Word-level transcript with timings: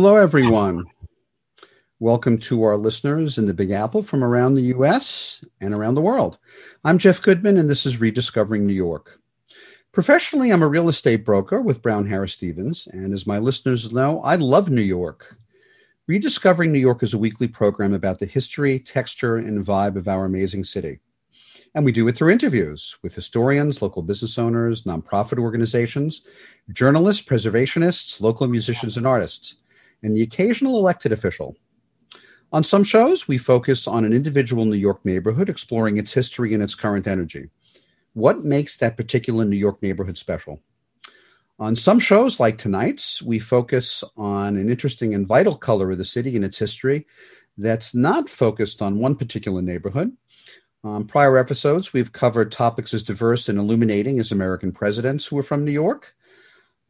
Hello, 0.00 0.14
everyone. 0.14 0.84
Welcome 1.98 2.38
to 2.42 2.62
our 2.62 2.76
listeners 2.76 3.36
in 3.36 3.46
the 3.46 3.52
Big 3.52 3.72
Apple 3.72 4.00
from 4.00 4.22
around 4.22 4.54
the 4.54 4.70
US 4.76 5.44
and 5.60 5.74
around 5.74 5.96
the 5.96 6.00
world. 6.00 6.38
I'm 6.84 6.98
Jeff 6.98 7.20
Goodman, 7.20 7.58
and 7.58 7.68
this 7.68 7.84
is 7.84 8.00
Rediscovering 8.00 8.64
New 8.64 8.74
York. 8.74 9.20
Professionally, 9.90 10.52
I'm 10.52 10.62
a 10.62 10.68
real 10.68 10.88
estate 10.88 11.24
broker 11.24 11.60
with 11.60 11.82
Brown 11.82 12.06
Harris 12.06 12.34
Stevens, 12.34 12.86
and 12.92 13.12
as 13.12 13.26
my 13.26 13.38
listeners 13.40 13.92
know, 13.92 14.22
I 14.22 14.36
love 14.36 14.70
New 14.70 14.82
York. 14.82 15.36
Rediscovering 16.06 16.70
New 16.70 16.78
York 16.78 17.02
is 17.02 17.12
a 17.12 17.18
weekly 17.18 17.48
program 17.48 17.92
about 17.92 18.20
the 18.20 18.26
history, 18.26 18.78
texture, 18.78 19.38
and 19.38 19.66
vibe 19.66 19.96
of 19.96 20.06
our 20.06 20.26
amazing 20.26 20.62
city. 20.62 21.00
And 21.74 21.84
we 21.84 21.90
do 21.90 22.06
it 22.06 22.16
through 22.16 22.30
interviews 22.30 22.96
with 23.02 23.16
historians, 23.16 23.82
local 23.82 24.02
business 24.02 24.38
owners, 24.38 24.84
nonprofit 24.84 25.40
organizations, 25.40 26.22
journalists, 26.72 27.26
preservationists, 27.26 28.20
local 28.20 28.46
musicians, 28.46 28.96
and 28.96 29.04
artists, 29.04 29.56
and 30.02 30.16
the 30.16 30.22
occasional 30.22 30.78
elected 30.78 31.12
official. 31.12 31.56
On 32.52 32.64
some 32.64 32.84
shows, 32.84 33.28
we 33.28 33.36
focus 33.36 33.86
on 33.86 34.04
an 34.04 34.12
individual 34.12 34.64
New 34.64 34.76
York 34.76 35.04
neighborhood, 35.04 35.48
exploring 35.48 35.98
its 35.98 36.12
history 36.12 36.54
and 36.54 36.62
its 36.62 36.74
current 36.74 37.06
energy. 37.06 37.50
What 38.14 38.44
makes 38.44 38.78
that 38.78 38.96
particular 38.96 39.44
New 39.44 39.56
York 39.56 39.82
neighborhood 39.82 40.16
special? 40.16 40.62
On 41.58 41.76
some 41.76 41.98
shows, 41.98 42.38
like 42.38 42.56
tonight's, 42.56 43.20
we 43.20 43.38
focus 43.38 44.04
on 44.16 44.56
an 44.56 44.70
interesting 44.70 45.14
and 45.14 45.26
vital 45.26 45.56
color 45.56 45.90
of 45.90 45.98
the 45.98 46.04
city 46.04 46.36
and 46.36 46.44
its 46.44 46.58
history 46.58 47.06
that's 47.58 47.94
not 47.94 48.28
focused 48.28 48.80
on 48.80 49.00
one 49.00 49.16
particular 49.16 49.60
neighborhood. 49.60 50.16
On 50.84 51.04
prior 51.04 51.36
episodes, 51.36 51.92
we've 51.92 52.12
covered 52.12 52.52
topics 52.52 52.94
as 52.94 53.02
diverse 53.02 53.48
and 53.48 53.58
illuminating 53.58 54.20
as 54.20 54.30
American 54.30 54.70
presidents 54.70 55.26
who 55.26 55.36
are 55.36 55.42
from 55.42 55.64
New 55.64 55.72
York. 55.72 56.14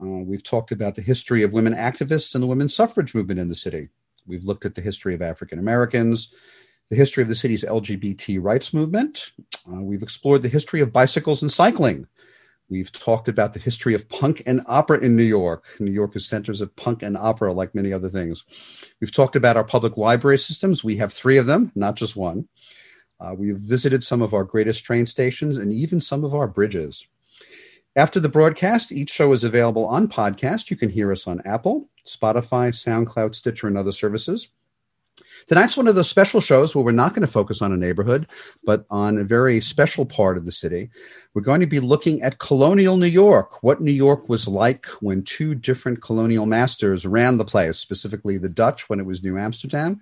Uh, 0.00 0.22
we've 0.24 0.44
talked 0.44 0.70
about 0.70 0.94
the 0.94 1.02
history 1.02 1.42
of 1.42 1.52
women 1.52 1.74
activists 1.74 2.34
and 2.34 2.42
the 2.42 2.48
women's 2.48 2.74
suffrage 2.74 3.14
movement 3.14 3.40
in 3.40 3.48
the 3.48 3.54
city. 3.54 3.88
We've 4.26 4.44
looked 4.44 4.64
at 4.64 4.74
the 4.74 4.80
history 4.80 5.14
of 5.14 5.22
African 5.22 5.58
Americans, 5.58 6.34
the 6.90 6.96
history 6.96 7.22
of 7.22 7.28
the 7.28 7.34
city's 7.34 7.64
LGBT 7.64 8.38
rights 8.40 8.72
movement. 8.72 9.32
Uh, 9.70 9.82
we've 9.82 10.02
explored 10.02 10.42
the 10.42 10.48
history 10.48 10.80
of 10.80 10.92
bicycles 10.92 11.42
and 11.42 11.52
cycling. 11.52 12.06
We've 12.70 12.92
talked 12.92 13.28
about 13.28 13.54
the 13.54 13.60
history 13.60 13.94
of 13.94 14.08
punk 14.10 14.42
and 14.46 14.62
opera 14.66 14.98
in 14.98 15.16
New 15.16 15.22
York. 15.22 15.64
New 15.80 15.90
York 15.90 16.14
is 16.14 16.26
centers 16.26 16.60
of 16.60 16.76
punk 16.76 17.02
and 17.02 17.16
opera, 17.16 17.52
like 17.52 17.74
many 17.74 17.92
other 17.92 18.10
things. 18.10 18.44
We've 19.00 19.12
talked 19.12 19.36
about 19.36 19.56
our 19.56 19.64
public 19.64 19.96
library 19.96 20.38
systems. 20.38 20.84
We 20.84 20.98
have 20.98 21.12
three 21.12 21.38
of 21.38 21.46
them, 21.46 21.72
not 21.74 21.96
just 21.96 22.14
one. 22.14 22.46
Uh, 23.20 23.34
we've 23.36 23.56
visited 23.56 24.04
some 24.04 24.20
of 24.20 24.34
our 24.34 24.44
greatest 24.44 24.84
train 24.84 25.06
stations 25.06 25.56
and 25.56 25.72
even 25.72 26.00
some 26.00 26.24
of 26.24 26.34
our 26.34 26.46
bridges. 26.46 27.06
After 27.98 28.20
the 28.20 28.28
broadcast, 28.28 28.92
each 28.92 29.10
show 29.10 29.32
is 29.32 29.42
available 29.42 29.84
on 29.84 30.06
podcast. 30.06 30.70
You 30.70 30.76
can 30.76 30.88
hear 30.88 31.10
us 31.10 31.26
on 31.26 31.42
Apple, 31.44 31.88
Spotify, 32.06 32.70
SoundCloud, 32.70 33.34
Stitcher, 33.34 33.66
and 33.66 33.76
other 33.76 33.90
services. 33.90 34.46
Tonight's 35.48 35.76
one 35.76 35.88
of 35.88 35.96
those 35.96 36.08
special 36.08 36.40
shows 36.40 36.76
where 36.76 36.84
we're 36.84 36.92
not 36.92 37.12
going 37.12 37.26
to 37.26 37.32
focus 37.32 37.60
on 37.60 37.72
a 37.72 37.76
neighborhood, 37.76 38.28
but 38.64 38.86
on 38.88 39.18
a 39.18 39.24
very 39.24 39.60
special 39.60 40.06
part 40.06 40.36
of 40.36 40.44
the 40.44 40.52
city. 40.52 40.90
We're 41.34 41.42
going 41.42 41.58
to 41.58 41.66
be 41.66 41.80
looking 41.80 42.22
at 42.22 42.38
colonial 42.38 42.96
New 42.96 43.06
York, 43.06 43.64
what 43.64 43.80
New 43.80 43.90
York 43.90 44.28
was 44.28 44.46
like 44.46 44.86
when 45.00 45.24
two 45.24 45.56
different 45.56 46.00
colonial 46.00 46.46
masters 46.46 47.04
ran 47.04 47.36
the 47.36 47.44
place, 47.44 47.80
specifically 47.80 48.38
the 48.38 48.48
Dutch 48.48 48.88
when 48.88 49.00
it 49.00 49.06
was 49.06 49.24
New 49.24 49.36
Amsterdam, 49.36 50.00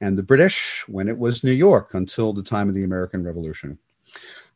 and 0.00 0.18
the 0.18 0.24
British 0.24 0.82
when 0.88 1.08
it 1.08 1.16
was 1.16 1.44
New 1.44 1.52
York 1.52 1.94
until 1.94 2.32
the 2.32 2.42
time 2.42 2.68
of 2.68 2.74
the 2.74 2.82
American 2.82 3.22
Revolution. 3.22 3.78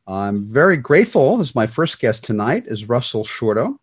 I'm 0.06 0.42
very 0.42 0.76
grateful 0.76 1.40
as 1.40 1.54
my 1.54 1.66
first 1.66 2.00
guest 2.00 2.24
tonight 2.24 2.64
is 2.66 2.88
Russell 2.88 3.24
Shorto. 3.24 3.78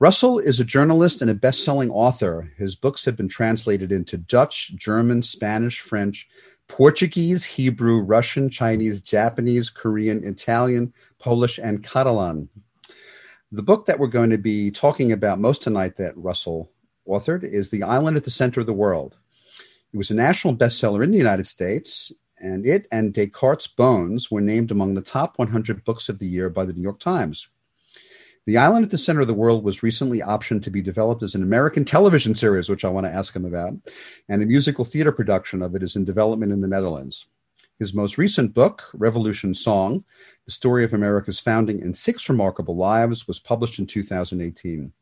Russell 0.00 0.38
is 0.38 0.60
a 0.60 0.64
journalist 0.64 1.20
and 1.22 1.30
a 1.30 1.34
best-selling 1.34 1.90
author. 1.90 2.52
His 2.56 2.76
books 2.76 3.04
have 3.04 3.16
been 3.16 3.28
translated 3.28 3.90
into 3.90 4.16
Dutch, 4.16 4.72
German, 4.76 5.22
Spanish, 5.22 5.80
French, 5.80 6.28
Portuguese, 6.68 7.44
Hebrew, 7.44 8.00
Russian, 8.00 8.48
Chinese, 8.50 9.00
Japanese, 9.00 9.70
Korean, 9.70 10.22
Italian, 10.22 10.92
Polish, 11.18 11.58
and 11.58 11.82
Catalan. 11.82 12.48
The 13.50 13.62
book 13.62 13.86
that 13.86 13.98
we're 13.98 14.06
going 14.06 14.30
to 14.30 14.38
be 14.38 14.70
talking 14.70 15.10
about 15.10 15.40
most 15.40 15.62
tonight 15.62 15.96
that 15.96 16.16
Russell 16.16 16.70
authored 17.08 17.42
is 17.42 17.70
The 17.70 17.82
Island 17.82 18.16
at 18.16 18.24
the 18.24 18.30
Center 18.30 18.60
of 18.60 18.66
the 18.66 18.72
World. 18.72 19.16
It 19.92 19.96
was 19.96 20.10
a 20.10 20.14
national 20.14 20.54
bestseller 20.54 21.02
in 21.02 21.10
the 21.10 21.18
United 21.18 21.46
States 21.46 22.12
and 22.40 22.66
it 22.66 22.86
and 22.90 23.12
Descartes' 23.12 23.66
Bones 23.66 24.30
were 24.30 24.40
named 24.40 24.70
among 24.70 24.94
the 24.94 25.02
top 25.02 25.38
100 25.38 25.84
books 25.84 26.08
of 26.08 26.18
the 26.18 26.26
year 26.26 26.48
by 26.50 26.64
the 26.64 26.72
New 26.72 26.82
York 26.82 27.00
Times. 27.00 27.48
The 28.46 28.56
Island 28.56 28.86
at 28.86 28.90
the 28.90 28.96
Center 28.96 29.20
of 29.20 29.26
the 29.26 29.34
World 29.34 29.62
was 29.62 29.82
recently 29.82 30.20
optioned 30.20 30.62
to 30.62 30.70
be 30.70 30.80
developed 30.80 31.22
as 31.22 31.34
an 31.34 31.42
American 31.42 31.84
television 31.84 32.34
series, 32.34 32.70
which 32.70 32.84
I 32.84 32.88
want 32.88 33.06
to 33.06 33.12
ask 33.12 33.36
him 33.36 33.44
about, 33.44 33.74
and 34.28 34.42
a 34.42 34.46
musical 34.46 34.86
theater 34.86 35.12
production 35.12 35.60
of 35.60 35.74
it 35.74 35.82
is 35.82 35.96
in 35.96 36.06
development 36.06 36.52
in 36.52 36.62
the 36.62 36.68
Netherlands. 36.68 37.26
His 37.78 37.92
most 37.92 38.16
recent 38.16 38.54
book, 38.54 38.84
Revolution 38.94 39.54
Song 39.54 40.04
The 40.46 40.52
Story 40.52 40.82
of 40.82 40.94
America's 40.94 41.38
Founding 41.40 41.82
and 41.82 41.96
Six 41.96 42.28
Remarkable 42.28 42.74
Lives, 42.74 43.28
was 43.28 43.38
published 43.38 43.78
in 43.78 43.86
2018. 43.86 44.92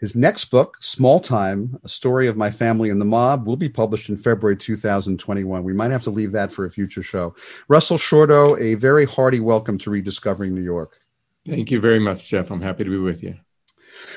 His 0.00 0.16
next 0.16 0.46
book, 0.46 0.78
Small 0.80 1.20
Time, 1.20 1.78
A 1.84 1.88
Story 1.88 2.26
of 2.26 2.34
My 2.34 2.50
Family 2.50 2.88
and 2.88 2.98
the 2.98 3.04
Mob, 3.04 3.46
will 3.46 3.56
be 3.56 3.68
published 3.68 4.08
in 4.08 4.16
February 4.16 4.56
2021. 4.56 5.62
We 5.62 5.74
might 5.74 5.90
have 5.90 6.02
to 6.04 6.10
leave 6.10 6.32
that 6.32 6.50
for 6.50 6.64
a 6.64 6.70
future 6.70 7.02
show. 7.02 7.34
Russell 7.68 7.98
Shorto, 7.98 8.58
a 8.58 8.76
very 8.76 9.04
hearty 9.04 9.40
welcome 9.40 9.76
to 9.76 9.90
Rediscovering 9.90 10.54
New 10.54 10.62
York. 10.62 10.98
Thank 11.46 11.70
you 11.70 11.80
very 11.80 11.98
much, 11.98 12.26
Jeff. 12.26 12.50
I'm 12.50 12.62
happy 12.62 12.84
to 12.84 12.90
be 12.90 12.96
with 12.96 13.22
you. 13.22 13.36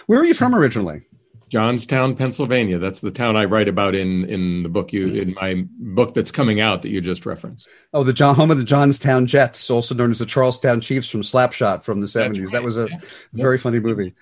Where 0.06 0.22
are 0.22 0.26
you 0.26 0.34
from 0.34 0.56
originally? 0.56 1.02
Johnstown, 1.50 2.16
Pennsylvania. 2.16 2.80
That's 2.80 3.02
the 3.02 3.12
town 3.12 3.36
I 3.36 3.46
write 3.46 3.68
about 3.68 3.94
in 3.94 4.26
in 4.26 4.64
the 4.64 4.70
book 4.70 4.92
you 4.92 5.08
in 5.08 5.36
my 5.36 5.66
book 5.78 6.16
that's 6.16 6.32
coming 6.32 6.62
out 6.62 6.82
that 6.82 6.90
you 6.90 7.00
just 7.00 7.26
referenced. 7.26 7.68
Oh, 7.94 8.04
the 8.04 8.14
John, 8.14 8.34
home 8.36 8.50
of 8.50 8.58
the 8.58 8.64
Johnstown 8.64 9.28
Jets, 9.28 9.70
also 9.70 9.94
known 9.94 10.12
as 10.12 10.20
the 10.20 10.26
Charlestown 10.26 10.82
Chiefs 10.82 11.10
from 11.10 11.22
Slap 11.22 11.54
Shot 11.54 11.86
from 11.86 12.02
the 12.02 12.08
70s. 12.08 12.46
Right. 12.46 12.52
That 12.54 12.64
was 12.64 12.78
a 12.78 12.88
very 13.34 13.60
funny 13.60 13.80
movie. 13.80 14.16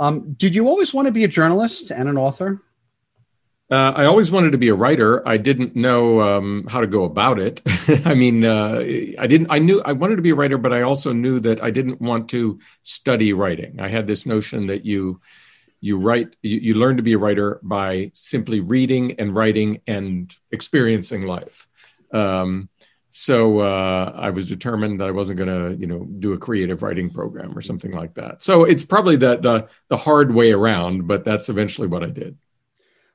Um, 0.00 0.32
did 0.32 0.54
you 0.54 0.66
always 0.66 0.94
want 0.94 1.06
to 1.06 1.12
be 1.12 1.24
a 1.24 1.28
journalist 1.28 1.90
and 1.90 2.08
an 2.08 2.16
author? 2.16 2.62
Uh, 3.70 3.92
I 3.94 4.06
always 4.06 4.32
wanted 4.32 4.50
to 4.52 4.58
be 4.58 4.68
a 4.68 4.74
writer. 4.74 5.26
I 5.28 5.36
didn't 5.36 5.76
know 5.76 6.20
um, 6.22 6.66
how 6.68 6.80
to 6.80 6.88
go 6.88 7.04
about 7.04 7.38
it. 7.38 7.62
I 8.04 8.14
mean, 8.14 8.44
uh, 8.44 8.80
I 9.18 9.26
didn't. 9.28 9.46
I 9.48 9.58
knew 9.58 9.80
I 9.82 9.92
wanted 9.92 10.16
to 10.16 10.22
be 10.22 10.30
a 10.30 10.34
writer, 10.34 10.58
but 10.58 10.72
I 10.72 10.82
also 10.82 11.12
knew 11.12 11.38
that 11.40 11.62
I 11.62 11.70
didn't 11.70 12.00
want 12.00 12.28
to 12.30 12.58
study 12.82 13.32
writing. 13.32 13.78
I 13.78 13.86
had 13.86 14.08
this 14.08 14.26
notion 14.26 14.66
that 14.66 14.84
you 14.84 15.20
you 15.80 15.98
write 15.98 16.34
you, 16.42 16.58
you 16.58 16.74
learn 16.74 16.96
to 16.96 17.02
be 17.02 17.12
a 17.12 17.18
writer 17.18 17.60
by 17.62 18.10
simply 18.12 18.58
reading 18.58 19.20
and 19.20 19.36
writing 19.36 19.82
and 19.86 20.34
experiencing 20.50 21.22
life. 21.22 21.68
Um, 22.12 22.70
so 23.10 23.58
uh, 23.58 24.12
I 24.14 24.30
was 24.30 24.48
determined 24.48 25.00
that 25.00 25.08
I 25.08 25.10
wasn't 25.10 25.38
going 25.38 25.48
to, 25.48 25.78
you 25.80 25.86
know, 25.86 26.06
do 26.20 26.32
a 26.32 26.38
creative 26.38 26.82
writing 26.82 27.10
program 27.10 27.56
or 27.56 27.60
something 27.60 27.90
like 27.90 28.14
that. 28.14 28.42
So 28.42 28.64
it's 28.64 28.84
probably 28.84 29.16
the 29.16 29.36
the 29.36 29.68
the 29.88 29.96
hard 29.96 30.32
way 30.32 30.52
around, 30.52 31.08
but 31.08 31.24
that's 31.24 31.48
eventually 31.48 31.88
what 31.88 32.04
I 32.04 32.10
did. 32.10 32.38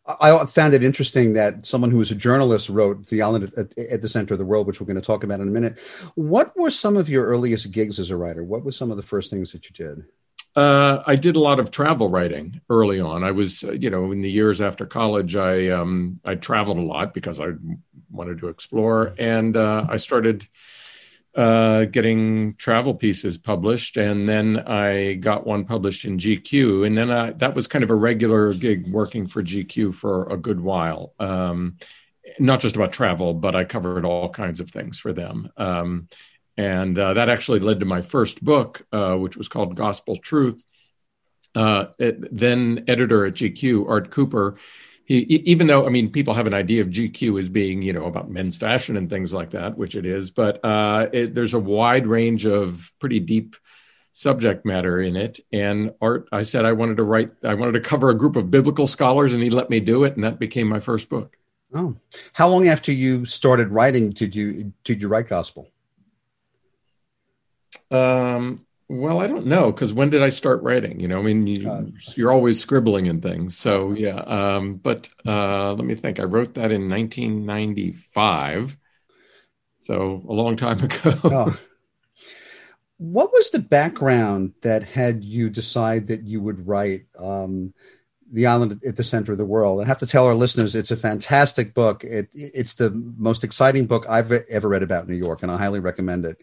I 0.08 0.46
found 0.46 0.76
it 0.76 0.84
interesting 0.84 1.34
that 1.34 1.66
someone 1.66 1.90
who 1.90 1.97
was 1.97 2.12
a 2.12 2.16
journalist 2.16 2.70
wrote 2.70 3.08
"The 3.08 3.22
Island 3.22 3.52
at, 3.58 3.78
at, 3.78 4.02
the 4.02 4.08
Center 4.08 4.36
of 4.36 4.38
the 4.38 4.46
World," 4.46 4.68
which 4.68 4.80
we're 4.80 4.86
going 4.86 4.96
to 4.97 5.02
talk 5.02 5.24
about 5.24 5.40
in 5.40 5.47
a 5.47 5.52
minute. 5.52 5.80
What 6.14 6.56
were 6.56 6.70
some 6.70 6.96
of 6.98 7.09
your 7.09 7.26
earliest 7.26 7.72
gigs 7.72 7.98
as 8.00 8.12
a 8.12 8.18
writer? 8.18 8.44
What 8.44 8.64
were 8.64 8.72
some 8.72 8.91
of 8.91 8.98
the 8.98 9.03
first 9.03 9.32
things 9.32 9.52
that 9.53 9.68
you 9.68 9.86
did? 9.86 10.06
Uh, 10.56 11.03
I 11.08 11.16
did 11.16 11.36
a 11.36 11.40
lot 11.40 11.59
of 11.59 11.72
travel 11.72 12.09
writing 12.09 12.62
early 12.70 13.00
on. 13.00 13.24
I 13.24 13.32
was, 13.32 13.64
uh, 13.64 13.72
you 13.72 13.90
know, 13.90 14.12
in 14.12 14.22
the 14.22 14.32
years 14.32 14.62
after 14.62 14.86
college, 14.86 15.36
I 15.36 15.70
um, 15.70 16.20
I 16.24 16.36
traveled 16.36 16.78
a 16.78 16.82
lot 16.82 17.14
because 17.14 17.40
I 17.40 17.53
wanted 18.09 18.40
to 18.40 18.47
explore, 18.47 19.13
and 19.17 19.55
uh, 19.55 19.85
I 19.90 19.97
started 19.97 20.47
uh, 21.35 21.85
getting 21.85 22.53
travel 22.55 22.96
pieces 22.96 23.37
published, 23.37 23.97
and 23.97 24.28
then 24.28 24.59
I 24.59 25.16
got 25.16 25.46
one 25.46 25.66
published 25.66 26.05
in 26.05 26.17
GQ, 26.17 26.87
and 26.87 26.97
then 26.97 27.11
I, 27.11 27.31
that 27.31 27.55
was 27.55 27.67
kind 27.67 27.84
of 27.84 27.90
a 27.90 27.96
regular 27.96 28.53
gig 28.53 28.87
working 28.87 29.28
for 29.28 29.43
GQ 29.43 29.93
for 29.93 30.29
a 30.29 30.37
good 30.37 30.61
while. 30.61 31.13
Um, 31.19 31.78
not 32.40 32.61
just 32.61 32.75
about 32.75 32.93
travel, 32.93 33.34
but 33.34 33.55
I 33.55 33.66
covered 33.66 34.05
all 34.05 34.29
kinds 34.29 34.59
of 34.59 34.69
things 34.69 34.99
for 34.99 35.13
them. 35.13 35.49
Um, 35.57 36.03
and 36.57 36.97
uh, 36.97 37.13
that 37.13 37.29
actually 37.29 37.59
led 37.59 37.81
to 37.81 37.85
my 37.85 38.02
first 38.02 38.43
book, 38.43 38.85
uh, 38.91 39.16
which 39.16 39.37
was 39.37 39.49
called 39.49 39.75
Gospel 39.75 40.16
Truth. 40.16 40.63
Uh, 41.53 41.87
it, 41.99 42.34
then 42.35 42.85
editor 42.87 43.25
at 43.25 43.34
GQ, 43.34 43.90
Art 43.90 44.09
Cooper, 44.09 44.57
even 45.07 45.67
though 45.67 45.85
I 45.85 45.90
mean 45.90 46.11
people 46.11 46.34
have 46.34 46.47
an 46.47 46.53
idea 46.53 46.81
of 46.81 46.90
GQ 46.90 47.40
as 47.40 47.49
being 47.49 47.81
you 47.81 47.93
know 47.93 48.05
about 48.05 48.29
men's 48.29 48.57
fashion 48.57 48.97
and 48.97 49.09
things 49.09 49.34
like 49.34 49.52
that, 49.52 49.78
which 49.78 49.96
it 49.96 50.05
is, 50.05 50.29
but 50.31 50.63
uh, 50.63 51.07
it, 51.13 51.35
there's 51.35 51.53
a 51.53 51.59
wide 51.59 52.07
range 52.07 52.46
of 52.46 52.91
pretty 52.99 53.19
deep 53.19 53.55
subject 54.16 54.66
matter 54.66 55.02
in 55.02 55.17
it. 55.17 55.41
And 55.52 55.93
Art, 56.02 56.29
I 56.31 56.43
said 56.43 56.63
I 56.63 56.72
wanted 56.72 56.97
to 56.97 57.03
write, 57.03 57.31
I 57.43 57.53
wanted 57.53 57.73
to 57.73 57.81
cover 57.81 58.09
a 58.09 58.17
group 58.17 58.37
of 58.37 58.49
biblical 58.49 58.87
scholars, 58.87 59.34
and 59.34 59.43
he 59.43 59.49
let 59.49 59.69
me 59.69 59.81
do 59.81 60.05
it, 60.05 60.16
and 60.16 60.23
that 60.23 60.40
became 60.40 60.69
my 60.69 60.79
first 60.79 61.09
book. 61.09 61.37
Oh, 61.73 61.97
how 62.31 62.47
long 62.47 62.69
after 62.69 62.93
you 62.93 63.25
started 63.25 63.69
writing 63.69 64.11
did 64.11 64.34
you 64.34 64.72
did 64.85 65.02
you 65.02 65.09
write 65.09 65.28
gospel? 65.28 65.69
Um, 67.91 68.66
Well, 68.87 69.20
I 69.20 69.28
don't 69.28 69.47
know 69.47 69.72
because 69.72 69.93
when 69.93 70.11
did 70.11 70.22
I 70.22 70.29
start 70.29 70.61
writing? 70.61 70.99
You 70.99 71.08
know, 71.08 71.20
I 71.20 71.23
mean, 71.23 71.47
you, 71.47 72.28
are 72.28 72.32
always 72.32 72.59
scribbling 72.59 73.08
and 73.08 73.22
things. 73.22 73.58
So 73.58 73.93
yeah, 73.93 74.17
um, 74.17 74.76
but 74.76 75.09
uh, 75.26 75.73
let 75.73 75.85
me 75.85 75.96
think. 75.96 76.20
I 76.20 76.23
wrote 76.23 76.53
that 76.53 76.72
in 76.72 76.87
1995, 76.90 78.78
so 79.79 80.23
a 80.28 80.34
long 80.34 80.55
time 80.55 80.79
ago. 80.84 81.14
oh. 81.23 81.59
What 82.97 83.34
was 83.34 83.52
the 83.52 83.59
background 83.59 84.53
that 84.61 84.84
had 84.84 85.23
you 85.23 85.49
decide 85.49 86.08
that 86.08 86.23
you 86.23 86.40
would 86.41 86.66
write 86.66 87.08
um, 87.20 87.73
the 88.35 88.46
island 88.46 88.82
at 88.85 88.96
the 88.96 89.03
center 89.03 89.32
of 89.32 89.37
the 89.37 89.46
world? 89.46 89.82
I 89.82 89.85
have 89.85 89.99
to 89.99 90.08
tell 90.08 90.26
our 90.26 90.35
listeners, 90.35 90.76
it's 90.76 90.91
a 90.91 90.97
fantastic 90.97 91.73
book. 91.73 92.03
It, 92.03 92.29
it's 92.34 92.76
the 92.76 92.91
most 93.17 93.43
exciting 93.43 93.85
book 93.85 94.05
I've 94.09 94.32
ever 94.32 94.67
read 94.67 94.84
about 94.84 95.08
New 95.08 95.16
York, 95.16 95.41
and 95.41 95.52
I 95.52 95.58
highly 95.58 95.79
recommend 95.79 96.26
it. 96.26 96.37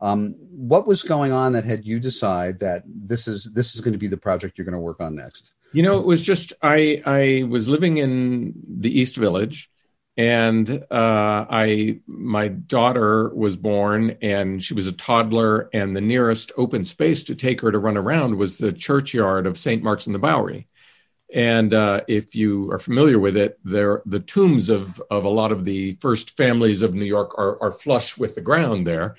Um, 0.00 0.34
what 0.50 0.86
was 0.86 1.02
going 1.02 1.32
on 1.32 1.52
that 1.52 1.64
had 1.64 1.84
you 1.84 2.00
decide 2.00 2.60
that 2.60 2.84
this 2.86 3.28
is 3.28 3.52
this 3.54 3.74
is 3.74 3.80
going 3.80 3.92
to 3.92 3.98
be 3.98 4.06
the 4.06 4.16
project 4.16 4.56
you're 4.56 4.64
going 4.64 4.72
to 4.72 4.78
work 4.78 5.00
on 5.00 5.14
next? 5.14 5.52
You 5.72 5.82
know, 5.82 5.98
it 5.98 6.06
was 6.06 6.22
just 6.22 6.52
I 6.62 7.02
I 7.04 7.44
was 7.48 7.68
living 7.68 7.98
in 7.98 8.54
the 8.66 8.98
East 8.98 9.16
Village, 9.16 9.70
and 10.16 10.68
uh, 10.90 11.46
I 11.50 12.00
my 12.06 12.48
daughter 12.48 13.34
was 13.34 13.56
born, 13.56 14.16
and 14.22 14.62
she 14.62 14.74
was 14.74 14.86
a 14.86 14.92
toddler, 14.92 15.68
and 15.72 15.94
the 15.94 16.00
nearest 16.00 16.50
open 16.56 16.84
space 16.84 17.24
to 17.24 17.34
take 17.34 17.60
her 17.60 17.70
to 17.70 17.78
run 17.78 17.96
around 17.96 18.36
was 18.36 18.56
the 18.56 18.72
churchyard 18.72 19.46
of 19.46 19.58
St. 19.58 19.82
Mark's 19.82 20.06
in 20.06 20.12
the 20.12 20.18
Bowery. 20.18 20.66
And 21.32 21.72
uh, 21.74 22.00
if 22.08 22.34
you 22.34 22.70
are 22.72 22.78
familiar 22.78 23.18
with 23.18 23.36
it, 23.36 23.58
there 23.64 24.02
the 24.06 24.20
tombs 24.20 24.68
of 24.68 25.00
of 25.10 25.24
a 25.24 25.28
lot 25.28 25.52
of 25.52 25.64
the 25.64 25.92
first 25.94 26.36
families 26.36 26.82
of 26.82 26.94
New 26.94 27.04
York 27.04 27.38
are, 27.38 27.60
are 27.62 27.70
flush 27.70 28.18
with 28.18 28.34
the 28.34 28.40
ground 28.40 28.86
there. 28.86 29.16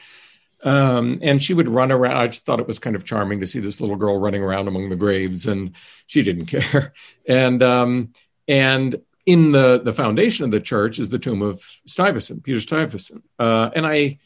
Um, 0.63 1.19
and 1.21 1.41
she 1.41 1.53
would 1.53 1.67
run 1.67 1.91
around. 1.91 2.17
I 2.17 2.27
just 2.27 2.45
thought 2.45 2.59
it 2.59 2.67
was 2.67 2.79
kind 2.79 2.95
of 2.95 3.05
charming 3.05 3.39
to 3.39 3.47
see 3.47 3.59
this 3.59 3.81
little 3.81 3.95
girl 3.95 4.19
running 4.19 4.43
around 4.43 4.67
among 4.67 4.89
the 4.89 4.95
graves, 4.95 5.47
and 5.47 5.75
she 6.05 6.21
didn't 6.21 6.45
care. 6.47 6.93
And 7.27 7.63
um, 7.63 8.13
and 8.47 9.01
in 9.25 9.51
the 9.51 9.81
the 9.83 9.93
foundation 9.93 10.45
of 10.45 10.51
the 10.51 10.59
church 10.59 10.99
is 10.99 11.09
the 11.09 11.19
tomb 11.19 11.41
of 11.41 11.59
Stuyvesant, 11.59 12.43
Peter 12.43 12.59
Stuyvesant. 12.59 13.23
Uh, 13.39 13.69
and 13.73 13.87
I 13.87 14.19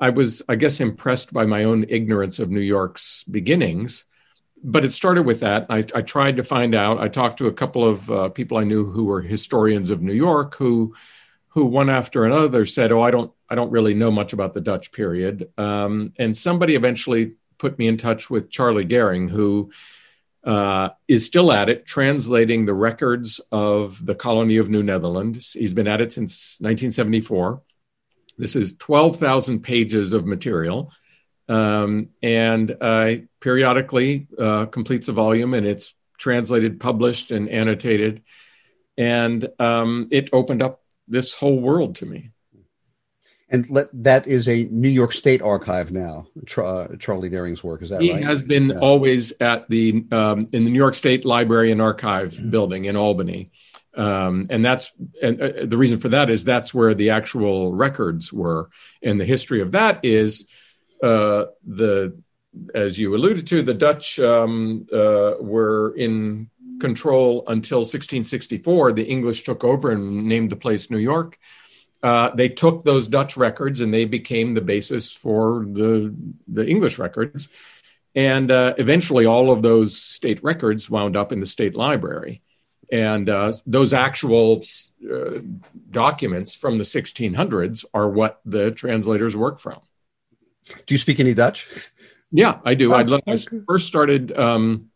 I 0.00 0.10
was, 0.10 0.42
I 0.48 0.56
guess, 0.56 0.80
impressed 0.80 1.32
by 1.32 1.46
my 1.46 1.64
own 1.64 1.86
ignorance 1.88 2.38
of 2.38 2.50
New 2.50 2.60
York's 2.60 3.24
beginnings. 3.24 4.06
But 4.66 4.84
it 4.84 4.90
started 4.90 5.26
with 5.26 5.40
that. 5.40 5.66
I, 5.68 5.78
I 5.94 6.00
tried 6.00 6.38
to 6.38 6.42
find 6.42 6.74
out. 6.74 6.98
I 6.98 7.08
talked 7.08 7.38
to 7.38 7.48
a 7.48 7.52
couple 7.52 7.84
of 7.84 8.10
uh, 8.10 8.28
people 8.30 8.56
I 8.56 8.64
knew 8.64 8.86
who 8.86 9.04
were 9.04 9.20
historians 9.20 9.90
of 9.90 10.00
New 10.00 10.14
York, 10.14 10.54
who 10.54 10.94
who 11.48 11.66
one 11.66 11.90
after 11.90 12.24
another 12.24 12.64
said, 12.64 12.90
"Oh, 12.90 13.02
I 13.02 13.10
don't 13.10 13.30
I 13.48 13.54
don't 13.54 13.70
really 13.70 13.94
know 13.94 14.10
much 14.10 14.32
about 14.32 14.54
the 14.54 14.60
Dutch 14.60 14.90
period. 14.90 15.48
Um, 15.58 16.12
and 16.18 16.36
somebody 16.36 16.74
eventually 16.74 17.34
put 17.58 17.78
me 17.78 17.86
in 17.86 17.96
touch 17.96 18.30
with 18.30 18.50
Charlie 18.50 18.86
Gehring, 18.86 19.30
who 19.30 19.70
uh, 20.44 20.90
is 21.08 21.24
still 21.24 21.52
at 21.52 21.68
it, 21.68 21.86
translating 21.86 22.66
the 22.66 22.74
records 22.74 23.40
of 23.52 24.04
the 24.04 24.14
colony 24.14 24.56
of 24.56 24.70
New 24.70 24.82
Netherland. 24.82 25.36
He's 25.36 25.72
been 25.72 25.88
at 25.88 26.00
it 26.00 26.12
since 26.12 26.58
1974. 26.60 27.62
This 28.36 28.56
is 28.56 28.76
12,000 28.76 29.60
pages 29.60 30.12
of 30.12 30.26
material. 30.26 30.90
Um, 31.48 32.08
and 32.22 32.76
uh, 32.80 33.16
periodically 33.40 34.26
uh, 34.38 34.66
completes 34.66 35.08
a 35.08 35.12
volume, 35.12 35.54
and 35.54 35.66
it's 35.66 35.94
translated, 36.18 36.80
published, 36.80 37.30
and 37.30 37.48
annotated. 37.48 38.22
And 38.96 39.48
um, 39.58 40.08
it 40.10 40.30
opened 40.32 40.62
up 40.62 40.82
this 41.06 41.34
whole 41.34 41.60
world 41.60 41.96
to 41.96 42.06
me 42.06 42.30
and 43.50 43.70
let, 43.70 43.86
that 43.92 44.26
is 44.26 44.48
a 44.48 44.64
New 44.64 44.88
York 44.88 45.12
State 45.12 45.42
archive 45.42 45.92
now. 45.92 46.26
uh, 46.56 46.88
Charlie 46.98 47.30
Gehring's 47.30 47.62
work 47.62 47.82
is 47.82 47.90
that 47.90 48.00
he 48.00 48.12
right? 48.12 48.22
Has 48.22 48.42
been 48.42 48.70
yeah. 48.70 48.78
always 48.78 49.32
at 49.40 49.68
the 49.68 50.04
um, 50.10 50.48
in 50.52 50.64
the 50.64 50.70
New 50.70 50.78
York 50.78 50.94
State 50.94 51.24
Library 51.24 51.70
and 51.70 51.80
Archive 51.80 52.32
mm-hmm. 52.32 52.50
building 52.50 52.86
in 52.86 52.96
Albany, 52.96 53.52
um, 53.96 54.46
and 54.50 54.64
that's 54.64 54.92
and 55.22 55.40
uh, 55.40 55.66
the 55.66 55.76
reason 55.76 55.98
for 55.98 56.08
that 56.08 56.30
is 56.30 56.42
that's 56.42 56.74
where 56.74 56.94
the 56.94 57.10
actual 57.10 57.72
records 57.72 58.32
were, 58.32 58.70
and 59.02 59.20
the 59.20 59.24
history 59.24 59.60
of 59.60 59.72
that 59.72 60.04
is 60.04 60.48
the 61.04 62.16
as 62.74 62.98
you 62.98 63.14
alluded 63.14 63.46
to, 63.48 63.62
the 63.62 63.74
Dutch 63.74 64.18
um, 64.20 64.86
uh, 64.92 65.32
were 65.40 65.94
in 65.96 66.48
control 66.80 67.44
until 67.48 67.80
1664. 67.80 68.92
The 68.92 69.04
English 69.04 69.42
took 69.44 69.64
over 69.64 69.90
and 69.90 70.26
named 70.26 70.50
the 70.50 70.56
place 70.56 70.90
New 70.90 70.98
York 70.98 71.38
uh, 72.04 72.34
they 72.34 72.50
took 72.50 72.84
those 72.84 73.08
Dutch 73.08 73.38
records 73.38 73.80
and 73.80 73.92
they 73.92 74.04
became 74.04 74.52
the 74.52 74.60
basis 74.60 75.10
for 75.10 75.64
the 75.66 76.14
the 76.46 76.68
English 76.68 76.98
records, 76.98 77.48
and 78.14 78.50
uh, 78.50 78.74
eventually 78.76 79.24
all 79.24 79.50
of 79.50 79.62
those 79.62 79.96
state 79.96 80.44
records 80.44 80.90
wound 80.90 81.16
up 81.16 81.32
in 81.32 81.40
the 81.40 81.46
state 81.46 81.74
library, 81.74 82.42
and 82.92 83.30
uh, 83.30 83.54
those 83.64 83.94
actual 83.94 84.62
uh, 85.10 85.38
documents 85.90 86.54
from 86.54 86.76
the 86.76 86.84
1600s 86.84 87.86
are 87.94 88.10
what 88.10 88.38
the 88.44 88.70
translators 88.72 89.34
work 89.34 89.58
from. 89.58 89.80
Do 90.66 90.94
you 90.94 90.98
speak 90.98 91.20
any 91.20 91.34
Dutch? 91.34 91.68
Yeah, 92.30 92.58
I 92.64 92.74
do. 92.74 92.92
Oh, 92.92 92.96
I, 92.96 93.32
I 93.32 93.36
first 93.66 93.86
started. 93.86 94.36
Um, 94.36 94.90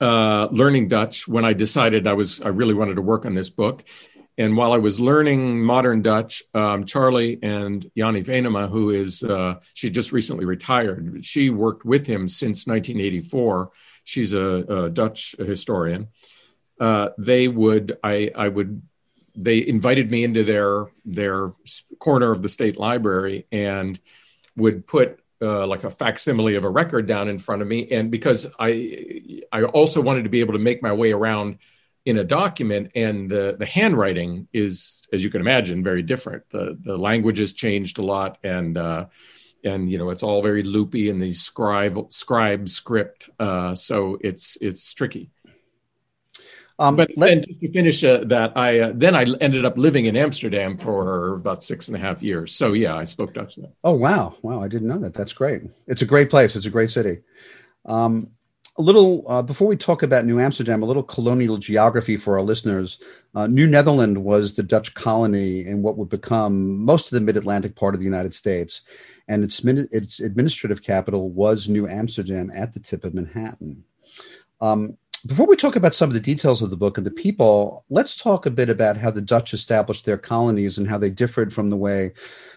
uh, 0.00 0.46
learning 0.52 0.86
Dutch 0.86 1.26
when 1.26 1.44
I 1.44 1.54
decided 1.54 2.06
I 2.06 2.12
was 2.12 2.40
I 2.40 2.48
really 2.50 2.74
wanted 2.74 2.94
to 2.94 3.02
work 3.02 3.26
on 3.26 3.34
this 3.34 3.50
book, 3.50 3.84
and 4.38 4.56
while 4.56 4.72
I 4.72 4.78
was 4.78 5.00
learning 5.00 5.64
modern 5.64 6.00
Dutch, 6.00 6.44
um, 6.54 6.84
Charlie 6.86 7.40
and 7.42 7.90
Jannie 7.96 8.22
Venema, 8.22 8.70
who 8.70 8.90
is, 8.90 9.24
uh, 9.24 9.56
she 9.74 9.90
just 9.90 10.12
recently 10.12 10.44
retired, 10.44 11.24
she 11.24 11.50
worked 11.50 11.84
with 11.84 12.06
him 12.06 12.28
since 12.28 12.64
1984. 12.64 13.72
She's 14.04 14.32
a, 14.32 14.40
a 14.40 14.90
Dutch 14.90 15.34
historian. 15.38 16.06
Uh, 16.80 17.08
they 17.18 17.48
would, 17.48 17.98
I, 18.04 18.30
I 18.34 18.46
would, 18.46 18.80
they 19.34 19.66
invited 19.66 20.10
me 20.10 20.22
into 20.24 20.44
their 20.44 20.86
their 21.04 21.52
corner 22.00 22.32
of 22.32 22.42
the 22.42 22.48
state 22.48 22.76
library 22.76 23.46
and 23.52 23.98
would 24.58 24.86
put 24.86 25.20
uh, 25.40 25.66
like 25.66 25.84
a 25.84 25.90
facsimile 25.90 26.56
of 26.56 26.64
a 26.64 26.70
record 26.70 27.06
down 27.06 27.28
in 27.28 27.38
front 27.38 27.62
of 27.62 27.68
me. 27.68 27.88
And 27.90 28.10
because 28.10 28.46
I, 28.58 29.42
I 29.52 29.62
also 29.62 30.00
wanted 30.00 30.24
to 30.24 30.30
be 30.30 30.40
able 30.40 30.54
to 30.54 30.58
make 30.58 30.82
my 30.82 30.92
way 30.92 31.12
around 31.12 31.58
in 32.04 32.18
a 32.18 32.24
document 32.24 32.90
and 32.94 33.30
the, 33.30 33.56
the 33.58 33.66
handwriting 33.66 34.48
is 34.52 35.06
as 35.12 35.22
you 35.22 35.30
can 35.30 35.42
imagine 35.42 35.84
very 35.84 36.02
different 36.02 36.48
the 36.48 36.76
the 36.80 36.96
language 36.96 37.38
has 37.38 37.52
changed 37.52 37.98
a 37.98 38.02
lot 38.02 38.38
and 38.42 38.78
uh, 38.78 39.04
and 39.62 39.90
you 39.90 39.98
know 39.98 40.08
it's 40.08 40.22
all 40.22 40.40
very 40.40 40.62
loopy 40.62 41.10
in 41.10 41.18
the 41.18 41.32
scribe 41.32 42.10
scribe 42.10 42.66
script 42.66 43.28
uh, 43.38 43.74
so 43.74 44.16
it's 44.22 44.56
it's 44.62 44.94
tricky 44.94 45.30
um, 46.78 46.96
but 46.96 47.10
let, 47.16 47.28
then 47.28 47.42
to 47.42 47.72
finish 47.72 48.04
uh, 48.04 48.24
that, 48.26 48.56
I 48.56 48.80
uh, 48.80 48.92
then 48.94 49.16
I 49.16 49.24
ended 49.40 49.64
up 49.64 49.76
living 49.76 50.06
in 50.06 50.16
Amsterdam 50.16 50.76
for 50.76 51.34
about 51.34 51.62
six 51.62 51.88
and 51.88 51.96
a 51.96 52.00
half 52.00 52.22
years. 52.22 52.54
So 52.54 52.72
yeah, 52.72 52.94
I 52.94 53.04
spoke 53.04 53.34
Dutch 53.34 53.56
then. 53.56 53.72
Oh 53.82 53.94
wow, 53.94 54.36
wow! 54.42 54.62
I 54.62 54.68
didn't 54.68 54.88
know 54.88 54.98
that. 54.98 55.14
That's 55.14 55.32
great. 55.32 55.62
It's 55.88 56.02
a 56.02 56.06
great 56.06 56.30
place. 56.30 56.54
It's 56.54 56.66
a 56.66 56.70
great 56.70 56.90
city. 56.90 57.18
Um, 57.84 58.30
a 58.78 58.82
little 58.82 59.24
uh, 59.26 59.42
before 59.42 59.66
we 59.66 59.76
talk 59.76 60.04
about 60.04 60.24
New 60.24 60.38
Amsterdam, 60.38 60.84
a 60.84 60.86
little 60.86 61.02
colonial 61.02 61.56
geography 61.56 62.16
for 62.16 62.38
our 62.38 62.44
listeners. 62.44 63.02
Uh, 63.34 63.48
New 63.48 63.66
Netherland 63.66 64.16
was 64.16 64.54
the 64.54 64.62
Dutch 64.62 64.94
colony 64.94 65.66
in 65.66 65.82
what 65.82 65.96
would 65.98 66.08
become 66.08 66.78
most 66.84 67.06
of 67.06 67.10
the 67.10 67.20
mid-Atlantic 67.20 67.74
part 67.74 67.94
of 67.94 68.00
the 68.00 68.04
United 68.04 68.32
States, 68.32 68.82
and 69.26 69.42
its 69.42 69.64
its 69.64 70.20
administrative 70.20 70.82
capital 70.84 71.28
was 71.30 71.68
New 71.68 71.88
Amsterdam 71.88 72.52
at 72.54 72.72
the 72.72 72.80
tip 72.80 73.04
of 73.04 73.14
Manhattan. 73.14 73.82
Um, 74.60 74.96
before 75.26 75.46
we 75.46 75.56
talk 75.56 75.76
about 75.76 75.94
some 75.94 76.10
of 76.10 76.14
the 76.14 76.20
details 76.20 76.62
of 76.62 76.70
the 76.70 76.76
book 76.76 76.96
and 76.96 77.06
the 77.06 77.10
people, 77.10 77.84
let's 77.88 78.16
talk 78.16 78.46
a 78.46 78.50
bit 78.50 78.68
about 78.68 78.96
how 78.96 79.10
the 79.10 79.20
Dutch 79.20 79.54
established 79.54 80.04
their 80.04 80.18
colonies 80.18 80.78
and 80.78 80.88
how 80.88 80.98
they 80.98 81.10
differed 81.10 81.52
from 81.52 81.70
the 81.70 81.76
way 81.76 82.12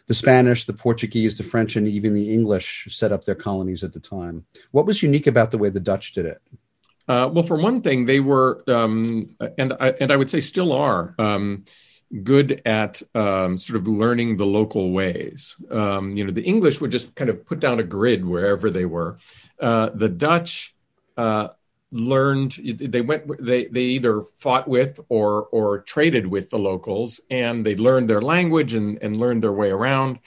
the 0.08 0.14
Spanish, 0.14 0.66
the 0.66 0.74
Portuguese, 0.74 1.38
the 1.38 1.44
French, 1.44 1.76
and 1.76 1.88
even 1.88 2.14
the 2.14 2.34
English 2.34 2.88
set 2.90 3.12
up 3.12 3.26
their 3.26 3.36
colonies 3.36 3.84
at 3.84 3.94
the 3.94 4.00
time. 4.00 4.46
What 4.72 4.86
was 4.86 5.02
unique 5.04 5.28
about 5.28 5.52
the 5.52 5.58
way 5.58 5.70
the 5.70 5.80
Dutch 5.80 6.14
did 6.14 6.26
it? 6.26 6.42
Uh, 7.08 7.30
well, 7.32 7.44
for 7.44 7.58
one 7.58 7.82
thing, 7.82 8.06
they 8.06 8.20
were, 8.20 8.64
um, 8.68 9.36
and 9.58 9.74
I, 9.80 9.90
and 10.00 10.12
I 10.12 10.16
would 10.16 10.30
say 10.30 10.40
still 10.40 10.72
are, 10.72 11.16
um, 11.20 11.66
good 12.24 12.62
at 12.66 13.02
um, 13.16 13.58
sort 13.58 13.78
of 13.80 13.88
learning 13.88 14.38
the 14.38 14.46
local 14.46 14.92
ways. 14.92 15.56
Um, 15.72 16.12
you 16.12 16.26
know, 16.26 16.32
the 16.32 16.44
English 16.44 16.82
would 16.82 16.92
just 16.92 17.16
kind 17.16 17.30
of 17.30 17.46
put 17.46 17.60
down 17.60 17.80
a 17.80 17.84
grid 17.84 18.26
wherever 18.26 18.70
they 18.70 18.86
were. 18.86 19.18
Uh, 19.60 19.90
the 19.94 20.10
Dutch 20.10 20.76
uh, 21.18 21.50
learned 21.92 22.54
they 22.54 23.02
went 23.02 23.30
they 23.44 23.66
they 23.66 23.84
either 23.84 24.22
fought 24.22 24.68
with 24.68 25.00
or 25.10 25.48
or 25.52 25.80
traded 25.80 26.26
with 26.26 26.50
the 26.50 26.58
locals 26.58 27.20
and 27.30 27.66
they 27.66 27.76
learned 27.76 28.10
their 28.10 28.22
language 28.22 28.74
and 28.74 28.98
and 29.02 29.18
learned 29.18 29.44
their 29.44 29.52
way 29.52 29.70
around. 29.70 30.20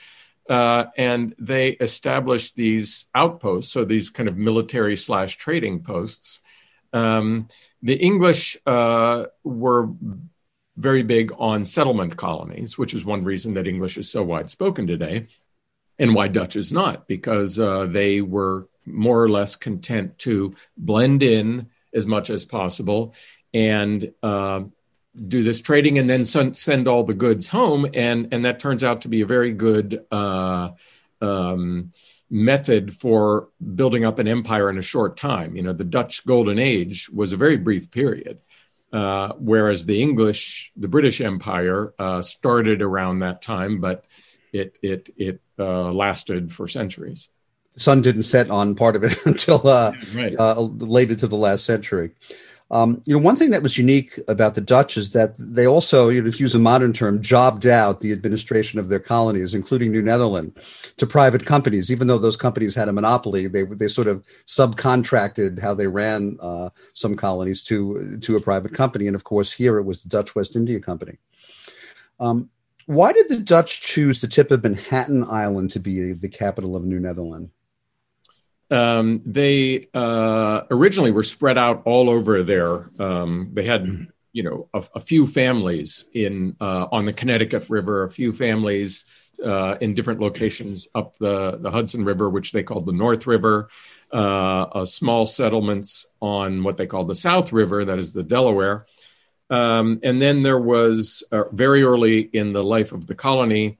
Uh, 0.47 0.85
and 0.95 1.33
they 1.39 1.69
established 1.69 2.55
these 2.55 3.05
outposts 3.15 3.71
so 3.71 3.83
these 3.83 4.11
kind 4.11 4.29
of 4.29 4.37
military 4.37 4.95
slash 4.95 5.37
trading 5.37 5.81
posts. 5.81 6.39
Um, 6.93 7.47
the 7.81 7.95
english 7.95 8.55
uh, 8.65 9.25
were 9.43 9.89
very 10.77 11.03
big 11.03 11.31
on 11.37 11.65
settlement 11.65 12.15
colonies 12.15 12.77
which 12.77 12.93
is 12.93 13.03
one 13.03 13.23
reason 13.23 13.55
that 13.55 13.67
english 13.67 13.97
is 13.97 14.09
so 14.09 14.23
wide 14.23 14.49
spoken 14.49 14.87
today 14.87 15.27
and 15.99 16.13
why 16.13 16.27
dutch 16.27 16.55
is 16.55 16.71
not 16.71 17.07
because 17.07 17.59
uh, 17.59 17.85
they 17.85 18.21
were 18.21 18.67
more 18.85 19.21
or 19.21 19.29
less 19.29 19.55
content 19.55 20.17
to 20.19 20.55
blend 20.77 21.23
in 21.23 21.69
as 21.93 22.05
much 22.05 22.29
as 22.29 22.45
possible 22.45 23.13
and 23.53 24.13
uh, 24.21 24.61
do 25.27 25.43
this 25.43 25.61
trading 25.61 25.97
and 25.97 26.09
then 26.09 26.25
send 26.25 26.87
all 26.87 27.03
the 27.03 27.13
goods 27.13 27.47
home. 27.47 27.87
And, 27.93 28.29
and 28.31 28.45
that 28.45 28.59
turns 28.59 28.83
out 28.83 29.01
to 29.01 29.07
be 29.07 29.21
a 29.21 29.25
very 29.25 29.51
good 29.51 30.05
uh, 30.11 30.71
um, 31.21 31.93
method 32.29 32.93
for 32.93 33.49
building 33.75 34.03
up 34.03 34.19
an 34.19 34.27
empire 34.27 34.69
in 34.69 34.77
a 34.77 34.83
short 34.83 35.15
time. 35.15 35.55
You 35.55 35.63
know, 35.63 35.73
the 35.73 35.83
Dutch 35.85 36.25
Golden 36.25 36.59
Age 36.59 37.09
was 37.09 37.33
a 37.33 37.37
very 37.37 37.57
brief 37.57 37.91
period. 37.91 38.41
Uh, 38.93 39.33
whereas 39.39 39.85
the 39.85 40.01
English, 40.01 40.71
the 40.77 40.87
British 40.87 41.19
Empire, 41.19 41.93
uh, 41.99 42.21
started 42.21 42.81
around 42.81 43.19
that 43.19 43.41
time, 43.41 43.81
but 43.81 44.05
it 44.53 44.77
it 44.81 45.09
it 45.17 45.41
uh, 45.59 45.91
lasted 45.91 46.49
for 46.49 46.65
centuries. 46.67 47.27
The 47.75 47.79
sun 47.81 48.01
didn't 48.01 48.23
set 48.23 48.49
on 48.49 48.75
part 48.75 48.95
of 48.95 49.03
it 49.03 49.17
until 49.25 49.67
uh, 49.67 49.93
right. 50.13 50.35
Uh, 50.37 50.61
late 50.61 51.11
into 51.11 51.27
the 51.27 51.37
last 51.37 51.65
century. 51.65 52.11
Um, 52.71 53.03
you 53.05 53.15
know, 53.15 53.21
one 53.21 53.35
thing 53.35 53.51
that 53.51 53.61
was 53.61 53.77
unique 53.77 54.19
about 54.27 54.55
the 54.55 54.61
Dutch 54.61 54.97
is 54.97 55.11
that 55.11 55.35
they 55.37 55.67
also, 55.67 56.09
you 56.09 56.21
know, 56.21 56.31
to 56.31 56.39
use 56.39 56.55
a 56.55 56.59
modern 56.59 56.93
term, 56.93 57.21
jobbed 57.21 57.67
out 57.67 58.01
the 58.01 58.11
administration 58.11 58.79
of 58.79 58.89
their 58.89 58.99
colonies, 58.99 59.53
including 59.53 59.91
New 59.91 60.01
Netherland, 60.01 60.57
to 60.97 61.05
private 61.05 61.45
companies. 61.45 61.91
Even 61.91 62.07
though 62.07 62.17
those 62.17 62.37
companies 62.37 62.73
had 62.73 62.89
a 62.89 62.93
monopoly, 62.93 63.47
they 63.47 63.63
they 63.63 63.87
sort 63.87 64.07
of 64.07 64.25
subcontracted 64.47 65.59
how 65.59 65.75
they 65.75 65.85
ran 65.85 66.37
uh, 66.41 66.69
some 66.93 67.15
colonies 67.15 67.61
to 67.63 68.17
to 68.21 68.35
a 68.35 68.41
private 68.41 68.73
company. 68.73 69.05
And 69.05 69.15
of 69.15 69.23
course, 69.23 69.51
here 69.51 69.77
it 69.77 69.83
was 69.83 70.01
the 70.01 70.09
Dutch 70.09 70.33
West 70.33 70.55
India 70.55 70.79
Company. 70.79 71.17
Um, 72.19 72.49
why 72.87 73.13
did 73.13 73.29
the 73.29 73.37
Dutch 73.37 73.81
choose 73.81 74.21
the 74.21 74.27
tip 74.27 74.49
of 74.49 74.63
Manhattan 74.63 75.23
Island 75.23 75.71
to 75.71 75.79
be 75.79 76.13
the 76.13 76.29
capital 76.29 76.75
of 76.75 76.83
New 76.83 76.99
Netherland? 76.99 77.51
Um, 78.71 79.21
they 79.25 79.87
uh, 79.93 80.61
originally 80.71 81.11
were 81.11 81.23
spread 81.23 81.57
out 81.57 81.83
all 81.85 82.09
over 82.09 82.43
there. 82.43 82.89
Um, 82.99 83.51
they 83.53 83.65
had, 83.65 84.07
you 84.33 84.43
know, 84.43 84.69
a, 84.73 84.83
a 84.95 84.99
few 84.99 85.27
families 85.27 86.05
in 86.13 86.55
uh, 86.59 86.87
on 86.91 87.05
the 87.05 87.13
Connecticut 87.13 87.69
River, 87.69 88.03
a 88.03 88.09
few 88.09 88.31
families 88.31 89.05
uh, 89.43 89.75
in 89.81 89.93
different 89.93 90.19
locations 90.19 90.87
up 90.95 91.17
the, 91.19 91.57
the 91.57 91.71
Hudson 91.71 92.03
River, 92.05 92.29
which 92.29 92.51
they 92.51 92.63
called 92.63 92.85
the 92.85 92.93
North 92.93 93.27
River. 93.27 93.69
Uh, 94.11 94.85
small 94.85 95.25
settlements 95.25 96.05
on 96.21 96.63
what 96.63 96.77
they 96.77 96.87
called 96.87 97.07
the 97.07 97.15
South 97.15 97.51
River, 97.51 97.85
that 97.85 97.99
is 97.99 98.13
the 98.13 98.23
Delaware. 98.23 98.85
Um, 99.49 99.99
and 100.03 100.21
then 100.21 100.41
there 100.41 100.59
was 100.59 101.23
uh, 101.31 101.43
very 101.51 101.83
early 101.83 102.21
in 102.21 102.53
the 102.53 102.63
life 102.63 102.93
of 102.93 103.07
the 103.07 103.15
colony 103.15 103.77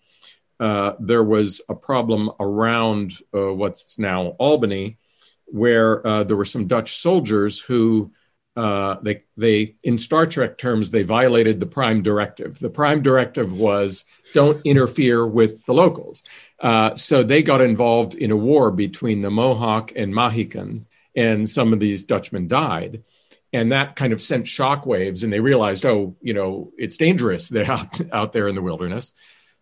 uh, 0.59 0.93
there 0.99 1.23
was 1.23 1.61
a 1.69 1.75
problem 1.75 2.31
around 2.39 3.13
uh, 3.33 3.53
what's 3.53 3.99
now 3.99 4.27
Albany, 4.39 4.97
where 5.45 6.05
uh, 6.05 6.23
there 6.23 6.37
were 6.37 6.45
some 6.45 6.67
Dutch 6.67 6.97
soldiers 6.97 7.59
who 7.59 8.11
uh, 8.55 8.95
they 9.01 9.23
they 9.35 9.75
in 9.83 9.97
Star 9.97 10.25
Trek 10.25 10.57
terms 10.57 10.89
they 10.89 11.03
violated 11.03 11.59
the 11.59 11.65
Prime 11.65 12.01
Directive. 12.01 12.57
The 12.57 12.69
Prime 12.69 13.01
Directive 13.01 13.57
was 13.57 14.05
don't 14.33 14.61
interfere 14.65 15.27
with 15.27 15.65
the 15.65 15.73
locals. 15.73 16.23
Uh, 16.59 16.95
so 16.95 17.21
they 17.21 17.43
got 17.43 17.61
involved 17.61 18.15
in 18.15 18.31
a 18.31 18.37
war 18.37 18.71
between 18.71 19.21
the 19.21 19.29
Mohawk 19.29 19.91
and 19.95 20.15
Mohicans, 20.15 20.87
and 21.15 21.49
some 21.49 21.73
of 21.73 21.79
these 21.79 22.05
Dutchmen 22.05 22.47
died 22.47 23.03
and 23.55 23.71
that 23.71 23.95
kind 23.95 24.11
of 24.11 24.19
sent 24.19 24.45
shockwaves 24.45 25.23
and 25.23 25.31
they 25.31 25.39
realized 25.39 25.85
oh 25.85 26.15
you 26.21 26.33
know 26.33 26.71
it's 26.77 26.97
dangerous 26.97 27.53
out, 27.55 28.01
out 28.11 28.33
there 28.33 28.47
in 28.47 28.55
the 28.55 28.61
wilderness 28.61 29.13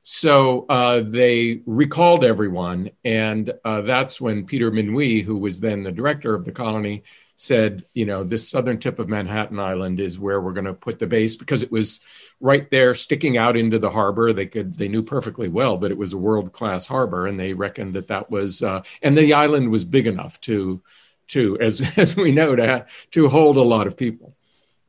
so 0.04 0.66
uh, 0.68 1.02
they 1.06 1.62
recalled 1.66 2.26
everyone, 2.26 2.92
and 3.06 3.54
uh, 3.64 3.82
that's 3.82 4.20
when 4.20 4.46
Peter 4.46 4.70
Minuit, 4.70 5.24
who 5.24 5.38
was 5.38 5.62
then 5.62 5.82
the 5.82 5.94
director 5.94 6.36
of 6.36 6.44
the 6.44 6.52
colony, 6.52 7.04
said, 7.38 7.86
"You 7.94 8.06
know, 8.06 8.26
this 8.26 8.50
southern 8.50 8.80
tip 8.80 9.00
of 9.00 9.08
Manhattan 9.08 9.60
Island 9.60 10.02
is 10.02 10.20
where 10.20 10.42
we're 10.42 10.52
going 10.52 10.66
to 10.66 10.74
put 10.74 11.00
the 11.00 11.08
base 11.08 11.38
because 11.38 11.64
it 11.64 11.72
was 11.72 12.02
right 12.42 12.70
there, 12.70 12.94
sticking 12.94 13.38
out 13.38 13.56
into 13.56 13.80
the 13.80 13.90
harbor. 13.90 14.34
They 14.34 14.46
could, 14.46 14.74
they 14.78 14.90
knew 14.90 15.04
perfectly 15.04 15.48
well 15.48 15.78
that 15.78 15.92
it 15.92 15.98
was 15.98 16.12
a 16.12 16.18
world 16.18 16.52
class 16.52 16.86
harbor, 16.86 17.26
and 17.26 17.40
they 17.40 17.54
reckoned 17.54 17.94
that 17.94 18.10
that 18.10 18.30
was, 18.30 18.62
uh, 18.62 18.84
and 19.02 19.18
the 19.18 19.34
island 19.34 19.72
was 19.72 19.86
big 19.86 20.06
enough 20.06 20.40
to, 20.42 20.82
to 21.30 21.58
as 21.62 21.80
as 21.98 22.18
we 22.18 22.34
know, 22.34 22.58
to 22.58 22.86
to 23.12 23.30
hold 23.30 23.56
a 23.56 23.62
lot 23.62 23.88
of 23.88 23.96
people." 23.96 24.36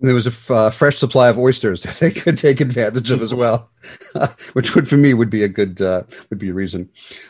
There 0.01 0.15
was 0.15 0.27
a 0.27 0.55
uh, 0.55 0.71
fresh 0.71 0.97
supply 0.97 1.29
of 1.29 1.39
oysters 1.39 1.83
that 1.85 1.97
they 1.97 2.11
could 2.11 2.39
take 2.39 2.61
advantage 2.61 3.11
of 3.11 3.23
as 3.23 3.35
well, 3.35 3.71
which 4.53 4.75
would 4.75 4.89
for 4.89 4.97
me 4.97 5.15
would 5.15 5.31
be 5.31 5.43
a 5.43 5.49
good 5.49 5.81
uh, 5.81 6.03
would 6.31 6.39
be 6.39 6.51
a 6.51 6.55
reason. 6.55 6.89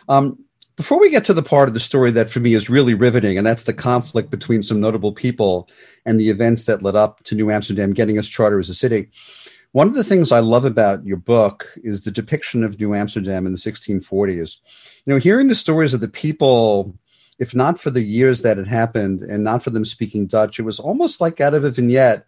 Um, 0.09 0.39
before 0.77 0.99
we 0.99 1.11
get 1.11 1.25
to 1.27 1.35
the 1.35 1.43
part 1.43 1.69
of 1.69 1.75
the 1.75 1.81
story 1.81 2.11
that 2.11 2.31
for 2.31 2.41
me 2.41 2.55
is 2.55 2.69
really 2.69 2.95
riveting, 2.95 3.39
and 3.39 3.47
that's 3.47 3.63
the 3.63 3.73
conflict 3.73 4.31
between 4.31 4.65
some 4.65 4.81
notable 4.81 5.13
people 5.13 5.69
and 6.05 6.19
the 6.19 6.31
events 6.31 6.65
that 6.65 6.83
led 6.83 6.97
up 6.97 7.23
to 7.25 7.37
New 7.37 7.51
Amsterdam 7.51 7.93
getting 7.93 8.19
its 8.19 8.27
charter 8.27 8.59
as 8.59 8.69
a 8.69 8.75
city. 8.75 9.09
One 9.71 9.87
of 9.89 9.95
the 9.95 10.05
things 10.05 10.31
I 10.31 10.41
love 10.41 10.65
about 10.65 11.05
your 11.05 11.17
book 11.17 11.67
is 11.79 12.03
the 12.03 12.11
depiction 12.11 12.63
of 12.63 12.79
New 12.79 12.95
Amsterdam 12.95 13.47
in 13.47 13.53
the 13.53 13.59
1640s. 13.59 14.59
You 15.05 15.13
know, 15.13 15.19
hearing 15.19 15.49
the 15.49 15.55
stories 15.55 15.95
of 15.95 16.01
the 16.01 16.09
people 16.09 16.97
if 17.39 17.55
not 17.55 17.81
for 17.81 17.91
the 17.91 18.03
years 18.03 18.43
that 18.43 18.59
it 18.59 18.67
happened 18.67 19.21
and 19.21 19.43
not 19.43 19.63
for 19.63 19.71
them 19.71 19.85
speaking 19.85 20.27
Dutch, 20.27 20.59
it 20.59 20.63
was 20.63 20.79
almost 20.79 21.21
like 21.21 21.41
out 21.41 21.55
of 21.55 21.65
a 21.65 21.71
vignette 21.71 22.27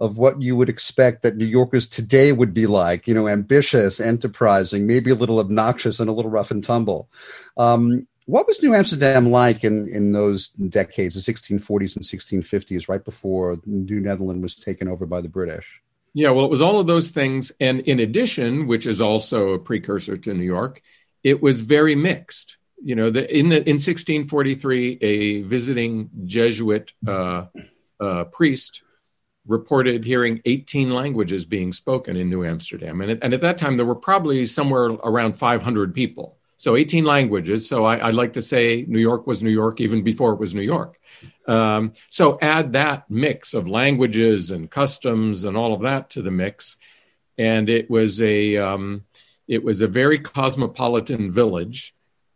of 0.00 0.16
what 0.16 0.40
you 0.40 0.56
would 0.56 0.68
expect 0.68 1.22
that 1.22 1.36
New 1.36 1.46
Yorkers 1.46 1.88
today 1.88 2.32
would 2.32 2.54
be 2.54 2.66
like, 2.66 3.06
you 3.06 3.14
know, 3.14 3.28
ambitious, 3.28 4.00
enterprising, 4.00 4.86
maybe 4.86 5.10
a 5.10 5.16
little 5.16 5.38
obnoxious 5.38 6.00
and 6.00 6.08
a 6.08 6.12
little 6.12 6.30
rough 6.30 6.50
and 6.50 6.62
tumble. 6.62 7.08
Um, 7.56 8.06
what 8.26 8.46
was 8.46 8.62
New 8.62 8.74
Amsterdam 8.74 9.30
like 9.30 9.64
in, 9.64 9.88
in 9.88 10.12
those 10.12 10.48
decades, 10.48 11.14
the 11.14 11.32
1640s 11.32 11.96
and 11.96 12.04
1650s, 12.04 12.88
right 12.88 13.02
before 13.02 13.58
New 13.64 14.00
Netherland 14.00 14.42
was 14.42 14.54
taken 14.54 14.86
over 14.86 15.06
by 15.06 15.22
the 15.22 15.30
British? 15.30 15.80
Yeah, 16.12 16.30
well, 16.30 16.44
it 16.44 16.50
was 16.50 16.60
all 16.60 16.78
of 16.78 16.86
those 16.86 17.08
things. 17.10 17.52
And 17.58 17.80
in 17.80 18.00
addition, 18.00 18.66
which 18.66 18.86
is 18.86 19.00
also 19.00 19.50
a 19.50 19.58
precursor 19.58 20.16
to 20.18 20.34
New 20.34 20.44
York, 20.44 20.82
it 21.24 21.40
was 21.40 21.62
very 21.62 21.94
mixed 21.94 22.57
you 22.82 22.94
know, 22.94 23.10
the, 23.10 23.36
in 23.36 23.48
the, 23.48 23.56
in 23.56 23.74
1643, 23.74 24.98
a 25.00 25.42
visiting 25.42 26.10
Jesuit 26.24 26.92
uh, 27.06 27.46
uh, 28.00 28.24
priest 28.24 28.82
reported 29.46 30.04
hearing 30.04 30.40
18 30.44 30.90
languages 30.90 31.46
being 31.46 31.72
spoken 31.72 32.16
in 32.16 32.28
New 32.28 32.44
Amsterdam, 32.44 33.00
and, 33.00 33.22
and 33.22 33.34
at 33.34 33.40
that 33.40 33.58
time 33.58 33.76
there 33.76 33.86
were 33.86 33.94
probably 33.94 34.46
somewhere 34.46 34.86
around 34.86 35.34
500 35.34 35.94
people. 35.94 36.38
So 36.58 36.74
18 36.74 37.04
languages. 37.04 37.68
So 37.68 37.84
I, 37.84 38.06
would 38.06 38.16
like 38.16 38.32
to 38.32 38.42
say 38.42 38.84
New 38.88 38.98
York 38.98 39.28
was 39.28 39.44
New 39.44 39.50
York 39.50 39.80
even 39.80 40.02
before 40.02 40.32
it 40.32 40.40
was 40.40 40.56
New 40.56 40.62
York. 40.62 40.98
Um, 41.46 41.92
so 42.10 42.36
add 42.42 42.72
that 42.72 43.08
mix 43.08 43.54
of 43.54 43.68
languages 43.68 44.50
and 44.50 44.68
customs 44.68 45.44
and 45.44 45.56
all 45.56 45.72
of 45.72 45.82
that 45.82 46.10
to 46.10 46.22
the 46.22 46.32
mix, 46.32 46.76
and 47.38 47.70
it 47.70 47.88
was 47.88 48.20
a 48.20 48.56
um, 48.56 49.04
it 49.46 49.62
was 49.62 49.80
a 49.80 49.86
very 49.86 50.18
cosmopolitan 50.18 51.30
village 51.30 51.94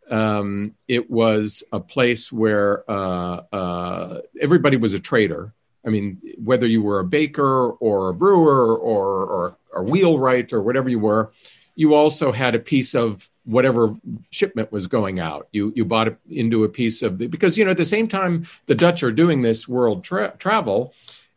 um, 0.09 0.75
it 0.87 1.09
was 1.09 1.63
a 1.71 1.79
place 1.79 2.31
where 2.31 2.89
uh, 2.89 3.41
uh, 3.51 4.21
everybody 4.39 4.77
was 4.77 4.93
a 4.93 4.99
trader. 4.99 5.53
I 5.85 5.89
mean, 5.89 6.21
whether 6.37 6.65
you 6.65 6.81
were 6.81 6.99
a 6.99 7.05
baker 7.05 7.71
or 7.71 8.09
a 8.09 8.13
brewer 8.13 8.75
or, 8.75 9.25
or 9.25 9.57
a 9.73 9.83
wheelwright 9.83 10.53
or 10.53 10.61
whatever 10.61 10.89
you 10.89 10.99
were, 10.99 11.31
you 11.75 11.95
also 11.95 12.31
had 12.31 12.55
a 12.55 12.59
piece 12.59 12.93
of 12.95 13.29
whatever 13.45 13.95
shipment 14.29 14.71
was 14.71 14.87
going 14.87 15.19
out. 15.19 15.47
You 15.51 15.73
you 15.75 15.83
bought 15.85 16.15
into 16.29 16.63
a 16.63 16.69
piece 16.69 17.01
of 17.01 17.17
the 17.17 17.27
because 17.27 17.57
you 17.57 17.65
know 17.65 17.71
at 17.71 17.77
the 17.77 17.85
same 17.85 18.07
time 18.07 18.45
the 18.67 18.75
Dutch 18.75 19.03
are 19.03 19.11
doing 19.11 19.41
this 19.41 19.67
world 19.67 20.03
tra- 20.03 20.35
travel, 20.37 20.93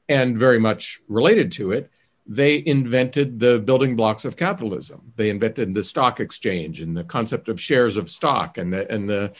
and 0.09 0.37
very 0.37 0.61
much 0.61 1.01
related 1.09 1.53
to 1.53 1.73
it 1.73 1.91
they 2.29 2.63
invented 2.65 3.39
the 3.39 3.59
building 3.59 3.97
blocks 3.97 4.25
of 4.25 4.37
capitalism. 4.37 5.13
They 5.17 5.31
invented 5.31 5.75
the 5.75 5.85
stock 5.85 6.21
exchange 6.21 6.81
and 6.81 6.97
the 6.97 7.05
concept 7.05 7.49
of 7.49 7.61
shares 7.61 7.97
of 7.97 8.11
stock 8.11 8.59
and 8.59 8.73
the 8.73 8.91
and 8.93 9.09
the 9.09 9.33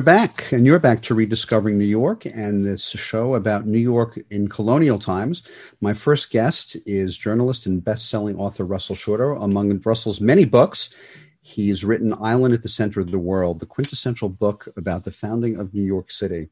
We're 0.00 0.04
back, 0.04 0.50
and 0.50 0.64
you're 0.64 0.78
back 0.78 1.02
to 1.02 1.14
Rediscovering 1.14 1.76
New 1.76 1.84
York 1.84 2.24
and 2.24 2.64
this 2.64 2.88
show 2.88 3.34
about 3.34 3.66
New 3.66 3.76
York 3.78 4.18
in 4.30 4.48
colonial 4.48 4.98
times. 4.98 5.46
My 5.82 5.92
first 5.92 6.30
guest 6.30 6.74
is 6.86 7.18
journalist 7.18 7.66
and 7.66 7.84
best 7.84 8.08
selling 8.08 8.38
author 8.38 8.64
Russell 8.64 8.96
Shorto. 8.96 9.38
Among 9.42 9.78
Russell's 9.84 10.18
many 10.18 10.46
books, 10.46 10.94
he's 11.42 11.84
written 11.84 12.14
Island 12.14 12.54
at 12.54 12.62
the 12.62 12.68
Center 12.70 13.00
of 13.00 13.10
the 13.10 13.18
World, 13.18 13.60
the 13.60 13.66
quintessential 13.66 14.30
book 14.30 14.66
about 14.78 15.04
the 15.04 15.12
founding 15.12 15.60
of 15.60 15.74
New 15.74 15.84
York 15.84 16.10
City. 16.10 16.48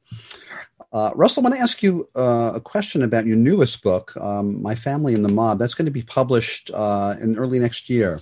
Uh, 0.92 1.12
Russell, 1.14 1.42
I 1.42 1.44
want 1.44 1.54
to 1.54 1.62
ask 1.62 1.82
you 1.82 2.06
uh, 2.14 2.52
a 2.54 2.60
question 2.60 3.02
about 3.02 3.24
your 3.24 3.36
newest 3.36 3.82
book, 3.82 4.14
um, 4.18 4.60
My 4.60 4.74
Family 4.74 5.14
and 5.14 5.24
the 5.24 5.30
Mob. 5.30 5.58
That's 5.58 5.72
going 5.72 5.86
to 5.86 5.90
be 5.90 6.02
published 6.02 6.70
uh, 6.74 7.14
in 7.18 7.38
early 7.38 7.58
next 7.58 7.88
year. 7.88 8.20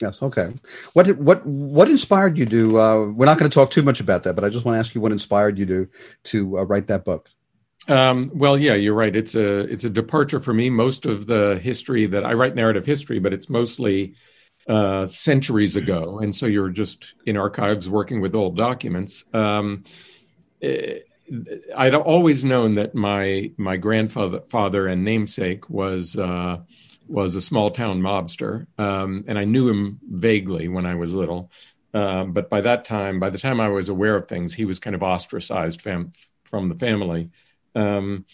Yes. 0.00 0.22
Okay. 0.22 0.52
What 0.94 1.06
what 1.18 1.46
what 1.46 1.88
inspired 1.88 2.36
you 2.36 2.46
to? 2.46 2.80
Uh, 2.80 3.06
we're 3.06 3.26
not 3.26 3.38
going 3.38 3.50
to 3.50 3.54
talk 3.54 3.70
too 3.70 3.82
much 3.82 4.00
about 4.00 4.24
that, 4.24 4.34
but 4.34 4.44
I 4.44 4.48
just 4.48 4.64
want 4.64 4.74
to 4.74 4.80
ask 4.80 4.94
you 4.94 5.00
what 5.00 5.12
inspired 5.12 5.58
you 5.58 5.66
to 5.66 5.88
to 6.24 6.58
uh, 6.58 6.62
write 6.64 6.88
that 6.88 7.04
book. 7.04 7.30
Um, 7.86 8.30
well, 8.34 8.58
yeah, 8.58 8.74
you're 8.74 8.94
right. 8.94 9.14
It's 9.14 9.34
a 9.34 9.60
it's 9.60 9.84
a 9.84 9.90
departure 9.90 10.40
for 10.40 10.52
me. 10.52 10.68
Most 10.68 11.06
of 11.06 11.26
the 11.26 11.60
history 11.62 12.06
that 12.06 12.24
I 12.24 12.32
write 12.32 12.54
narrative 12.54 12.84
history, 12.84 13.20
but 13.20 13.32
it's 13.32 13.48
mostly 13.48 14.14
uh, 14.68 15.06
centuries 15.06 15.76
ago, 15.76 16.18
and 16.18 16.34
so 16.34 16.46
you're 16.46 16.70
just 16.70 17.14
in 17.26 17.36
archives 17.36 17.88
working 17.88 18.20
with 18.20 18.34
old 18.34 18.56
documents. 18.56 19.24
Um, 19.32 19.84
eh, 20.60 21.00
I'd 21.76 21.94
always 21.94 22.44
known 22.44 22.74
that 22.76 22.94
my 22.94 23.52
my 23.56 23.76
grandfather 23.76 24.40
father 24.48 24.86
and 24.86 25.04
namesake 25.04 25.70
was 25.70 26.16
uh, 26.16 26.58
was 27.06 27.36
a 27.36 27.40
small 27.40 27.70
town 27.70 28.00
mobster, 28.00 28.66
um, 28.78 29.24
and 29.26 29.38
I 29.38 29.44
knew 29.44 29.68
him 29.68 30.00
vaguely 30.02 30.68
when 30.68 30.86
I 30.86 30.94
was 30.94 31.14
little. 31.14 31.50
Uh, 31.92 32.24
but 32.24 32.50
by 32.50 32.60
that 32.60 32.84
time, 32.84 33.20
by 33.20 33.30
the 33.30 33.38
time 33.38 33.60
I 33.60 33.68
was 33.68 33.88
aware 33.88 34.16
of 34.16 34.26
things, 34.26 34.54
he 34.54 34.64
was 34.64 34.78
kind 34.80 34.96
of 34.96 35.02
ostracized 35.02 35.80
fam- 35.80 36.12
from 36.44 36.68
the 36.68 36.76
family. 36.76 37.30
Um, 37.74 38.24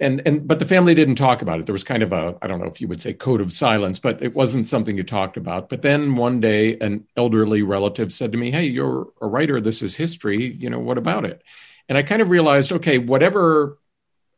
and 0.00 0.22
and 0.26 0.46
but 0.46 0.58
the 0.58 0.64
family 0.64 0.94
didn't 0.94 1.16
talk 1.16 1.42
about 1.42 1.58
it. 1.60 1.66
There 1.66 1.72
was 1.72 1.84
kind 1.84 2.02
of 2.02 2.12
a 2.12 2.36
I 2.40 2.46
don't 2.46 2.60
know 2.60 2.66
if 2.66 2.80
you 2.80 2.88
would 2.88 3.00
say 3.00 3.12
code 3.12 3.40
of 3.40 3.52
silence, 3.52 3.98
but 3.98 4.22
it 4.22 4.34
wasn't 4.34 4.68
something 4.68 4.96
you 4.96 5.02
talked 5.02 5.36
about. 5.36 5.68
But 5.68 5.82
then 5.82 6.14
one 6.14 6.40
day, 6.40 6.78
an 6.78 7.06
elderly 7.16 7.62
relative 7.62 8.12
said 8.12 8.32
to 8.32 8.38
me, 8.38 8.50
"Hey, 8.50 8.64
you're 8.64 9.08
a 9.20 9.26
writer. 9.26 9.60
This 9.60 9.82
is 9.82 9.96
history. 9.96 10.54
You 10.54 10.70
know 10.70 10.78
what 10.78 10.98
about 10.98 11.24
it?" 11.24 11.42
And 11.88 11.98
I 11.98 12.02
kind 12.02 12.22
of 12.22 12.30
realized, 12.30 12.72
okay, 12.72 12.98
whatever 12.98 13.78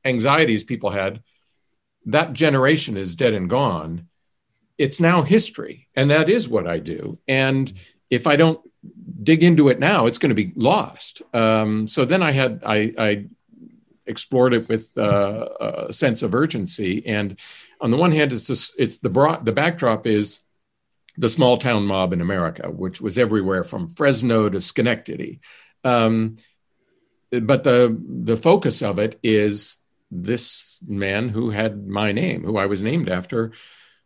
anxieties 0.05 0.65
people 0.65 0.91
had, 0.91 1.23
that 2.07 2.33
generation 2.33 2.97
is 2.97 3.15
dead 3.15 3.35
and 3.35 3.49
gone. 3.49 4.09
It's 4.79 5.01
now 5.01 5.23
history, 5.23 5.89
and 5.95 6.11
that 6.11 6.31
is 6.31 6.49
what 6.49 6.67
I 6.67 6.79
do. 6.79 7.19
And 7.29 7.73
if 8.11 8.27
I 8.27 8.37
don't 8.37 8.61
dig 9.23 9.43
into 9.43 9.69
it 9.69 9.79
now, 9.79 10.07
it's 10.07 10.19
going 10.19 10.31
to 10.31 10.35
be 10.35 10.53
lost. 10.57 11.23
Um, 11.35 11.87
so 11.87 12.05
then 12.05 12.23
I 12.23 12.33
had 12.33 12.63
I, 12.65 12.95
I 12.99 13.27
explored 14.07 14.55
it 14.55 14.69
with 14.69 14.97
uh, 14.99 15.49
a 15.89 15.93
sense 15.93 16.23
of 16.23 16.35
urgency. 16.35 17.07
And 17.07 17.39
on 17.81 17.91
the 17.91 17.97
one 17.97 18.13
hand, 18.13 18.33
it's 18.33 18.75
it's 18.77 18.99
the 18.99 19.11
broad, 19.11 19.45
the 19.45 19.53
backdrop 19.53 20.07
is 20.07 20.41
the 21.17 21.29
small 21.29 21.59
town 21.59 21.87
mob 21.87 22.13
in 22.13 22.21
America, 22.21 22.71
which 22.71 23.01
was 23.01 23.19
everywhere 23.19 23.65
from 23.65 23.89
Fresno 23.89 24.49
to 24.49 24.61
Schenectady. 24.61 25.41
Um, 25.85 26.37
but 27.31 27.65
the 27.65 27.97
the 28.01 28.37
focus 28.37 28.83
of 28.83 28.99
it 28.99 29.19
is 29.23 29.79
this 30.11 30.79
man 30.87 31.29
who 31.29 31.51
had 31.51 31.87
my 31.87 32.13
name, 32.13 32.45
who 32.45 32.57
I 32.57 32.67
was 32.67 32.83
named 32.83 33.09
after, 33.09 33.53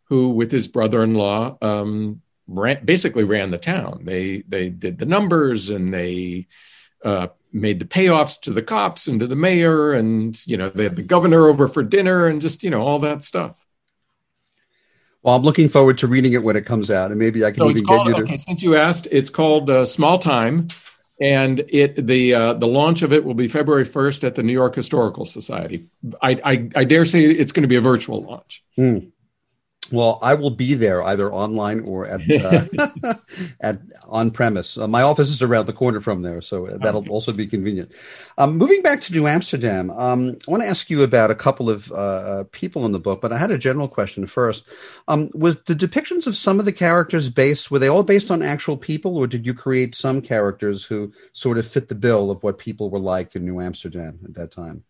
who 0.05 0.29
with 0.29 0.51
his 0.51 0.67
brother-in-law 0.67 1.57
um, 1.61 2.21
ran, 2.47 2.85
basically 2.85 3.23
ran 3.23 3.49
the 3.49 3.57
town. 3.57 4.03
They 4.05 4.43
they 4.47 4.69
did 4.69 4.97
the 4.97 5.05
numbers 5.05 5.69
and 5.69 5.93
they 5.93 6.47
uh, 7.03 7.27
made 7.51 7.79
the 7.79 7.85
payoffs 7.85 8.39
to 8.41 8.51
the 8.51 8.61
cops 8.61 9.07
and 9.07 9.19
to 9.19 9.27
the 9.27 9.35
mayor, 9.35 9.93
and 9.93 10.39
you 10.45 10.57
know 10.57 10.69
they 10.69 10.83
had 10.83 10.95
the 10.95 11.03
governor 11.03 11.47
over 11.47 11.67
for 11.67 11.83
dinner 11.83 12.27
and 12.27 12.41
just 12.41 12.63
you 12.63 12.69
know 12.69 12.81
all 12.81 12.99
that 12.99 13.23
stuff. 13.23 13.65
Well, 15.23 15.35
I'm 15.35 15.41
looking 15.41 15.69
forward 15.69 15.97
to 15.99 16.07
reading 16.07 16.33
it 16.33 16.43
when 16.43 16.55
it 16.55 16.67
comes 16.67 16.91
out, 16.91 17.09
and 17.09 17.19
maybe 17.19 17.43
I 17.43 17.49
can 17.49 17.63
so 17.63 17.69
even 17.71 17.83
called, 17.83 18.07
get 18.07 18.17
you 18.17 18.23
to. 18.25 18.29
Okay, 18.29 18.37
since 18.37 18.61
you 18.61 18.75
asked, 18.75 19.07
it's 19.09 19.31
called 19.31 19.71
uh, 19.71 19.85
Small 19.85 20.19
Time. 20.19 20.67
And 21.19 21.63
it 21.69 22.07
the 22.07 22.33
uh, 22.33 22.53
the 22.53 22.67
launch 22.67 23.01
of 23.01 23.13
it 23.13 23.23
will 23.23 23.33
be 23.33 23.47
February 23.47 23.85
first 23.85 24.23
at 24.23 24.35
the 24.35 24.43
New 24.43 24.53
York 24.53 24.75
Historical 24.75 25.25
Society. 25.25 25.81
I 26.21 26.31
I, 26.43 26.69
I 26.75 26.83
dare 26.83 27.05
say 27.05 27.23
it's 27.25 27.51
going 27.51 27.63
to 27.63 27.67
be 27.67 27.77
a 27.77 27.81
virtual 27.81 28.23
launch. 28.23 28.63
Hmm. 28.75 28.99
Well, 29.91 30.19
I 30.21 30.33
will 30.33 30.49
be 30.49 30.73
there 30.73 31.03
either 31.03 31.31
online 31.31 31.81
or 31.81 32.07
at 32.07 32.21
uh, 32.29 33.13
at 33.61 33.79
on 34.07 34.31
premise. 34.31 34.77
Uh, 34.77 34.87
my 34.87 35.01
office 35.01 35.29
is 35.29 35.41
around 35.41 35.67
the 35.67 35.73
corner 35.73 36.01
from 36.01 36.21
there, 36.21 36.41
so 36.41 36.67
that'll 36.67 37.01
okay. 37.01 37.09
also 37.09 37.31
be 37.31 37.45
convenient. 37.45 37.91
Um, 38.37 38.57
moving 38.57 38.81
back 38.81 39.01
to 39.01 39.13
New 39.13 39.27
Amsterdam, 39.27 39.91
um, 39.91 40.37
I 40.47 40.51
want 40.51 40.63
to 40.63 40.69
ask 40.69 40.89
you 40.89 41.03
about 41.03 41.31
a 41.31 41.35
couple 41.35 41.69
of 41.69 41.91
uh, 41.91 41.95
uh, 41.95 42.43
people 42.51 42.85
in 42.85 42.93
the 42.93 42.99
book, 42.99 43.21
but 43.21 43.31
I 43.31 43.37
had 43.37 43.51
a 43.51 43.57
general 43.57 43.87
question 43.87 44.25
first. 44.25 44.65
Um, 45.07 45.29
was 45.33 45.57
the 45.65 45.75
depictions 45.75 46.25
of 46.25 46.35
some 46.35 46.59
of 46.59 46.65
the 46.65 46.73
characters 46.73 47.29
based? 47.29 47.69
Were 47.69 47.79
they 47.79 47.89
all 47.89 48.03
based 48.03 48.31
on 48.31 48.41
actual 48.41 48.77
people, 48.77 49.17
or 49.17 49.27
did 49.27 49.45
you 49.45 49.53
create 49.53 49.95
some 49.95 50.21
characters 50.21 50.85
who 50.85 51.13
sort 51.33 51.57
of 51.57 51.67
fit 51.67 51.89
the 51.89 51.95
bill 51.95 52.31
of 52.31 52.43
what 52.43 52.57
people 52.57 52.89
were 52.89 52.99
like 52.99 53.35
in 53.35 53.45
New 53.45 53.61
Amsterdam 53.61 54.19
at 54.25 54.33
that 54.33 54.51
time? 54.51 54.83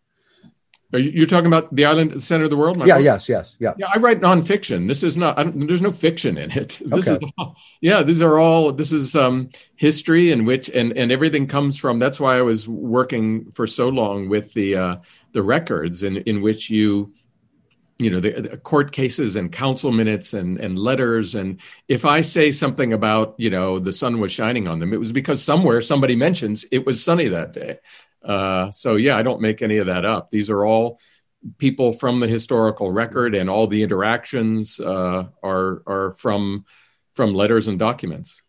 Are 0.92 1.00
you 1.00 1.26
talking 1.26 1.48
about 1.48 1.74
the 1.74 1.84
island 1.84 2.10
at 2.10 2.14
the 2.14 2.20
center 2.20 2.44
of 2.44 2.50
the 2.50 2.56
world? 2.56 2.76
yeah, 2.78 2.94
book? 2.96 3.04
yes, 3.04 3.28
yes, 3.28 3.56
yeah. 3.58 3.74
Yeah, 3.76 3.86
I 3.92 3.98
write 3.98 4.20
nonfiction. 4.20 4.86
This 4.86 5.02
is 5.02 5.16
not. 5.16 5.36
there's 5.66 5.82
no 5.82 5.90
fiction 5.90 6.38
in 6.38 6.50
it. 6.52 6.80
This 6.86 7.08
okay. 7.08 7.24
is. 7.24 7.32
All, 7.38 7.56
yeah, 7.80 8.02
these 8.02 8.22
are 8.22 8.38
all. 8.38 8.72
This 8.72 8.92
is 8.92 9.16
um, 9.16 9.50
history 9.74 10.30
in 10.30 10.44
which 10.44 10.68
and 10.68 10.96
and 10.96 11.10
everything 11.10 11.46
comes 11.46 11.76
from. 11.76 11.98
That's 11.98 12.20
why 12.20 12.38
I 12.38 12.42
was 12.42 12.68
working 12.68 13.50
for 13.50 13.66
so 13.66 13.88
long 13.88 14.28
with 14.28 14.54
the 14.54 14.76
uh, 14.76 14.96
the 15.32 15.42
records 15.42 16.04
in 16.04 16.18
in 16.18 16.40
which 16.40 16.70
you 16.70 17.12
you 17.98 18.10
know 18.10 18.20
the, 18.20 18.40
the, 18.40 18.56
court 18.58 18.92
cases 18.92 19.36
and 19.36 19.50
council 19.50 19.90
minutes 19.90 20.34
and 20.34 20.58
and 20.58 20.78
letters 20.78 21.34
and 21.34 21.60
if 21.88 22.04
i 22.04 22.20
say 22.20 22.52
something 22.52 22.92
about 22.92 23.34
you 23.38 23.48
know 23.48 23.78
the 23.78 23.92
sun 23.92 24.20
was 24.20 24.30
shining 24.30 24.68
on 24.68 24.78
them 24.78 24.92
it 24.92 24.98
was 24.98 25.12
because 25.12 25.42
somewhere 25.42 25.80
somebody 25.80 26.14
mentions 26.14 26.66
it 26.70 26.84
was 26.84 27.02
sunny 27.02 27.28
that 27.28 27.54
day 27.54 27.78
uh, 28.26 28.70
so 28.72 28.96
yeah, 28.96 29.16
I 29.16 29.22
don't 29.22 29.40
make 29.40 29.62
any 29.62 29.78
of 29.78 29.86
that 29.86 30.04
up. 30.04 30.30
These 30.30 30.50
are 30.50 30.64
all 30.64 30.98
people 31.58 31.92
from 31.92 32.20
the 32.20 32.26
historical 32.26 32.90
record, 32.90 33.34
and 33.34 33.48
all 33.48 33.66
the 33.66 33.82
interactions 33.82 34.80
uh, 34.80 35.28
are 35.42 35.82
are 35.86 36.10
from 36.12 36.64
from 37.14 37.34
letters 37.34 37.68
and 37.68 37.78
documents. 37.78 38.42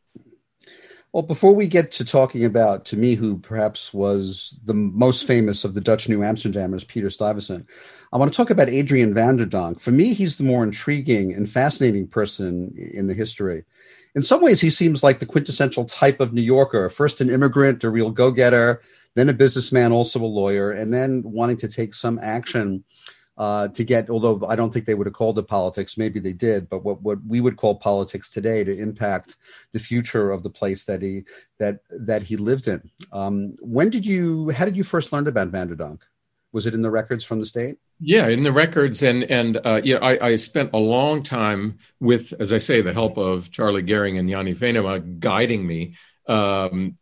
Well, 1.13 1.23
before 1.23 1.53
we 1.55 1.67
get 1.67 1.91
to 1.93 2.05
talking 2.05 2.43
about, 2.43 2.85
to 2.85 2.97
me, 2.97 3.15
who 3.15 3.39
perhaps 3.39 3.93
was 3.93 4.59
the 4.65 4.73
most 4.73 5.25
famous 5.25 5.63
of 5.63 5.73
the 5.73 5.81
Dutch 5.81 6.09
New 6.09 6.19
Amsterdammers, 6.19 6.87
Peter 6.87 7.09
Stuyvesant, 7.09 7.65
I 8.11 8.17
want 8.17 8.31
to 8.31 8.37
talk 8.37 8.49
about 8.49 8.69
Adrian 8.69 9.13
van 9.13 9.37
der 9.37 9.45
Donck. 9.45 9.79
For 9.79 9.91
me, 9.91 10.13
he's 10.13 10.35
the 10.35 10.43
more 10.43 10.63
intriguing 10.63 11.33
and 11.33 11.49
fascinating 11.49 12.07
person 12.07 12.73
in 12.75 13.07
the 13.07 13.13
history. 13.13 13.63
In 14.15 14.23
some 14.23 14.41
ways, 14.41 14.61
he 14.61 14.69
seems 14.69 15.03
like 15.03 15.19
the 15.19 15.25
quintessential 15.25 15.85
type 15.85 16.19
of 16.19 16.33
New 16.33 16.41
Yorker, 16.41 16.89
first 16.89 17.21
an 17.21 17.29
immigrant, 17.29 17.83
a 17.83 17.89
real 17.89 18.11
go 18.11 18.31
getter, 18.31 18.81
then 19.17 19.29
a 19.29 19.33
businessman, 19.33 19.91
also 19.91 20.21
a 20.21 20.25
lawyer, 20.25 20.71
and 20.71 20.93
then 20.93 21.23
wanting 21.25 21.57
to 21.57 21.67
take 21.67 21.93
some 21.93 22.19
action 22.21 22.83
uh, 23.37 23.67
to 23.69 23.83
get, 23.83 24.09
although 24.09 24.43
I 24.47 24.55
don't 24.55 24.73
think 24.73 24.85
they 24.85 24.95
would 24.95 25.05
have 25.05 25.13
called 25.13 25.37
it 25.37 25.47
politics, 25.47 25.97
maybe 25.97 26.19
they 26.19 26.33
did, 26.33 26.69
but 26.69 26.83
what, 26.83 27.01
what 27.01 27.19
we 27.25 27.39
would 27.39 27.55
call 27.55 27.75
politics 27.75 28.31
today 28.31 28.63
to 28.63 28.75
impact 28.75 29.37
the 29.73 29.79
future 29.79 30.31
of 30.31 30.41
the 30.41 30.49
place 30.49 30.85
that 30.85 31.01
he 31.01 31.23
that 31.59 31.79
that 32.05 32.23
he 32.23 32.35
lived 32.35 32.67
in. 32.67 32.89
Um, 33.11 33.55
when 33.59 33.89
did 33.89 34.05
you? 34.05 34.49
How 34.49 34.65
did 34.65 34.75
you 34.75 34.83
first 34.83 35.13
learn 35.13 35.27
about 35.27 35.49
Van 35.49 35.67
der 35.67 35.75
Donck? 35.75 36.01
Was 36.51 36.65
it 36.65 36.73
in 36.73 36.81
the 36.81 36.89
records 36.89 37.23
from 37.23 37.39
the 37.39 37.45
state? 37.45 37.77
Yeah, 37.99 38.27
in 38.27 38.41
the 38.41 38.51
records, 38.51 39.03
and 39.03 39.23
and 39.23 39.59
uh, 39.63 39.81
yeah, 39.83 39.97
I, 39.97 40.29
I, 40.29 40.35
spent 40.35 40.71
a 40.73 40.77
long 40.77 41.21
time 41.21 41.79
with, 41.99 42.33
as 42.39 42.53
I 42.53 42.59
say, 42.59 42.81
the 42.81 42.93
help 42.93 43.17
of 43.17 43.51
Charlie 43.51 43.83
Gehring 43.83 44.19
and 44.19 44.29
Jannie 44.29 44.55
Venema 44.55 45.19
guiding 45.19 45.65
me 45.65 45.95
um, 46.27 46.97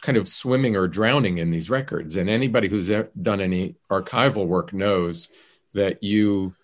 kind 0.00 0.18
of 0.18 0.28
swimming 0.28 0.76
or 0.76 0.88
drowning 0.88 1.38
in 1.38 1.50
these 1.50 1.70
records. 1.70 2.16
And 2.16 2.28
anybody 2.28 2.68
who's 2.68 2.90
done 3.20 3.40
any 3.40 3.76
archival 3.90 4.46
work 4.46 4.72
knows 4.72 5.28
that 5.74 6.02
you, 6.02 6.54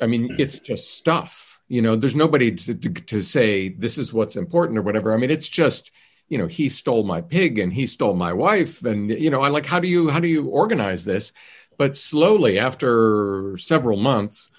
I 0.00 0.06
mean, 0.06 0.36
it's 0.38 0.58
just 0.58 0.94
stuff. 0.94 1.60
You 1.68 1.82
know, 1.82 1.96
there's 1.96 2.14
nobody 2.14 2.52
to, 2.52 2.74
to, 2.74 2.90
to 2.90 3.22
say 3.22 3.70
this 3.70 3.98
is 3.98 4.12
what's 4.12 4.36
important 4.36 4.78
or 4.78 4.82
whatever. 4.82 5.12
I 5.12 5.16
mean, 5.16 5.30
it's 5.30 5.48
just, 5.48 5.90
you 6.28 6.38
know, 6.38 6.46
he 6.46 6.68
stole 6.68 7.04
my 7.04 7.20
pig 7.20 7.58
and 7.58 7.72
he 7.72 7.86
stole 7.86 8.14
my 8.14 8.32
wife, 8.32 8.84
and 8.84 9.10
you 9.10 9.30
know, 9.30 9.42
I 9.42 9.48
like 9.48 9.66
how 9.66 9.80
do 9.80 9.88
you 9.88 10.10
how 10.10 10.20
do 10.20 10.28
you 10.28 10.46
organize 10.46 11.04
this? 11.04 11.32
But 11.78 11.96
slowly, 11.96 12.58
after 12.58 13.56
several 13.56 13.96
months, 13.96 14.50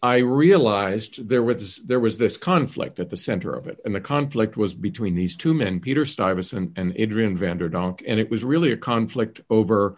I 0.00 0.18
realized 0.18 1.28
there 1.28 1.42
was 1.42 1.78
there 1.78 1.98
was 1.98 2.18
this 2.18 2.36
conflict 2.36 3.00
at 3.00 3.10
the 3.10 3.16
center 3.16 3.52
of 3.52 3.66
it, 3.66 3.80
and 3.84 3.94
the 3.94 4.00
conflict 4.00 4.56
was 4.56 4.72
between 4.72 5.16
these 5.16 5.36
two 5.36 5.52
men, 5.52 5.80
Peter 5.80 6.04
Stuyvesant 6.04 6.78
and 6.78 6.92
Adrian 6.96 7.36
van 7.36 7.58
der 7.58 7.70
and 8.06 8.20
it 8.20 8.30
was 8.30 8.44
really 8.44 8.70
a 8.70 8.76
conflict 8.76 9.40
over 9.50 9.96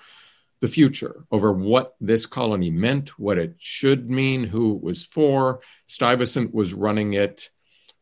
the 0.61 0.69
future, 0.69 1.25
over 1.31 1.53
what 1.53 1.97
this 2.01 2.25
colony 2.27 2.71
meant, 2.71 3.19
what 3.19 3.39
it 3.39 3.57
should 3.59 4.11
mean, 4.11 4.45
who 4.45 4.77
it 4.77 4.83
was 4.83 5.05
for. 5.05 5.61
Stuyvesant 5.87 6.55
was 6.55 6.73
running 6.73 7.15
it 7.15 7.51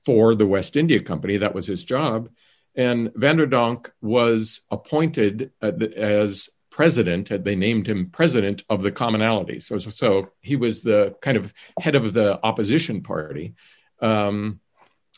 for 0.04 0.36
the 0.36 0.46
West 0.46 0.76
India 0.76 1.00
Company; 1.00 1.38
that 1.38 1.54
was 1.54 1.66
his 1.66 1.82
job, 1.82 2.28
and 2.76 3.12
van 3.16 3.38
der 3.38 3.76
was 4.00 4.60
appointed 4.70 5.50
uh, 5.60 5.72
as 5.96 6.48
president. 6.78 7.28
They 7.42 7.56
named 7.56 7.88
him 7.88 8.08
president 8.08 8.62
of 8.70 8.84
the 8.84 8.92
commonality. 8.92 9.58
So, 9.58 9.78
so 9.78 10.28
he 10.40 10.54
was 10.54 10.80
the 10.80 11.16
kind 11.20 11.36
of 11.36 11.52
head 11.80 11.96
of 11.96 12.12
the 12.12 12.38
opposition 12.44 13.02
party. 13.02 13.56
Um, 14.00 14.60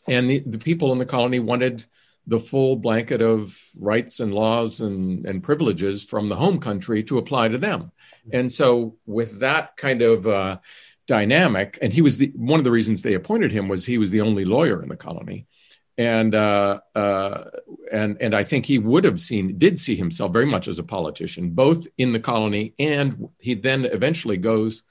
and 0.09 0.31
the, 0.31 0.39
the 0.39 0.57
people 0.57 0.91
in 0.93 0.99
the 0.99 1.05
colony 1.05 1.39
wanted 1.39 1.85
the 2.27 2.39
full 2.39 2.77
blanket 2.77 3.21
of 3.21 3.63
rights 3.79 4.21
and 4.21 4.33
laws 4.33 4.81
and, 4.81 5.27
and 5.27 5.43
privileges 5.43 6.03
from 6.03 6.29
the 6.29 6.37
home 6.37 6.61
country 6.61 7.03
to 7.05 7.19
apply 7.19 7.49
to 7.49 7.59
them. 7.59 7.93
And 8.33 8.51
so, 8.51 8.97
with 9.05 9.41
that 9.41 9.77
kind 9.77 10.01
of 10.01 10.27
uh, 10.27 10.61
dynamic, 11.07 11.79
and 11.83 11.93
he 11.93 12.01
was 12.01 12.17
the 12.17 12.33
one 12.37 12.59
of 12.59 12.65
the 12.65 12.71
reasons 12.71 13.03
they 13.03 13.13
appointed 13.13 13.53
him 13.53 13.69
was 13.69 13.85
he 13.85 13.99
was 13.99 14.11
the 14.11 14.23
only 14.23 14.47
lawyer 14.47 14.83
in 14.83 14.89
the 14.89 14.97
colony 14.97 15.47
and 15.99 16.35
uh, 16.35 16.81
uh, 16.95 17.45
and 17.93 18.17
and 18.21 18.35
I 18.35 18.45
think 18.45 18.67
he 18.67 18.79
would 18.79 19.05
have 19.05 19.21
seen 19.21 19.59
did 19.59 19.79
see 19.79 19.97
himself 19.97 20.33
very 20.33 20.47
much 20.47 20.69
as 20.69 20.79
a 20.79 20.85
politician, 20.85 21.51
both 21.51 21.87
in 21.99 22.13
the 22.13 22.21
colony 22.21 22.75
and 22.79 23.29
he 23.39 23.55
then 23.55 23.85
eventually 23.85 24.37
goes 24.37 24.83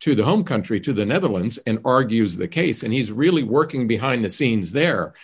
to 0.00 0.14
the 0.14 0.24
home 0.24 0.44
country 0.44 0.80
to 0.80 0.92
the 0.92 1.04
Netherlands 1.04 1.58
and 1.66 1.80
argues 1.84 2.36
the 2.36 2.48
case, 2.48 2.82
and 2.82 2.92
he's 2.92 3.10
really 3.10 3.42
working 3.42 3.86
behind 3.86 4.24
the 4.24 4.30
scenes 4.30 4.70
there, 4.72 5.14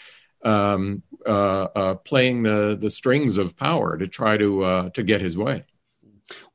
um, 0.44 1.03
uh, 1.27 1.64
uh 1.77 1.94
playing 1.97 2.42
the 2.42 2.77
the 2.81 2.90
strings 2.90 3.37
of 3.37 3.57
power 3.57 3.99
to 3.99 4.07
try 4.07 4.37
to 4.37 4.64
uh, 4.64 4.90
to 4.90 5.03
get 5.03 5.20
his 5.20 5.37
way. 5.37 5.64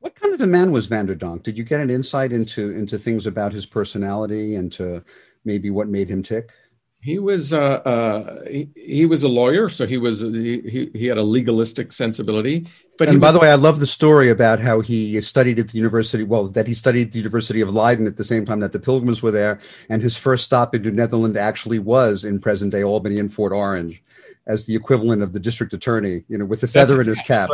What 0.00 0.16
kind 0.16 0.34
of 0.34 0.40
a 0.40 0.46
man 0.46 0.72
was 0.72 0.86
Van 0.86 1.06
der 1.06 1.14
Donck? 1.14 1.44
Did 1.44 1.56
you 1.56 1.64
get 1.64 1.80
an 1.80 1.90
insight 1.90 2.32
into 2.32 2.70
into 2.70 2.98
things 2.98 3.26
about 3.26 3.52
his 3.52 3.66
personality 3.66 4.56
and 4.56 4.72
to 4.72 5.04
maybe 5.44 5.70
what 5.70 5.88
made 5.88 6.08
him 6.08 6.22
tick? 6.22 6.52
He 7.02 7.18
was 7.18 7.54
uh, 7.54 7.58
uh, 7.58 8.44
he, 8.44 8.68
he, 8.76 9.06
was 9.06 9.22
a 9.22 9.28
lawyer, 9.28 9.70
so 9.70 9.86
he 9.86 9.96
was 9.96 10.20
he, 10.20 10.90
he 10.92 11.06
had 11.06 11.16
a 11.16 11.22
legalistic 11.22 11.92
sensibility. 11.92 12.66
But 12.98 13.08
and 13.08 13.18
by 13.18 13.28
was, 13.28 13.34
the 13.34 13.40
way, 13.40 13.50
I 13.50 13.54
love 13.54 13.80
the 13.80 13.86
story 13.86 14.28
about 14.28 14.60
how 14.60 14.80
he 14.80 15.18
studied 15.22 15.58
at 15.58 15.68
the 15.68 15.78
university. 15.78 16.24
Well, 16.24 16.48
that 16.48 16.66
he 16.66 16.74
studied 16.74 17.06
at 17.06 17.12
the 17.12 17.18
University 17.18 17.62
of 17.62 17.72
Leiden 17.72 18.06
at 18.06 18.18
the 18.18 18.24
same 18.24 18.44
time 18.44 18.60
that 18.60 18.72
the 18.72 18.78
Pilgrims 18.78 19.22
were 19.22 19.30
there, 19.30 19.60
and 19.88 20.02
his 20.02 20.18
first 20.18 20.44
stop 20.44 20.74
in 20.74 20.82
New 20.82 20.90
Netherlands 20.90 21.38
actually 21.38 21.78
was 21.78 22.22
in 22.22 22.38
present 22.38 22.70
day 22.70 22.82
Albany 22.82 23.18
and 23.18 23.32
Fort 23.32 23.54
Orange, 23.54 24.02
as 24.46 24.66
the 24.66 24.76
equivalent 24.76 25.22
of 25.22 25.32
the 25.32 25.40
district 25.40 25.72
attorney, 25.72 26.22
you 26.28 26.36
know, 26.36 26.44
with 26.44 26.62
a 26.64 26.68
feather 26.68 27.00
in 27.00 27.06
his 27.06 27.22
cap. 27.22 27.48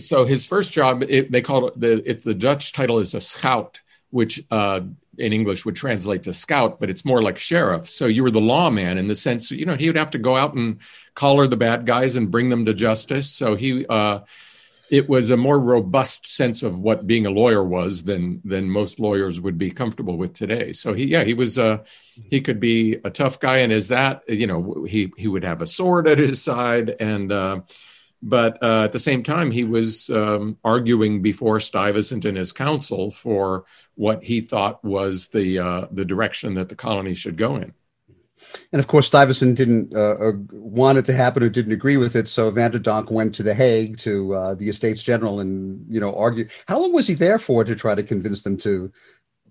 So 0.00 0.26
his 0.26 0.44
first 0.44 0.70
job, 0.70 1.02
it, 1.08 1.32
they 1.32 1.40
call 1.40 1.68
it 1.68 1.80
the 1.80 2.08
it, 2.10 2.24
the 2.24 2.34
Dutch 2.34 2.74
title 2.74 2.98
is 2.98 3.14
a 3.14 3.22
schout, 3.22 3.80
which 4.10 4.44
uh, 4.50 4.80
in 5.18 5.32
English 5.32 5.64
would 5.64 5.76
translate 5.76 6.22
to 6.24 6.32
scout, 6.32 6.80
but 6.80 6.90
it's 6.90 7.04
more 7.04 7.22
like 7.22 7.38
sheriff. 7.38 7.88
So 7.88 8.06
you 8.06 8.22
were 8.22 8.30
the 8.30 8.40
lawman 8.40 8.98
in 8.98 9.08
the 9.08 9.14
sense, 9.14 9.50
you 9.50 9.66
know, 9.66 9.76
he 9.76 9.88
would 9.88 9.98
have 9.98 10.12
to 10.12 10.18
go 10.18 10.36
out 10.36 10.54
and 10.54 10.78
collar 11.14 11.46
the 11.46 11.56
bad 11.56 11.86
guys 11.86 12.16
and 12.16 12.30
bring 12.30 12.48
them 12.48 12.64
to 12.64 12.74
justice. 12.74 13.30
So 13.30 13.54
he, 13.54 13.86
uh, 13.86 14.20
it 14.92 15.08
was 15.08 15.30
a 15.30 15.36
more 15.38 15.58
robust 15.58 16.26
sense 16.26 16.62
of 16.62 16.78
what 16.78 17.06
being 17.06 17.24
a 17.24 17.30
lawyer 17.30 17.64
was 17.64 18.04
than 18.04 18.42
than 18.44 18.68
most 18.68 19.00
lawyers 19.00 19.40
would 19.40 19.56
be 19.56 19.70
comfortable 19.70 20.18
with 20.18 20.34
today. 20.34 20.72
So 20.72 20.92
he, 20.92 21.06
yeah, 21.06 21.24
he 21.24 21.32
was 21.32 21.58
uh, 21.58 21.84
he 22.30 22.42
could 22.42 22.60
be 22.60 22.98
a 23.02 23.08
tough 23.08 23.40
guy, 23.40 23.58
and 23.58 23.72
as 23.72 23.88
that, 23.88 24.22
you 24.28 24.46
know, 24.46 24.84
he 24.84 25.10
he 25.16 25.28
would 25.28 25.44
have 25.44 25.62
a 25.62 25.66
sword 25.66 26.06
at 26.06 26.18
his 26.18 26.42
side, 26.42 26.94
and 27.00 27.32
uh, 27.32 27.60
but 28.22 28.62
uh, 28.62 28.84
at 28.84 28.92
the 28.92 29.00
same 29.00 29.24
time, 29.24 29.50
he 29.50 29.64
was 29.64 30.08
um, 30.10 30.56
arguing 30.62 31.22
before 31.22 31.58
Stuyvesant 31.58 32.24
and 32.24 32.36
his 32.36 32.52
council 32.52 33.10
for 33.10 33.64
what 33.96 34.22
he 34.22 34.40
thought 34.40 34.82
was 34.84 35.28
the 35.28 35.58
uh, 35.58 35.86
the 35.90 36.04
direction 36.04 36.54
that 36.54 36.68
the 36.68 36.76
colony 36.76 37.14
should 37.14 37.36
go 37.36 37.56
in. 37.56 37.74
And 38.72 38.80
of 38.80 38.86
course, 38.86 39.08
Stuyvesant 39.08 39.56
didn't 39.56 39.94
uh, 39.94 40.14
uh 40.20 40.32
want 40.52 40.98
it 40.98 41.04
to 41.06 41.12
happen 41.12 41.42
or 41.42 41.48
didn't 41.48 41.72
agree 41.72 41.96
with 41.96 42.14
it. 42.14 42.28
So 42.28 42.50
Van 42.52 42.70
der 42.70 42.78
Donck 42.78 43.10
went 43.10 43.34
to 43.36 43.42
The 43.42 43.54
Hague 43.54 43.98
to 43.98 44.34
uh, 44.34 44.54
the 44.54 44.68
Estates 44.68 45.02
General 45.02 45.40
and 45.40 45.84
you 45.88 46.00
know 46.00 46.14
argue. 46.14 46.46
How 46.68 46.80
long 46.80 46.92
was 46.92 47.08
he 47.08 47.14
there 47.14 47.40
for 47.40 47.64
to 47.64 47.74
try 47.74 47.96
to 47.96 48.04
convince 48.04 48.42
them 48.42 48.56
to 48.58 48.92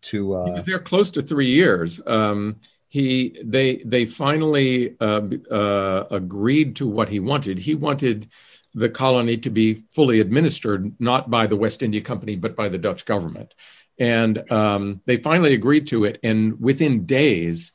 to? 0.03 0.33
Uh, 0.33 0.45
he 0.45 0.51
was 0.51 0.65
there 0.65 0.79
close 0.79 1.11
to 1.11 1.21
three 1.21 1.49
years. 1.49 1.99
Um, 2.07 2.61
he 2.87 3.39
they 3.43 3.81
they 3.85 4.05
finally 4.05 4.95
uh, 4.99 5.21
uh, 5.49 6.07
agreed 6.11 6.75
to 6.77 6.87
what 6.87 7.07
he 7.09 7.19
wanted. 7.19 7.57
He 7.57 7.75
wanted 7.75 8.27
the 8.73 8.89
colony 8.89 9.37
to 9.37 9.49
be 9.49 9.83
fully 9.89 10.19
administered 10.19 10.93
not 10.99 11.29
by 11.29 11.47
the 11.47 11.55
West 11.55 11.83
India 11.83 12.01
Company 12.01 12.35
but 12.35 12.55
by 12.55 12.69
the 12.69 12.77
Dutch 12.77 13.05
government. 13.05 13.53
And 13.99 14.49
um, 14.51 15.01
they 15.05 15.17
finally 15.17 15.53
agreed 15.53 15.87
to 15.87 16.05
it. 16.05 16.19
And 16.23 16.59
within 16.59 17.05
days, 17.05 17.73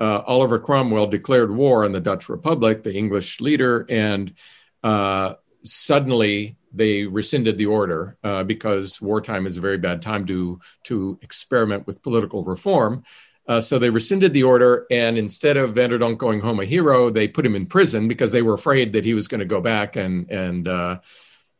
uh, 0.00 0.20
Oliver 0.26 0.58
Cromwell 0.58 1.08
declared 1.08 1.54
war 1.54 1.84
on 1.84 1.92
the 1.92 2.00
Dutch 2.00 2.28
Republic, 2.28 2.82
the 2.82 2.94
English 2.94 3.40
leader, 3.40 3.84
and 3.88 4.32
uh, 4.82 5.34
suddenly 5.64 6.56
they 6.72 7.04
rescinded 7.04 7.58
the 7.58 7.66
order 7.66 8.16
uh, 8.22 8.44
because 8.44 9.00
wartime 9.00 9.46
is 9.46 9.56
a 9.56 9.60
very 9.60 9.78
bad 9.78 10.02
time 10.02 10.26
to 10.26 10.60
to 10.84 11.18
experiment 11.22 11.86
with 11.86 12.02
political 12.02 12.44
reform. 12.44 13.02
Uh, 13.48 13.62
so 13.62 13.78
they 13.78 13.88
rescinded 13.88 14.34
the 14.34 14.42
order, 14.42 14.86
and 14.90 15.16
instead 15.16 15.56
of 15.56 15.74
Van 15.74 15.88
der 15.88 15.98
Donck 15.98 16.18
going 16.18 16.38
home 16.38 16.60
a 16.60 16.66
hero, 16.66 17.08
they 17.08 17.26
put 17.26 17.46
him 17.46 17.56
in 17.56 17.64
prison 17.64 18.06
because 18.06 18.30
they 18.30 18.42
were 18.42 18.52
afraid 18.52 18.92
that 18.92 19.06
he 19.06 19.14
was 19.14 19.26
going 19.26 19.40
to 19.40 19.46
go 19.46 19.62
back 19.62 19.96
and 19.96 20.30
and 20.30 20.68
uh, 20.68 20.98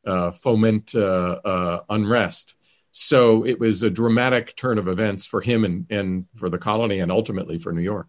uh, 0.07 0.31
foment 0.31 0.94
uh, 0.94 1.40
uh, 1.42 1.83
unrest. 1.88 2.57
So 2.90 3.46
it 3.46 3.59
was 3.59 3.83
a 3.83 3.90
dramatic 3.90 4.55
turn 4.55 4.77
of 4.77 4.87
events 4.87 5.24
for 5.24 5.40
him 5.40 5.64
and 5.64 5.87
and 5.90 6.27
for 6.35 6.51
the 6.51 6.59
colony, 6.59 7.01
and 7.01 7.11
ultimately 7.11 7.59
for 7.59 7.72
New 7.72 7.83
York. 7.83 8.09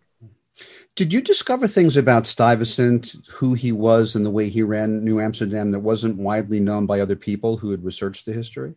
Did 0.98 1.14
you 1.14 1.22
discover 1.22 1.66
things 1.66 1.96
about 1.96 2.28
Stuyvesant, 2.28 3.16
who 3.30 3.54
he 3.54 3.72
was, 3.72 4.16
and 4.16 4.26
the 4.26 4.30
way 4.30 4.50
he 4.50 4.62
ran 4.62 5.06
New 5.06 5.22
Amsterdam 5.22 5.72
that 5.72 5.80
wasn't 5.80 6.18
widely 6.18 6.60
known 6.60 6.86
by 6.86 7.00
other 7.00 7.16
people 7.16 7.56
who 7.56 7.72
had 7.72 7.86
researched 7.86 8.26
the 8.26 8.34
history? 8.34 8.76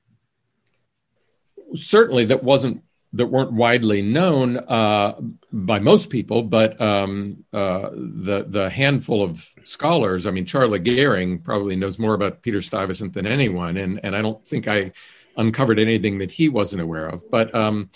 Certainly, 1.75 2.27
that 2.27 2.45
wasn't 2.45 2.85
that 3.15 3.27
weren't 3.27 3.53
widely 3.53 4.01
known 4.01 4.57
uh, 4.57 5.21
by 5.53 5.79
most 5.79 6.09
people, 6.09 6.43
but 6.43 6.81
um, 6.81 7.45
uh, 7.53 7.91
the 7.93 8.47
the 8.49 8.71
handful 8.71 9.23
of 9.23 9.47
scholars. 9.65 10.27
I 10.27 10.31
mean, 10.31 10.47
Charlie 10.47 10.81
Gehring 10.81 11.43
probably 11.43 11.77
knows 11.77 11.99
more 11.99 12.15
about 12.15 12.43
Peter 12.43 12.63
Stuyvesant 12.63 13.13
than 13.13 13.27
anyone, 13.27 13.77
and 13.77 14.01
and 14.03 14.17
I 14.17 14.23
don't 14.23 14.47
think 14.47 14.67
I 14.67 14.93
uncovered 15.37 15.79
anything 15.79 16.19
that 16.19 16.31
he 16.31 16.49
wasn't 16.49 16.83
aware 16.83 17.07
of. 17.07 17.31
But 17.31 17.55
um, 17.55 17.91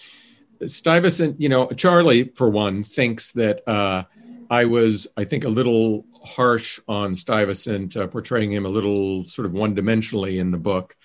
Stuyvesant, 0.64 1.40
you 1.40 1.48
know, 1.48 1.66
Charlie 1.68 2.24
for 2.24 2.50
one 2.50 2.82
thinks 2.82 3.32
that 3.32 3.66
uh, 3.68 4.04
I 4.50 4.66
was, 4.66 5.06
I 5.16 5.24
think, 5.24 5.44
a 5.44 5.48
little 5.48 6.06
harsh 6.24 6.78
on 6.88 7.14
Stuyvesant, 7.14 7.96
uh, 7.96 8.06
portraying 8.06 8.52
him 8.52 8.66
a 8.66 8.70
little 8.70 9.24
sort 9.24 9.46
of 9.46 9.52
one 9.52 9.74
dimensionally 9.74 10.38
in 10.38 10.50
the 10.50 10.58
book. 10.58 10.96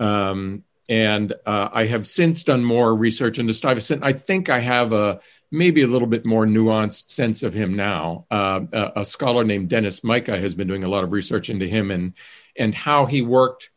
Um, 0.00 0.64
and 0.88 1.32
uh, 1.46 1.68
I 1.72 1.86
have 1.86 2.06
since 2.06 2.42
done 2.42 2.64
more 2.64 2.94
research 2.94 3.38
into 3.38 3.54
Stuyvesant. 3.54 4.02
I 4.02 4.12
think 4.12 4.48
I 4.48 4.58
have 4.58 4.92
a 4.92 5.20
maybe 5.50 5.82
a 5.82 5.86
little 5.86 6.08
bit 6.08 6.26
more 6.26 6.44
nuanced 6.44 7.10
sense 7.10 7.42
of 7.42 7.54
him 7.54 7.76
now. 7.76 8.26
Uh, 8.30 8.60
a, 8.72 8.92
a, 8.96 9.04
scholar 9.04 9.44
named 9.44 9.68
Dennis 9.68 10.00
Maika 10.00 10.38
has 10.38 10.54
been 10.54 10.66
doing 10.66 10.82
a 10.82 10.88
lot 10.88 11.04
of 11.04 11.12
research 11.12 11.50
into 11.50 11.66
him 11.66 11.90
and 11.90 12.14
and 12.56 12.74
how 12.74 13.06
he 13.06 13.22
worked. 13.22 13.70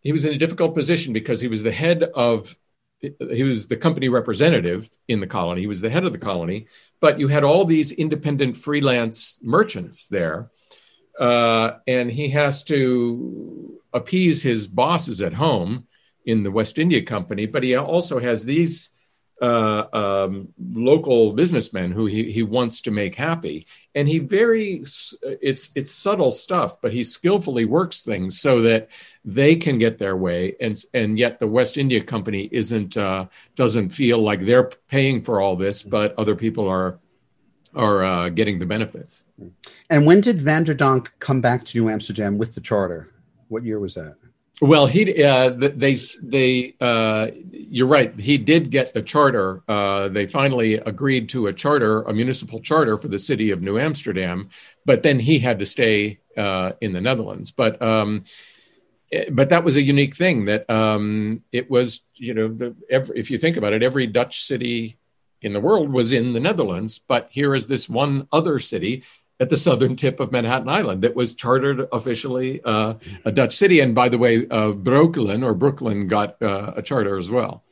He 0.00 0.12
was 0.12 0.24
in 0.24 0.34
a 0.34 0.38
difficult 0.38 0.74
position 0.74 1.12
because 1.12 1.40
he 1.40 1.48
was 1.48 1.62
the 1.62 1.72
head 1.72 2.02
of 2.02 2.56
he 3.00 3.42
was 3.42 3.68
the 3.68 3.76
company 3.76 4.08
representative 4.08 4.88
in 5.06 5.20
the 5.20 5.26
colony. 5.26 5.60
He 5.60 5.66
was 5.66 5.80
the 5.80 5.90
head 5.90 6.04
of 6.04 6.12
the 6.12 6.18
colony, 6.18 6.66
but 7.00 7.20
you 7.20 7.28
had 7.28 7.44
all 7.44 7.64
these 7.64 7.92
independent 7.92 8.56
freelance 8.56 9.38
merchants 9.42 10.06
there, 10.08 10.50
uh, 11.20 11.72
and 11.86 12.10
he 12.10 12.30
has 12.30 12.64
to 12.64 13.80
appease 13.92 14.42
his 14.42 14.66
bosses 14.66 15.20
at 15.20 15.34
home 15.34 15.86
in 16.26 16.42
the 16.42 16.50
West 16.50 16.78
India 16.78 17.02
Company, 17.02 17.46
but 17.46 17.62
he 17.62 17.74
also 17.76 18.18
has 18.18 18.44
these 18.44 18.90
uh, 19.40 19.84
um, 19.92 20.48
local 20.58 21.32
businessmen 21.32 21.92
who 21.92 22.06
he, 22.06 22.30
he 22.30 22.42
wants 22.42 22.80
to 22.82 22.90
make 22.90 23.14
happy, 23.14 23.66
and 23.94 24.08
he 24.08 24.18
very 24.18 24.82
it's 25.22 25.72
it's 25.74 25.92
subtle 25.92 26.32
stuff, 26.32 26.80
but 26.80 26.92
he 26.92 27.04
skillfully 27.04 27.64
works 27.64 28.02
things 28.02 28.40
so 28.40 28.62
that 28.62 28.88
they 29.24 29.54
can 29.56 29.78
get 29.78 29.98
their 29.98 30.16
way, 30.16 30.56
and 30.60 30.82
and 30.94 31.18
yet 31.18 31.38
the 31.38 31.46
West 31.46 31.76
India 31.76 32.02
Company 32.02 32.48
isn't 32.50 32.96
uh, 32.96 33.26
doesn't 33.54 33.90
feel 33.90 34.18
like 34.18 34.40
they're 34.40 34.70
paying 34.88 35.20
for 35.22 35.40
all 35.40 35.56
this, 35.56 35.82
but 35.82 36.14
other 36.18 36.34
people 36.34 36.66
are 36.68 36.98
are 37.74 38.04
uh, 38.04 38.28
getting 38.30 38.58
the 38.58 38.66
benefits. 38.66 39.22
And 39.90 40.06
when 40.06 40.22
did 40.22 40.40
Van 40.40 40.64
der 40.64 40.74
Donck 40.74 41.12
come 41.18 41.42
back 41.42 41.66
to 41.66 41.78
New 41.78 41.90
Amsterdam 41.90 42.38
with 42.38 42.54
the 42.54 42.62
charter? 42.62 43.12
What 43.48 43.64
year 43.64 43.78
was 43.78 43.94
that? 43.94 44.16
Well, 44.62 44.86
he 44.86 45.22
uh, 45.22 45.50
they 45.50 45.96
they 46.22 46.74
uh, 46.80 47.28
you're 47.50 47.86
right. 47.86 48.18
He 48.18 48.38
did 48.38 48.70
get 48.70 48.94
the 48.94 49.02
charter. 49.02 49.62
Uh, 49.68 50.08
they 50.08 50.26
finally 50.26 50.74
agreed 50.74 51.28
to 51.30 51.48
a 51.48 51.52
charter, 51.52 52.02
a 52.02 52.14
municipal 52.14 52.60
charter 52.60 52.96
for 52.96 53.08
the 53.08 53.18
city 53.18 53.50
of 53.50 53.60
New 53.60 53.78
Amsterdam, 53.78 54.48
but 54.86 55.02
then 55.02 55.18
he 55.18 55.38
had 55.38 55.58
to 55.58 55.66
stay 55.66 56.20
uh, 56.38 56.72
in 56.80 56.94
the 56.94 57.02
Netherlands. 57.02 57.50
But 57.50 57.82
um, 57.82 58.24
eh, 59.12 59.26
but 59.30 59.50
that 59.50 59.62
was 59.62 59.76
a 59.76 59.82
unique 59.82 60.16
thing 60.16 60.46
that 60.46 60.68
um, 60.70 61.42
it 61.52 61.70
was 61.70 62.00
you 62.14 62.32
know 62.32 62.48
the, 62.48 62.74
every, 62.88 63.18
if 63.18 63.30
you 63.30 63.36
think 63.36 63.58
about 63.58 63.74
it, 63.74 63.82
every 63.82 64.06
Dutch 64.06 64.44
city 64.44 64.96
in 65.42 65.52
the 65.52 65.60
world 65.60 65.92
was 65.92 66.14
in 66.14 66.32
the 66.32 66.40
Netherlands, 66.40 66.98
but 66.98 67.28
here 67.30 67.54
is 67.54 67.66
this 67.66 67.90
one 67.90 68.26
other 68.32 68.58
city 68.58 69.04
at 69.38 69.50
the 69.50 69.56
southern 69.56 69.96
tip 69.96 70.18
of 70.18 70.32
Manhattan 70.32 70.68
Island 70.68 71.02
that 71.02 71.14
was 71.14 71.34
chartered 71.34 71.86
officially 71.92 72.62
uh, 72.64 72.94
a 73.24 73.32
Dutch 73.32 73.56
city. 73.56 73.80
And 73.80 73.94
by 73.94 74.08
the 74.08 74.18
way, 74.18 74.46
uh, 74.48 74.72
Brooklyn 74.72 75.42
or 75.42 75.54
Brooklyn 75.54 76.06
got 76.06 76.40
uh, 76.42 76.72
a 76.76 76.82
charter 76.82 77.18
as 77.18 77.30
well. 77.30 77.62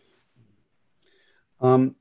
Um, 1.60 1.96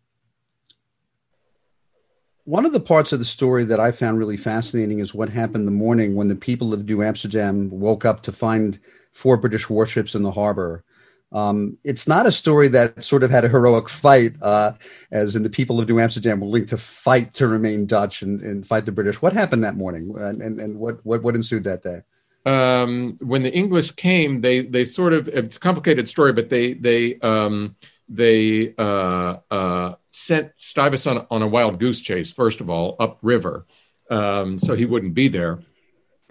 one 2.45 2.65
of 2.65 2.73
the 2.73 2.81
parts 2.81 3.13
of 3.13 3.19
the 3.19 3.25
story 3.25 3.63
that 3.63 3.79
I 3.79 3.93
found 3.93 4.19
really 4.19 4.35
fascinating 4.35 4.99
is 4.99 5.13
what 5.13 5.29
happened 5.29 5.65
the 5.65 5.71
morning 5.71 6.15
when 6.15 6.27
the 6.27 6.35
people 6.35 6.73
of 6.73 6.83
New 6.83 7.01
Amsterdam 7.01 7.69
woke 7.69 8.03
up 8.03 8.21
to 8.23 8.33
find 8.33 8.79
four 9.13 9.37
British 9.37 9.69
warships 9.69 10.13
in 10.13 10.23
the 10.23 10.31
harbor. 10.31 10.83
Um, 11.33 11.77
it's 11.83 12.07
not 12.07 12.27
a 12.27 12.31
story 12.31 12.67
that 12.69 13.03
sort 13.03 13.23
of 13.23 13.31
had 13.31 13.43
a 13.43 13.49
heroic 13.49 13.89
fight, 13.89 14.35
uh, 14.41 14.73
as 15.11 15.35
in 15.35 15.41
the 15.41 15.49
people 15.49 15.79
of 15.79 15.89
New 15.89 15.99
Amsterdam 15.99 16.39
were 16.39 16.47
linked 16.47 16.69
to 16.69 16.77
fight 16.77 17.33
to 17.35 17.47
remain 17.47 17.87
Dutch 17.87 18.21
and, 18.21 18.39
and 18.41 18.65
fight 18.65 18.85
the 18.85 18.91
British. 18.91 19.21
What 19.21 19.33
happened 19.33 19.63
that 19.63 19.75
morning, 19.75 20.13
and, 20.17 20.41
and, 20.41 20.59
and 20.59 20.77
what, 20.77 21.03
what 21.03 21.23
what 21.23 21.35
ensued 21.35 21.63
that 21.63 21.81
day? 21.81 22.01
Um, 22.45 23.17
when 23.19 23.41
the 23.41 23.53
English 23.53 23.91
came, 23.91 24.41
they 24.41 24.61
they 24.61 24.85
sort 24.85 25.13
of 25.13 25.27
it's 25.27 25.57
a 25.57 25.59
complicated 25.59 26.07
story, 26.07 26.33
but 26.33 26.49
they 26.49 26.73
they 26.73 27.19
um, 27.19 27.75
they 28.07 28.75
uh, 28.77 29.37
uh, 29.49 29.95
sent 30.11 30.51
Stuyvesant 30.57 31.25
on 31.31 31.41
a 31.41 31.47
wild 31.47 31.79
goose 31.79 32.01
chase 32.01 32.31
first 32.31 32.61
of 32.61 32.69
all 32.69 32.95
upriver, 32.99 33.65
um, 34.11 34.59
so 34.59 34.75
he 34.75 34.85
wouldn't 34.85 35.15
be 35.15 35.29
there 35.29 35.59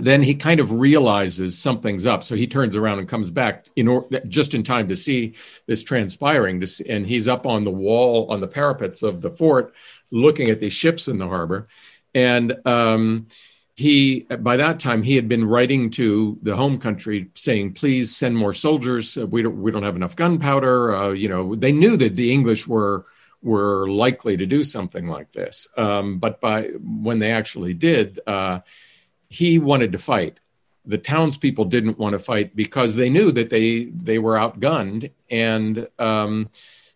then 0.02 0.22
he 0.22 0.34
kind 0.34 0.58
of 0.58 0.72
realizes 0.72 1.56
something's 1.56 2.06
up. 2.06 2.24
So 2.24 2.34
he 2.34 2.48
turns 2.48 2.74
around 2.74 2.98
and 2.98 3.08
comes 3.08 3.30
back 3.30 3.66
in 3.76 3.86
or, 3.86 4.08
just 4.26 4.52
in 4.52 4.64
time 4.64 4.88
to 4.88 4.96
see 4.96 5.34
this 5.66 5.84
transpiring 5.84 6.62
and 6.88 7.06
he's 7.06 7.28
up 7.28 7.46
on 7.46 7.62
the 7.62 7.70
wall 7.70 8.30
on 8.30 8.40
the 8.40 8.48
parapets 8.48 9.02
of 9.02 9.20
the 9.20 9.30
fort 9.30 9.72
looking 10.10 10.50
at 10.50 10.58
these 10.58 10.72
ships 10.72 11.06
in 11.06 11.18
the 11.18 11.28
harbor. 11.28 11.68
And 12.14 12.56
um, 12.66 13.28
he 13.74 14.26
by 14.40 14.56
that 14.56 14.80
time 14.80 15.02
he 15.02 15.14
had 15.16 15.28
been 15.28 15.44
writing 15.44 15.90
to 15.90 16.38
the 16.42 16.56
home 16.56 16.78
country 16.78 17.30
saying 17.34 17.74
please 17.74 18.14
send 18.14 18.36
more 18.36 18.52
soldiers. 18.52 19.16
We 19.16 19.42
don't 19.42 19.62
we 19.62 19.70
don't 19.70 19.84
have 19.84 19.96
enough 19.96 20.16
gunpowder. 20.16 20.94
Uh, 20.94 21.10
you 21.10 21.28
know 21.28 21.54
they 21.54 21.72
knew 21.72 21.96
that 21.96 22.14
the 22.14 22.32
english 22.32 22.66
were 22.66 23.06
were 23.40 23.88
likely 23.88 24.36
to 24.36 24.46
do 24.46 24.62
something 24.62 25.08
like 25.08 25.32
this. 25.32 25.68
Um, 25.76 26.18
but 26.18 26.40
by 26.40 26.64
when 26.80 27.18
they 27.18 27.32
actually 27.32 27.74
did 27.74 28.20
uh, 28.26 28.60
he 29.32 29.58
wanted 29.58 29.92
to 29.92 29.98
fight. 29.98 30.38
The 30.84 30.98
townspeople 30.98 31.66
didn't 31.66 31.98
want 31.98 32.12
to 32.12 32.18
fight 32.18 32.54
because 32.54 32.96
they 32.96 33.08
knew 33.08 33.32
that 33.32 33.50
they 33.50 33.84
they 33.84 34.18
were 34.18 34.34
outgunned, 34.34 35.10
and 35.30 35.88
um, 35.98 36.50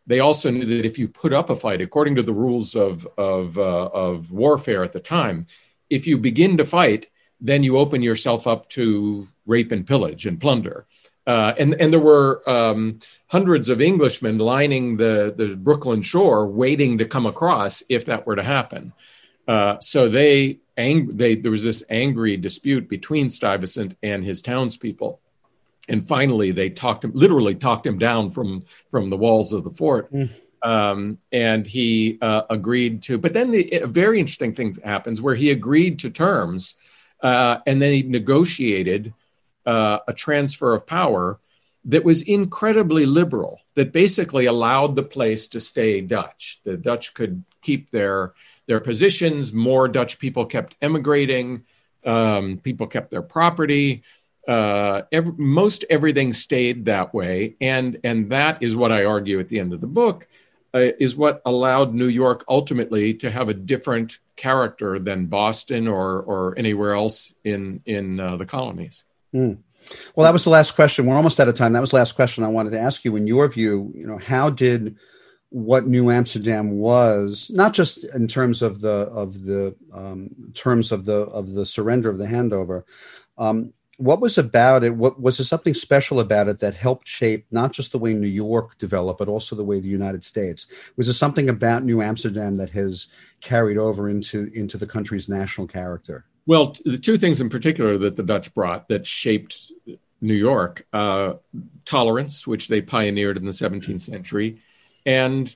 they 0.07 0.21
also 0.21 0.51
knew 0.51 0.65
that 0.65 0.85
if 0.85 0.99
you 0.99 1.09
put 1.09 1.33
up 1.33 1.51
a 1.51 1.57
fight, 1.57 1.81
according 1.81 2.17
to 2.17 2.23
the 2.23 2.35
rules 2.35 2.75
of 2.75 3.07
of 3.17 3.59
uh, 3.59 3.89
of 3.93 4.33
warfare 4.33 4.83
at 4.83 4.93
the 4.93 5.01
time, 5.01 5.47
if 5.89 6.07
you 6.07 6.19
begin 6.19 6.57
to 6.59 6.65
fight, 6.65 7.07
then 7.41 7.63
you 7.63 7.79
open 7.79 8.03
yourself 8.03 8.47
up 8.47 8.69
to 8.71 9.27
rape 9.47 9.73
and 9.73 9.87
pillage 9.87 10.27
and 10.27 10.41
plunder. 10.41 10.87
Uh, 11.27 11.55
and 11.59 11.75
and 11.81 11.93
there 11.93 12.01
were 12.01 12.49
um, 12.49 13.01
hundreds 13.29 13.69
of 13.69 13.81
Englishmen 13.81 14.39
lining 14.39 14.97
the 14.97 15.33
the 15.37 15.57
Brooklyn 15.57 16.03
shore, 16.03 16.47
waiting 16.47 16.99
to 16.99 17.05
come 17.05 17.25
across 17.25 17.83
if 17.89 18.05
that 18.05 18.27
were 18.27 18.37
to 18.37 18.43
happen. 18.43 18.93
Uh, 19.47 19.79
so 19.81 20.09
they 20.09 20.59
ang- 20.77 21.09
they, 21.09 21.35
there 21.35 21.51
was 21.51 21.65
this 21.65 21.85
angry 21.89 22.37
dispute 22.37 22.89
between 22.89 23.29
Stuyvesant 23.29 23.97
and 24.03 24.25
his 24.25 24.43
townspeople. 24.43 25.21
And 25.89 26.07
finally, 26.07 26.51
they 26.51 26.69
talked 26.69 27.05
him, 27.05 27.13
literally 27.15 27.55
talked 27.55 27.87
him 27.87 27.99
down 27.99 28.31
from, 28.31 28.63
from 28.91 29.09
the 29.09 29.17
walls 29.17 29.53
of 29.53 29.63
the 29.63 29.71
fort. 29.71 30.13
Mm. 30.13 30.31
Um, 30.63 31.19
and 31.31 31.67
he 31.67 32.19
uh, 32.21 32.43
agreed 32.51 33.03
to, 33.05 33.19
but 33.19 33.33
then 33.33 33.53
the 33.53 33.83
a 33.83 33.87
very 33.87 34.19
interesting 34.19 34.55
thing 34.55 34.75
happens 34.85 35.23
where 35.23 35.35
he 35.35 35.51
agreed 35.53 36.01
to 36.01 36.11
terms 36.11 36.75
uh, 37.23 37.59
and 37.67 37.81
then 37.81 37.93
he 37.93 38.03
negotiated 38.03 39.13
uh, 39.65 39.99
a 40.09 40.13
transfer 40.13 40.75
of 40.75 40.87
power 40.87 41.39
that 41.85 42.05
was 42.05 42.23
incredibly 42.23 43.07
liberal, 43.07 43.61
that 43.77 43.93
basically 43.93 44.47
allowed 44.47 44.97
the 44.97 45.03
place 45.03 45.47
to 45.49 45.61
stay 45.61 46.01
Dutch. 46.01 46.61
The 46.65 46.77
Dutch 46.77 47.15
could 47.15 47.45
keep 47.63 47.91
their 47.91 48.35
their 48.67 48.81
positions. 48.81 49.53
More 49.53 49.87
Dutch 49.89 50.19
people 50.19 50.47
kept 50.47 50.75
emigrating. 50.83 51.65
Um, 52.05 52.59
people 52.59 52.89
kept 52.89 53.11
their 53.11 53.23
property. 53.23 54.03
uh, 54.47 55.03
every, 55.11 55.33
most 55.37 55.85
everything 55.91 56.33
stayed 56.33 56.85
that 56.85 57.13
way, 57.13 57.57
and 57.61 57.99
and 58.05 58.31
that 58.31 58.63
is 58.63 58.77
what 58.77 58.93
I 58.93 59.05
argue 59.05 59.41
at 59.41 59.49
the 59.49 59.59
end 59.59 59.73
of 59.73 59.81
the 59.81 59.87
book 59.87 60.29
uh, 60.73 60.93
is 61.01 61.17
what 61.17 61.43
allowed 61.45 61.95
New 61.95 62.09
York 62.09 62.45
ultimately 62.49 63.15
to 63.15 63.31
have 63.31 63.49
a 63.49 63.55
different 63.55 64.19
character 64.37 64.99
than 64.99 65.27
Boston 65.27 65.89
or 65.89 66.23
or 66.23 66.55
anywhere 66.57 66.95
else 66.95 67.35
in 67.45 67.83
in 67.87 68.21
uh, 68.21 68.37
the 68.37 68.47
colonies. 68.47 69.05
Mm. 69.35 69.59
Well, 70.15 70.25
that 70.25 70.33
was 70.33 70.45
the 70.45 70.51
last 70.51 70.73
question. 70.73 71.07
We're 71.07 71.17
almost 71.17 71.39
out 71.41 71.49
of 71.49 71.55
time. 71.55 71.73
That 71.73 71.81
was 71.81 71.91
the 71.91 71.97
last 71.97 72.13
question 72.13 72.45
I 72.45 72.49
wanted 72.49 72.71
to 72.71 72.81
ask 72.81 73.05
you. 73.05 73.17
In 73.17 73.27
your 73.27 73.49
view, 73.49 73.93
you 73.95 74.07
know, 74.07 74.19
how 74.19 74.51
did 74.51 74.97
what 75.51 75.87
New 75.87 76.11
Amsterdam 76.11 76.79
was, 76.79 77.51
not 77.55 77.73
just 77.73 78.05
in 78.15 78.27
terms 78.29 78.63
of 78.63 78.81
the 78.81 79.09
of 79.09 79.45
the 79.45 79.75
um, 79.93 80.31
terms 80.55 80.93
of 80.93 81.05
the 81.05 81.23
of 81.27 81.53
the 81.53 81.65
surrender 81.65 82.11
of 82.11 82.19
the 82.19 82.27
handover, 82.27 82.83
um, 83.39 83.73
what 83.99 84.21
was 84.21 84.37
about 84.37 84.85
it? 84.85 84.95
What 84.95 85.21
was 85.21 85.39
there 85.39 85.45
something 85.45 85.75
special 85.75 86.21
about 86.21 86.49
it 86.49 86.61
that 86.61 86.75
helped 86.75 87.09
shape 87.09 87.47
not 87.51 87.73
just 87.73 87.93
the 87.93 87.99
way 87.99 88.13
New 88.13 88.27
York 88.27 88.77
developed, 88.79 89.19
but 89.19 89.29
also 89.29 89.57
the 89.57 89.65
way 89.65 89.81
the 89.81 89.89
United 89.89 90.25
States? 90.25 90.67
Was 90.97 91.07
there 91.07 91.15
something 91.15 91.49
about 91.49 91.85
New 91.85 92.03
Amsterdam 92.03 92.57
that 92.57 92.71
has 92.71 93.07
carried 93.41 93.79
over 93.79 94.09
into 94.09 94.51
into 94.55 94.77
the 94.77 94.87
country's 94.87 95.29
national 95.29 95.67
character? 95.67 96.27
Well, 96.47 96.77
the 96.85 96.99
two 96.99 97.17
things 97.17 97.41
in 97.41 97.49
particular 97.49 97.99
that 97.99 98.17
the 98.17 98.23
Dutch 98.23 98.55
brought 98.55 98.89
that 98.89 99.05
shaped 99.05 99.73
New 100.21 100.35
York 100.35 100.87
uh, 100.93 101.35
tolerance, 101.85 102.47
which 102.47 102.69
they 102.69 102.81
pioneered 102.81 103.37
in 103.37 103.45
the 103.45 103.51
17th 103.51 104.01
century, 104.01 104.61
and 105.05 105.55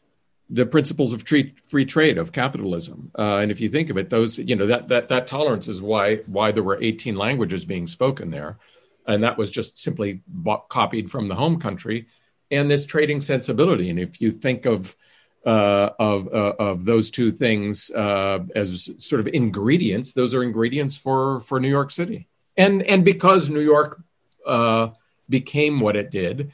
the 0.50 0.66
principles 0.66 1.12
of 1.12 1.22
free, 1.22 1.84
trade 1.84 2.18
of 2.18 2.32
capitalism. 2.32 3.12
Uh, 3.16 3.36
and 3.36 3.52
if 3.52 3.60
you 3.60 3.68
think 3.68 3.88
of 3.88 3.96
it, 3.96 4.10
those 4.10 4.38
you 4.38 4.56
know 4.56 4.66
that 4.66 4.88
that 4.88 5.08
that 5.08 5.28
tolerance 5.28 5.68
is 5.68 5.80
why 5.80 6.16
why 6.26 6.50
there 6.50 6.64
were 6.64 6.82
18 6.82 7.14
languages 7.14 7.64
being 7.64 7.86
spoken 7.86 8.30
there, 8.30 8.58
and 9.06 9.22
that 9.22 9.38
was 9.38 9.50
just 9.50 9.78
simply 9.78 10.22
bought, 10.26 10.68
copied 10.68 11.10
from 11.10 11.28
the 11.28 11.36
home 11.36 11.60
country, 11.60 12.08
and 12.50 12.68
this 12.68 12.84
trading 12.84 13.20
sensibility. 13.20 13.90
And 13.90 14.00
if 14.00 14.20
you 14.20 14.32
think 14.32 14.66
of 14.66 14.96
uh, 15.44 15.90
of 15.98 16.28
uh, 16.28 16.54
of 16.58 16.84
those 16.84 17.10
two 17.10 17.30
things 17.30 17.90
uh, 17.90 18.40
as 18.54 18.90
sort 18.98 19.20
of 19.20 19.28
ingredients. 19.28 20.12
Those 20.12 20.34
are 20.34 20.42
ingredients 20.42 20.96
for 20.96 21.40
for 21.40 21.60
New 21.60 21.68
York 21.68 21.90
City, 21.90 22.28
and 22.56 22.82
and 22.82 23.04
because 23.04 23.48
New 23.48 23.60
York 23.60 24.02
uh, 24.46 24.88
became 25.28 25.80
what 25.80 25.96
it 25.96 26.10
did, 26.10 26.52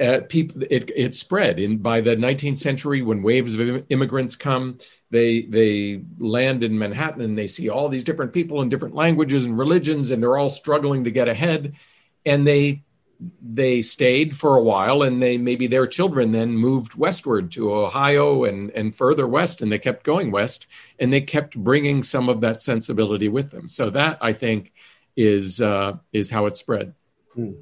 uh, 0.00 0.20
people 0.28 0.62
it 0.68 0.90
it 0.96 1.14
spread. 1.14 1.60
In 1.60 1.78
by 1.78 2.00
the 2.00 2.16
19th 2.16 2.56
century, 2.56 3.02
when 3.02 3.22
waves 3.22 3.54
of 3.54 3.84
immigrants 3.88 4.34
come, 4.34 4.78
they 5.10 5.42
they 5.42 6.02
land 6.18 6.64
in 6.64 6.78
Manhattan 6.78 7.22
and 7.22 7.38
they 7.38 7.46
see 7.46 7.68
all 7.68 7.88
these 7.88 8.04
different 8.04 8.32
people 8.32 8.62
in 8.62 8.68
different 8.68 8.94
languages 8.94 9.44
and 9.44 9.56
religions, 9.56 10.10
and 10.10 10.22
they're 10.22 10.38
all 10.38 10.50
struggling 10.50 11.04
to 11.04 11.10
get 11.10 11.28
ahead, 11.28 11.76
and 12.24 12.46
they 12.46 12.82
they 13.42 13.82
stayed 13.82 14.36
for 14.36 14.56
a 14.56 14.62
while 14.62 15.02
and 15.02 15.22
they 15.22 15.38
maybe 15.38 15.66
their 15.66 15.86
children 15.86 16.32
then 16.32 16.56
moved 16.56 16.94
westward 16.96 17.50
to 17.52 17.72
ohio 17.72 18.44
and, 18.44 18.70
and 18.70 18.94
further 18.94 19.26
west 19.26 19.62
and 19.62 19.72
they 19.72 19.78
kept 19.78 20.04
going 20.04 20.30
west 20.30 20.66
and 20.98 21.12
they 21.12 21.20
kept 21.20 21.56
bringing 21.56 22.02
some 22.02 22.28
of 22.28 22.40
that 22.40 22.60
sensibility 22.60 23.28
with 23.28 23.50
them. 23.50 23.68
So 23.68 23.90
that 23.90 24.18
i 24.20 24.32
think 24.32 24.72
is 25.16 25.60
uh, 25.60 25.96
is 26.12 26.30
how 26.30 26.46
it 26.46 26.56
spread. 26.56 26.94
Hmm. 27.34 27.52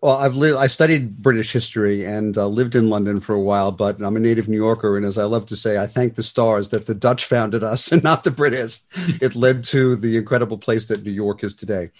well 0.00 0.16
i've 0.16 0.36
lived 0.36 0.56
i 0.56 0.66
studied 0.66 1.18
british 1.18 1.52
history 1.52 2.02
and 2.02 2.38
uh, 2.38 2.46
lived 2.46 2.74
in 2.74 2.88
london 2.88 3.20
for 3.20 3.34
a 3.34 3.40
while 3.40 3.70
but 3.70 4.00
i'm 4.00 4.16
a 4.16 4.20
native 4.20 4.48
new 4.48 4.56
yorker 4.56 4.96
and 4.96 5.04
as 5.04 5.18
i 5.18 5.24
love 5.24 5.44
to 5.48 5.56
say 5.56 5.76
i 5.76 5.86
thank 5.86 6.14
the 6.14 6.22
stars 6.22 6.70
that 6.70 6.86
the 6.86 6.94
dutch 6.94 7.26
founded 7.26 7.62
us 7.62 7.92
and 7.92 8.02
not 8.02 8.24
the 8.24 8.30
british. 8.30 8.80
It 9.20 9.36
led 9.36 9.64
to 9.64 9.96
the 9.96 10.16
incredible 10.16 10.56
place 10.56 10.86
that 10.86 11.04
new 11.04 11.10
york 11.10 11.44
is 11.44 11.54
today 11.54 11.90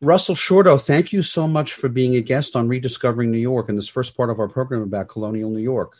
Russell 0.00 0.34
Shorto, 0.34 0.80
thank 0.80 1.12
you 1.12 1.22
so 1.22 1.46
much 1.46 1.74
for 1.74 1.88
being 1.88 2.16
a 2.16 2.20
guest 2.20 2.56
on 2.56 2.68
Rediscovering 2.68 3.30
New 3.30 3.38
York 3.38 3.68
in 3.68 3.76
this 3.76 3.88
first 3.88 4.16
part 4.16 4.30
of 4.30 4.38
our 4.38 4.48
program 4.48 4.82
about 4.82 5.08
colonial 5.08 5.50
New 5.50 5.62
York. 5.62 5.96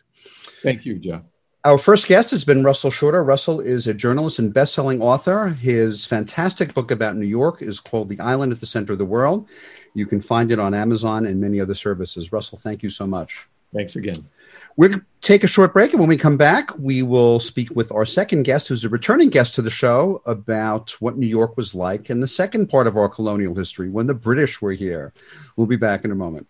Thank 0.63 0.85
you, 0.85 0.99
Jeff. 0.99 1.23
Our 1.65 1.79
first 1.79 2.09
guest 2.09 2.31
has 2.33 2.45
been 2.45 2.63
Russell 2.63 2.91
Shorto. 2.91 3.25
Russell 3.25 3.61
is 3.61 3.87
a 3.87 3.95
journalist 3.95 4.39
and 4.39 4.53
best-selling 4.53 5.01
author. 5.01 5.49
His 5.49 6.05
fantastic 6.05 6.75
book 6.75 6.91
about 6.91 7.17
New 7.17 7.27
York 7.27 7.63
is 7.63 7.81
called 7.81 8.11
The 8.11 8.21
Island 8.21 8.53
at 8.53 8.61
the 8.61 8.67
Center 8.67 8.93
of 8.93 8.99
the 8.99 9.07
World. 9.07 9.49
You 9.95 10.05
can 10.05 10.21
find 10.21 10.53
it 10.53 10.59
on 10.59 10.75
Amazon 10.75 11.25
and 11.25 11.41
many 11.41 11.61
other 11.61 11.73
services. 11.73 12.33
Russell, 12.33 12.59
thank 12.59 12.83
you 12.83 12.91
so 12.91 13.07
much. 13.07 13.49
Thanks 13.73 13.97
again. 13.97 14.29
We'll 14.77 15.01
take 15.21 15.45
a 15.45 15.47
short 15.47 15.73
break, 15.73 15.93
and 15.93 16.01
when 16.01 16.09
we 16.09 16.17
come 16.17 16.37
back, 16.37 16.77
we 16.79 17.03
will 17.03 17.39
speak 17.39 17.75
with 17.77 17.93
our 17.93 18.05
second 18.05 18.43
guest, 18.43 18.67
who's 18.67 18.85
a 18.85 18.89
returning 18.89 19.31
guest 19.31 19.55
to 19.55 19.63
the 19.63 19.71
show, 19.71 20.21
about 20.27 20.91
what 21.01 21.17
New 21.17 21.29
York 21.29 21.57
was 21.57 21.75
like 21.75 22.11
in 22.11 22.21
the 22.21 22.27
second 22.27 22.67
part 22.69 22.89
of 22.89 22.97
our 22.97 23.09
colonial 23.09 23.55
history 23.55 23.89
when 23.89 24.09
the 24.09 24.15
British 24.15 24.61
were 24.61 24.73
here. 24.73 25.13
We'll 25.57 25.69
be 25.69 25.77
back 25.77 26.05
in 26.05 26.11
a 26.11 26.17
moment. 26.17 26.49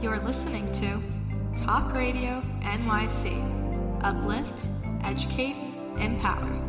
You're 0.00 0.18
listening 0.18 0.72
to 0.74 1.62
Talk 1.62 1.92
Radio 1.94 2.42
NYC. 2.60 4.02
Uplift, 4.02 4.66
educate, 5.04 5.56
empower. 5.98 6.68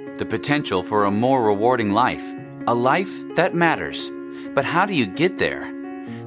the 0.21 0.25
potential 0.27 0.83
for 0.83 1.05
a 1.05 1.11
more 1.11 1.43
rewarding 1.43 1.93
life, 1.93 2.35
a 2.67 2.75
life 2.75 3.11
that 3.35 3.55
matters. 3.55 4.11
But 4.53 4.65
how 4.65 4.85
do 4.85 4.93
you 4.93 5.07
get 5.07 5.39
there? 5.39 5.73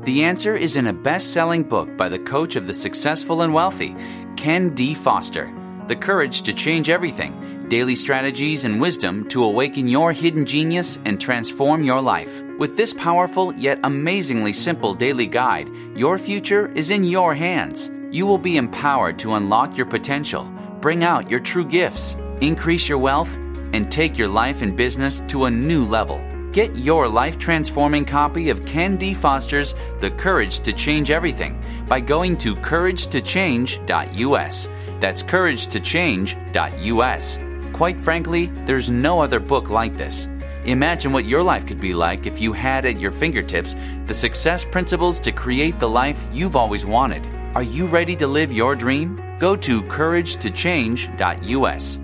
The 0.02 0.24
answer 0.24 0.57
is 0.57 0.76
in 0.76 0.88
a 0.88 0.92
best 0.92 1.33
selling 1.33 1.62
book 1.62 1.96
by 1.96 2.09
the 2.09 2.18
coach 2.18 2.57
of 2.57 2.66
the 2.66 2.74
successful 2.74 3.42
and 3.42 3.54
wealthy, 3.54 3.94
Ken 4.37 4.74
D. 4.74 4.94
Foster 4.94 5.54
The 5.87 5.94
Courage 5.94 6.42
to 6.42 6.52
Change 6.52 6.90
Everything 6.90 7.68
Daily 7.68 7.94
Strategies 7.94 8.64
and 8.64 8.80
Wisdom 8.80 9.28
to 9.28 9.44
Awaken 9.44 9.87
Your 9.87 10.11
Hidden 10.11 10.44
Genius 10.44 10.98
and 11.04 11.20
Transform 11.20 11.85
Your 11.85 12.00
Life. 12.00 12.42
With 12.59 12.76
this 12.76 12.92
powerful 12.94 13.54
yet 13.54 13.78
amazingly 13.85 14.54
simple 14.54 14.94
daily 14.94 15.28
guide, 15.28 15.70
your 15.94 16.18
future 16.18 16.66
is 16.72 16.90
in 16.90 17.04
your 17.04 17.33
hands. 17.33 17.92
You 18.11 18.26
will 18.26 18.38
be 18.38 18.57
empowered 18.57 19.20
to 19.20 19.35
unlock 19.35 19.76
your 19.76 19.87
potential, 19.87 20.52
bring 20.80 21.04
out 21.04 21.30
your 21.30 21.38
true 21.38 21.64
gifts, 21.64 22.16
increase 22.40 22.88
your 22.88 22.98
wealth, 22.98 23.38
and 23.74 23.90
take 23.90 24.16
your 24.16 24.28
life 24.28 24.62
and 24.62 24.76
business 24.76 25.20
to 25.22 25.46
a 25.46 25.51
new 25.51 25.84
level. 25.84 26.20
Get 26.53 26.76
your 26.76 27.09
life 27.09 27.36
transforming 27.36 28.05
copy 28.05 28.51
of 28.51 28.64
Ken 28.64 28.96
D. 28.96 29.12
Foster's 29.12 29.74
The 29.99 30.12
Courage 30.12 30.61
to 30.61 30.72
Change 30.72 31.11
Everything 31.11 31.61
by 31.88 31.99
going 31.99 32.36
to 32.38 32.55
couragetochange.us. 32.55 34.68
That's 35.01 35.24
couragetochange.us. 35.24 37.38
Quite 37.72 38.01
frankly, 38.01 38.46
there's 38.46 38.92
no 38.92 39.20
other 39.20 39.40
book 39.40 39.70
like 39.70 39.96
this. 39.96 40.28
Imagine 40.66 41.12
what 41.12 41.24
your 41.24 41.42
life 41.42 41.66
could 41.66 41.80
be 41.80 41.92
like 41.92 42.28
if 42.28 42.40
you 42.40 42.53
had 42.53 42.86
at 42.86 43.01
your 43.01 43.11
fingertips 43.11 43.74
the 44.07 44.14
success 44.14 44.64
principles 44.64 45.18
to 45.18 45.32
create 45.32 45.80
the 45.80 45.88
life 45.88 46.22
you've 46.32 46.55
always 46.55 46.86
wanted. 46.86 47.26
Are 47.57 47.64
you 47.64 47.86
ready 47.86 48.14
to 48.16 48.26
live 48.28 48.53
your 48.53 48.76
dream? 48.76 49.20
Go 49.40 49.57
to 49.57 49.82
couragetochange.us. 49.82 52.03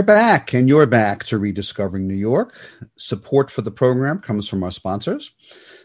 We're 0.00 0.06
back, 0.06 0.54
and 0.54 0.66
you're 0.66 0.86
back 0.86 1.24
to 1.24 1.36
Rediscovering 1.36 2.08
New 2.08 2.14
York. 2.14 2.58
Support 2.96 3.50
for 3.50 3.60
the 3.60 3.70
program 3.70 4.20
comes 4.20 4.48
from 4.48 4.62
our 4.62 4.70
sponsors, 4.70 5.32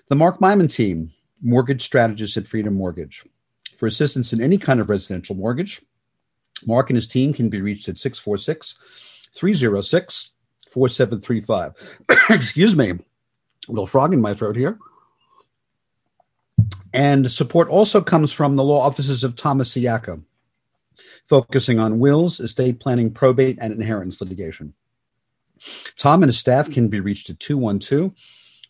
the 0.08 0.16
Mark 0.16 0.40
Myman 0.40 0.74
team, 0.74 1.12
mortgage 1.42 1.84
strategist 1.84 2.38
at 2.38 2.48
Freedom 2.48 2.74
Mortgage. 2.74 3.26
For 3.76 3.88
assistance 3.88 4.32
in 4.32 4.42
any 4.42 4.58
kind 4.58 4.80
of 4.80 4.90
residential 4.90 5.36
mortgage, 5.36 5.82
Mark 6.66 6.90
and 6.90 6.96
his 6.96 7.10
team 7.10 7.34
can 7.34 7.50
be 7.50 7.60
reached 7.60 7.90
at 7.90 8.00
646 8.00 8.80
306 9.34 10.32
4735. 10.72 11.74
Excuse 12.30 12.74
me, 12.74 12.92
a 12.92 12.98
little 13.68 13.86
frog 13.86 14.14
in 14.14 14.22
my 14.22 14.34
throat 14.34 14.56
here. 14.56 14.80
And 16.94 17.30
support 17.30 17.68
also 17.68 18.00
comes 18.00 18.32
from 18.32 18.56
the 18.56 18.64
law 18.64 18.80
offices 18.80 19.26
of 19.26 19.36
Thomas 19.36 19.76
Siaka, 19.76 20.24
focusing 21.28 21.80
on 21.80 22.00
wills, 22.00 22.40
estate 22.40 22.80
planning, 22.80 23.12
probate, 23.12 23.58
and 23.62 23.74
inheritance 23.74 24.22
litigation. 24.22 24.74
Tom 25.98 26.24
and 26.24 26.30
his 26.30 26.40
staff 26.40 26.70
can 26.70 26.88
be 26.88 27.00
reached 27.00 27.30
at 27.30 27.40
212 27.40 28.14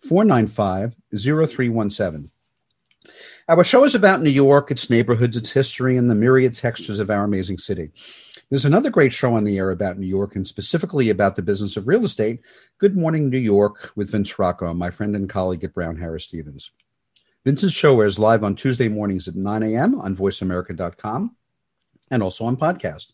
495 0.07 0.95
0317. 1.17 2.29
Our 3.47 3.63
show 3.63 3.83
is 3.83 3.93
about 3.93 4.21
New 4.21 4.31
York, 4.31 4.71
its 4.71 4.89
neighborhoods, 4.89 5.37
its 5.37 5.51
history, 5.51 5.97
and 5.97 6.09
the 6.09 6.15
myriad 6.15 6.55
textures 6.55 6.99
of 6.99 7.11
our 7.11 7.23
amazing 7.23 7.59
city. 7.59 7.91
There's 8.49 8.65
another 8.65 8.89
great 8.89 9.13
show 9.13 9.33
on 9.33 9.43
the 9.43 9.57
air 9.57 9.71
about 9.71 9.97
New 9.97 10.07
York 10.07 10.35
and 10.35 10.47
specifically 10.47 11.09
about 11.09 11.35
the 11.35 11.41
business 11.41 11.77
of 11.77 11.87
real 11.87 12.05
estate. 12.05 12.41
Good 12.79 12.95
Morning 12.95 13.29
New 13.29 13.37
York 13.37 13.91
with 13.95 14.11
Vince 14.11 14.37
Rocco, 14.37 14.73
my 14.73 14.91
friend 14.91 15.15
and 15.15 15.29
colleague 15.29 15.63
at 15.63 15.73
Brown 15.73 15.97
Harris 15.97 16.25
Stevens. 16.25 16.71
Vince's 17.43 17.73
show 17.73 17.99
airs 18.01 18.17
live 18.17 18.43
on 18.43 18.55
Tuesday 18.55 18.87
mornings 18.87 19.27
at 19.27 19.35
9 19.35 19.63
a.m. 19.63 19.99
on 19.99 20.15
voiceamerica.com 20.15 21.35
and 22.11 22.23
also 22.23 22.45
on 22.45 22.57
podcast. 22.57 23.13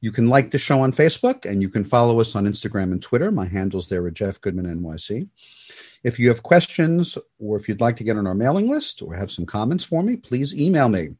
You 0.00 0.10
can 0.10 0.26
like 0.26 0.50
the 0.50 0.58
show 0.58 0.80
on 0.80 0.92
Facebook 0.92 1.48
and 1.48 1.62
you 1.62 1.68
can 1.68 1.84
follow 1.84 2.20
us 2.20 2.34
on 2.34 2.46
Instagram 2.46 2.90
and 2.92 3.00
Twitter. 3.00 3.30
My 3.30 3.46
handle's 3.46 3.88
there 3.88 4.06
at 4.08 4.14
Jeff 4.14 4.40
Goodman 4.40 4.66
NYC. 4.66 5.28
If 6.02 6.18
you 6.18 6.28
have 6.28 6.42
questions 6.42 7.16
or 7.38 7.56
if 7.56 7.68
you'd 7.68 7.80
like 7.80 7.96
to 7.98 8.04
get 8.04 8.16
on 8.16 8.26
our 8.26 8.34
mailing 8.34 8.68
list 8.68 9.00
or 9.00 9.14
have 9.14 9.30
some 9.30 9.46
comments 9.46 9.84
for 9.84 10.02
me, 10.02 10.16
please 10.16 10.56
email 10.56 10.88
me, 10.88 11.10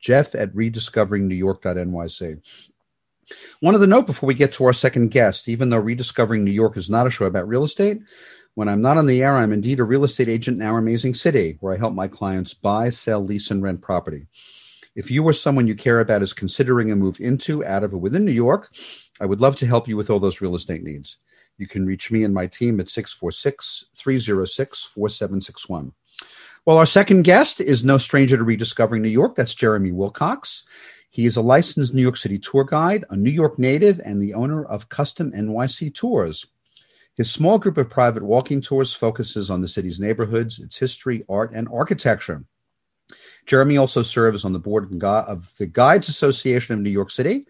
jeff 0.00 0.34
at 0.34 0.52
rediscoveringnewyork.nyc. 0.54 2.40
One 3.60 3.74
other 3.74 3.86
note 3.86 4.06
before 4.06 4.26
we 4.26 4.34
get 4.34 4.52
to 4.54 4.64
our 4.64 4.72
second 4.72 5.10
guest, 5.10 5.48
even 5.48 5.70
though 5.70 5.78
Rediscovering 5.78 6.44
New 6.44 6.50
York 6.50 6.76
is 6.76 6.90
not 6.90 7.06
a 7.06 7.10
show 7.10 7.26
about 7.26 7.48
real 7.48 7.64
estate, 7.64 8.02
when 8.54 8.68
I'm 8.68 8.82
not 8.82 8.98
on 8.98 9.06
the 9.06 9.22
air, 9.22 9.36
I'm 9.36 9.52
indeed 9.52 9.80
a 9.80 9.84
real 9.84 10.04
estate 10.04 10.28
agent 10.28 10.60
in 10.60 10.66
our 10.66 10.78
amazing 10.78 11.14
city 11.14 11.56
where 11.60 11.72
I 11.72 11.78
help 11.78 11.94
my 11.94 12.08
clients 12.08 12.52
buy, 12.52 12.90
sell, 12.90 13.24
lease, 13.24 13.50
and 13.50 13.62
rent 13.62 13.80
property. 13.80 14.26
If 14.94 15.10
you 15.10 15.24
or 15.24 15.32
someone 15.32 15.66
you 15.66 15.74
care 15.74 16.00
about 16.00 16.22
is 16.22 16.34
considering 16.34 16.90
a 16.90 16.96
move 16.96 17.18
into, 17.18 17.64
out 17.64 17.82
of, 17.82 17.94
or 17.94 17.98
within 17.98 18.24
New 18.24 18.32
York, 18.32 18.70
I 19.20 19.26
would 19.26 19.40
love 19.40 19.56
to 19.56 19.66
help 19.66 19.88
you 19.88 19.96
with 19.96 20.10
all 20.10 20.20
those 20.20 20.40
real 20.40 20.54
estate 20.54 20.82
needs. 20.82 21.16
You 21.56 21.66
can 21.66 21.86
reach 21.86 22.10
me 22.10 22.24
and 22.24 22.34
my 22.34 22.46
team 22.46 22.78
at 22.80 22.90
646 22.90 23.86
306 23.96 24.84
4761. 24.84 25.92
Well, 26.64 26.78
our 26.78 26.86
second 26.86 27.22
guest 27.22 27.60
is 27.60 27.84
no 27.84 27.98
stranger 27.98 28.36
to 28.36 28.44
rediscovering 28.44 29.02
New 29.02 29.08
York. 29.08 29.34
That's 29.34 29.54
Jeremy 29.54 29.92
Wilcox. 29.92 30.64
He 31.08 31.26
is 31.26 31.36
a 31.36 31.42
licensed 31.42 31.94
New 31.94 32.02
York 32.02 32.16
City 32.16 32.38
tour 32.38 32.64
guide, 32.64 33.04
a 33.10 33.16
New 33.16 33.30
York 33.30 33.58
native, 33.58 34.00
and 34.04 34.20
the 34.20 34.34
owner 34.34 34.64
of 34.64 34.88
Custom 34.88 35.32
NYC 35.32 35.94
Tours. 35.94 36.46
His 37.14 37.30
small 37.30 37.58
group 37.58 37.76
of 37.76 37.90
private 37.90 38.22
walking 38.22 38.60
tours 38.60 38.94
focuses 38.94 39.50
on 39.50 39.60
the 39.60 39.68
city's 39.68 40.00
neighborhoods, 40.00 40.58
its 40.58 40.78
history, 40.78 41.24
art, 41.28 41.52
and 41.54 41.68
architecture. 41.70 42.44
Jeremy 43.46 43.76
also 43.76 44.02
serves 44.02 44.44
on 44.44 44.52
the 44.52 44.58
board 44.58 44.84
of 45.02 45.56
the 45.58 45.66
Guides 45.66 46.08
Association 46.08 46.74
of 46.74 46.80
New 46.80 46.90
York 46.90 47.10
City 47.10 47.46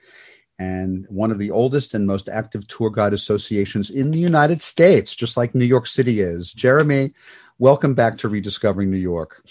and 0.59 1.07
one 1.09 1.31
of 1.31 1.39
the 1.39 1.51
oldest 1.51 1.95
and 1.95 2.07
most 2.07 2.29
active 2.29 2.67
tour 2.69 2.91
guide 2.91 3.13
associations 3.13 3.91
in 3.91 4.11
the 4.11 4.19
United 4.19 4.63
States, 4.63 5.15
just 5.15 5.37
like 5.37 5.55
New 5.55 5.65
York 5.65 5.87
City 5.87 6.21
is. 6.21 6.53
Jeremy, 6.53 7.13
welcome 7.59 7.95
back 7.95 8.19
to 8.19 8.29
Rediscovering 8.29 8.91
New 8.91 8.97
York. 8.97 9.45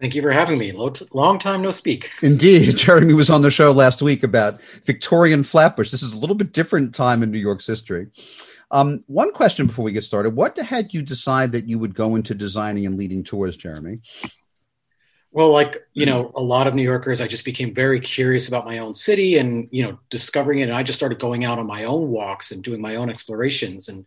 Thank 0.00 0.14
you 0.14 0.22
for 0.22 0.32
having 0.32 0.58
me. 0.58 0.72
Long 1.12 1.38
time 1.38 1.62
no 1.62 1.72
speak. 1.72 2.10
Indeed. 2.22 2.76
Jeremy 2.76 3.14
was 3.14 3.30
on 3.30 3.42
the 3.42 3.50
show 3.50 3.72
last 3.72 4.02
week 4.02 4.22
about 4.22 4.60
Victorian 4.84 5.42
Flatbush. 5.42 5.90
This 5.90 6.02
is 6.02 6.12
a 6.12 6.18
little 6.18 6.36
bit 6.36 6.52
different 6.52 6.94
time 6.94 7.22
in 7.22 7.30
New 7.30 7.38
York's 7.38 7.66
history. 7.66 8.08
Um, 8.70 9.04
one 9.06 9.32
question 9.32 9.66
before 9.66 9.84
we 9.84 9.92
get 9.92 10.04
started 10.04 10.34
What 10.34 10.58
had 10.58 10.92
you 10.92 11.02
decide 11.02 11.52
that 11.52 11.68
you 11.68 11.78
would 11.78 11.94
go 11.94 12.16
into 12.16 12.34
designing 12.34 12.84
and 12.84 12.98
leading 12.98 13.24
tours, 13.24 13.56
Jeremy? 13.56 14.00
Well, 15.36 15.50
like, 15.50 15.86
you 15.92 16.06
know, 16.06 16.32
a 16.34 16.40
lot 16.40 16.66
of 16.66 16.74
New 16.74 16.82
Yorkers, 16.82 17.20
I 17.20 17.26
just 17.26 17.44
became 17.44 17.74
very 17.74 18.00
curious 18.00 18.48
about 18.48 18.64
my 18.64 18.78
own 18.78 18.94
city 18.94 19.36
and, 19.36 19.68
you 19.70 19.82
know, 19.82 19.98
discovering 20.08 20.60
it. 20.60 20.70
And 20.70 20.72
I 20.72 20.82
just 20.82 20.98
started 20.98 21.18
going 21.18 21.44
out 21.44 21.58
on 21.58 21.66
my 21.66 21.84
own 21.84 22.08
walks 22.08 22.52
and 22.52 22.64
doing 22.64 22.80
my 22.80 22.96
own 22.96 23.10
explorations. 23.10 23.90
And 23.90 24.06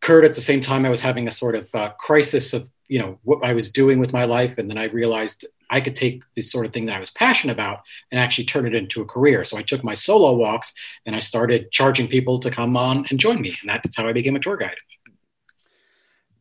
Kurt, 0.00 0.24
at 0.24 0.34
the 0.34 0.40
same 0.40 0.60
time, 0.60 0.86
I 0.86 0.90
was 0.90 1.00
having 1.00 1.26
a 1.26 1.32
sort 1.32 1.56
of 1.56 1.74
uh, 1.74 1.90
crisis 1.98 2.54
of, 2.54 2.70
you 2.86 3.00
know, 3.00 3.18
what 3.24 3.44
I 3.44 3.52
was 3.52 3.68
doing 3.68 3.98
with 3.98 4.12
my 4.12 4.26
life. 4.26 4.56
And 4.56 4.70
then 4.70 4.78
I 4.78 4.84
realized 4.84 5.44
I 5.70 5.80
could 5.80 5.96
take 5.96 6.22
this 6.36 6.52
sort 6.52 6.66
of 6.66 6.72
thing 6.72 6.86
that 6.86 6.94
I 6.94 7.00
was 7.00 7.10
passionate 7.10 7.54
about 7.54 7.80
and 8.12 8.20
actually 8.20 8.44
turn 8.44 8.64
it 8.64 8.76
into 8.76 9.02
a 9.02 9.06
career. 9.06 9.42
So 9.42 9.56
I 9.56 9.62
took 9.62 9.82
my 9.82 9.94
solo 9.94 10.36
walks 10.36 10.72
and 11.04 11.16
I 11.16 11.18
started 11.18 11.72
charging 11.72 12.06
people 12.06 12.38
to 12.38 12.50
come 12.52 12.76
on 12.76 13.06
and 13.10 13.18
join 13.18 13.40
me. 13.40 13.56
And 13.60 13.70
that's 13.70 13.96
how 13.96 14.06
I 14.06 14.12
became 14.12 14.36
a 14.36 14.38
tour 14.38 14.56
guide. 14.56 14.76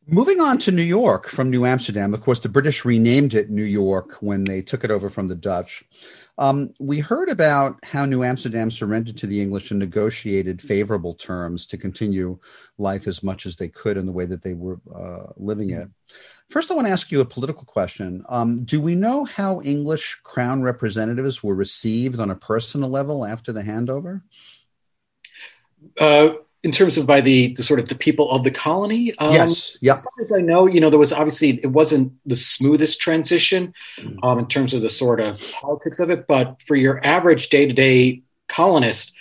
Moving 0.07 0.41
on 0.41 0.57
to 0.59 0.71
New 0.71 0.81
York 0.81 1.29
from 1.29 1.49
New 1.49 1.65
Amsterdam, 1.65 2.13
of 2.13 2.19
course, 2.19 2.41
the 2.41 2.49
British 2.49 2.83
renamed 2.83 3.33
it 3.35 3.49
New 3.49 3.63
York 3.63 4.17
when 4.19 4.43
they 4.43 4.61
took 4.61 4.83
it 4.83 4.91
over 4.91 5.09
from 5.09 5.29
the 5.29 5.35
Dutch. 5.35 5.85
Um, 6.37 6.73
we 6.79 6.99
heard 6.99 7.29
about 7.29 7.79
how 7.85 8.05
New 8.05 8.21
Amsterdam 8.21 8.69
surrendered 8.69 9.17
to 9.19 9.27
the 9.27 9.39
English 9.39 9.71
and 9.71 9.79
negotiated 9.79 10.61
favorable 10.61 11.13
terms 11.13 11.65
to 11.67 11.77
continue 11.77 12.37
life 12.77 13.07
as 13.07 13.23
much 13.23 13.45
as 13.45 13.55
they 13.55 13.69
could 13.69 13.95
in 13.95 14.05
the 14.05 14.11
way 14.11 14.25
that 14.25 14.41
they 14.41 14.53
were 14.53 14.81
uh, 14.93 15.31
living 15.37 15.69
it. 15.69 15.87
First, 16.49 16.69
I 16.69 16.73
want 16.73 16.87
to 16.87 16.93
ask 16.93 17.09
you 17.09 17.21
a 17.21 17.25
political 17.25 17.63
question. 17.63 18.25
Um, 18.27 18.65
do 18.65 18.81
we 18.81 18.95
know 18.95 19.23
how 19.23 19.61
English 19.61 20.19
crown 20.23 20.63
representatives 20.63 21.41
were 21.41 21.55
received 21.55 22.19
on 22.19 22.29
a 22.29 22.35
personal 22.35 22.89
level 22.89 23.23
after 23.23 23.53
the 23.53 23.63
handover? 23.63 24.21
Uh, 25.99 26.33
in 26.63 26.71
terms 26.71 26.97
of 26.97 27.05
by 27.05 27.19
the, 27.19 27.53
the 27.53 27.63
sort 27.63 27.79
of 27.79 27.89
the 27.89 27.95
people 27.95 28.31
of 28.31 28.43
the 28.45 28.51
colony. 28.51 29.13
Um, 29.17 29.33
yes. 29.33 29.77
Yeah. 29.81 29.93
As 29.93 29.99
far 29.99 30.11
as 30.21 30.31
I 30.31 30.39
know, 30.39 30.65
you 30.65 30.79
know, 30.79 30.89
there 30.89 30.99
was 30.99 31.11
obviously 31.11 31.59
it 31.61 31.71
wasn't 31.71 32.13
the 32.25 32.37
smoothest 32.37 33.01
transition 33.01 33.73
mm. 33.97 34.17
um, 34.23 34.39
in 34.39 34.47
terms 34.47 34.73
of 34.73 34.81
the 34.81 34.89
sort 34.89 35.19
of 35.19 35.41
politics 35.51 35.99
of 35.99 36.09
it, 36.09 36.25
but 36.25 36.61
for 36.61 36.75
your 36.75 37.05
average 37.05 37.49
day 37.49 37.67
to 37.67 37.73
day 37.73 38.23
colonist, 38.47 39.13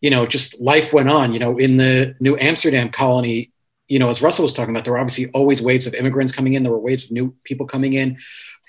you 0.00 0.10
know, 0.10 0.26
just 0.26 0.60
life 0.60 0.92
went 0.92 1.08
on. 1.08 1.32
You 1.32 1.38
know, 1.38 1.56
in 1.56 1.76
the 1.76 2.16
New 2.18 2.36
Amsterdam 2.36 2.90
colony, 2.90 3.52
you 3.86 4.00
know, 4.00 4.08
as 4.08 4.20
Russell 4.20 4.42
was 4.42 4.52
talking 4.52 4.74
about, 4.74 4.84
there 4.84 4.94
were 4.94 4.98
obviously 4.98 5.30
always 5.30 5.62
waves 5.62 5.86
of 5.86 5.94
immigrants 5.94 6.32
coming 6.32 6.54
in. 6.54 6.64
There 6.64 6.72
were 6.72 6.80
waves 6.80 7.04
of 7.04 7.12
new 7.12 7.34
people 7.44 7.66
coming 7.66 7.92
in. 7.92 8.18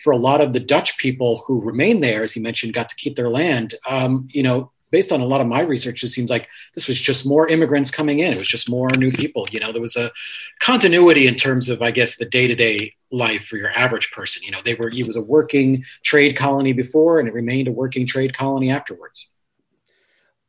For 0.03 0.11
a 0.11 0.17
lot 0.17 0.41
of 0.41 0.53
the 0.53 0.59
Dutch 0.59 0.97
people 0.97 1.43
who 1.47 1.61
remained 1.61 2.03
there, 2.03 2.23
as 2.23 2.33
he 2.33 2.39
mentioned, 2.39 2.73
got 2.73 2.89
to 2.89 2.95
keep 2.95 3.15
their 3.15 3.29
land. 3.29 3.73
Um, 3.87 4.27
you 4.29 4.43
know, 4.43 4.71
based 4.93 5.11
on 5.11 5.21
a 5.21 5.25
lot 5.25 5.41
of 5.41 5.47
my 5.47 5.61
research, 5.61 6.03
it 6.03 6.09
seems 6.09 6.29
like 6.29 6.47
this 6.75 6.87
was 6.87 7.01
just 7.01 7.25
more 7.25 7.49
immigrants 7.49 7.89
coming 7.89 8.19
in. 8.19 8.31
It 8.31 8.37
was 8.37 8.47
just 8.47 8.69
more 8.69 8.87
new 8.91 9.11
people. 9.11 9.47
You 9.49 9.59
know, 9.59 9.71
there 9.71 9.81
was 9.81 9.95
a 9.95 10.11
continuity 10.59 11.25
in 11.25 11.33
terms 11.33 11.67
of, 11.67 11.81
I 11.81 11.89
guess, 11.89 12.17
the 12.17 12.25
day 12.25 12.45
to 12.45 12.53
day 12.53 12.93
life 13.11 13.47
for 13.47 13.57
your 13.57 13.71
average 13.71 14.11
person. 14.11 14.43
You 14.43 14.51
know, 14.51 14.59
they 14.63 14.75
were, 14.75 14.89
it 14.89 15.07
was 15.07 15.15
a 15.15 15.21
working 15.23 15.83
trade 16.03 16.35
colony 16.35 16.73
before, 16.73 17.19
and 17.19 17.27
it 17.27 17.33
remained 17.33 17.67
a 17.67 17.71
working 17.71 18.05
trade 18.05 18.37
colony 18.37 18.69
afterwards. 18.69 19.29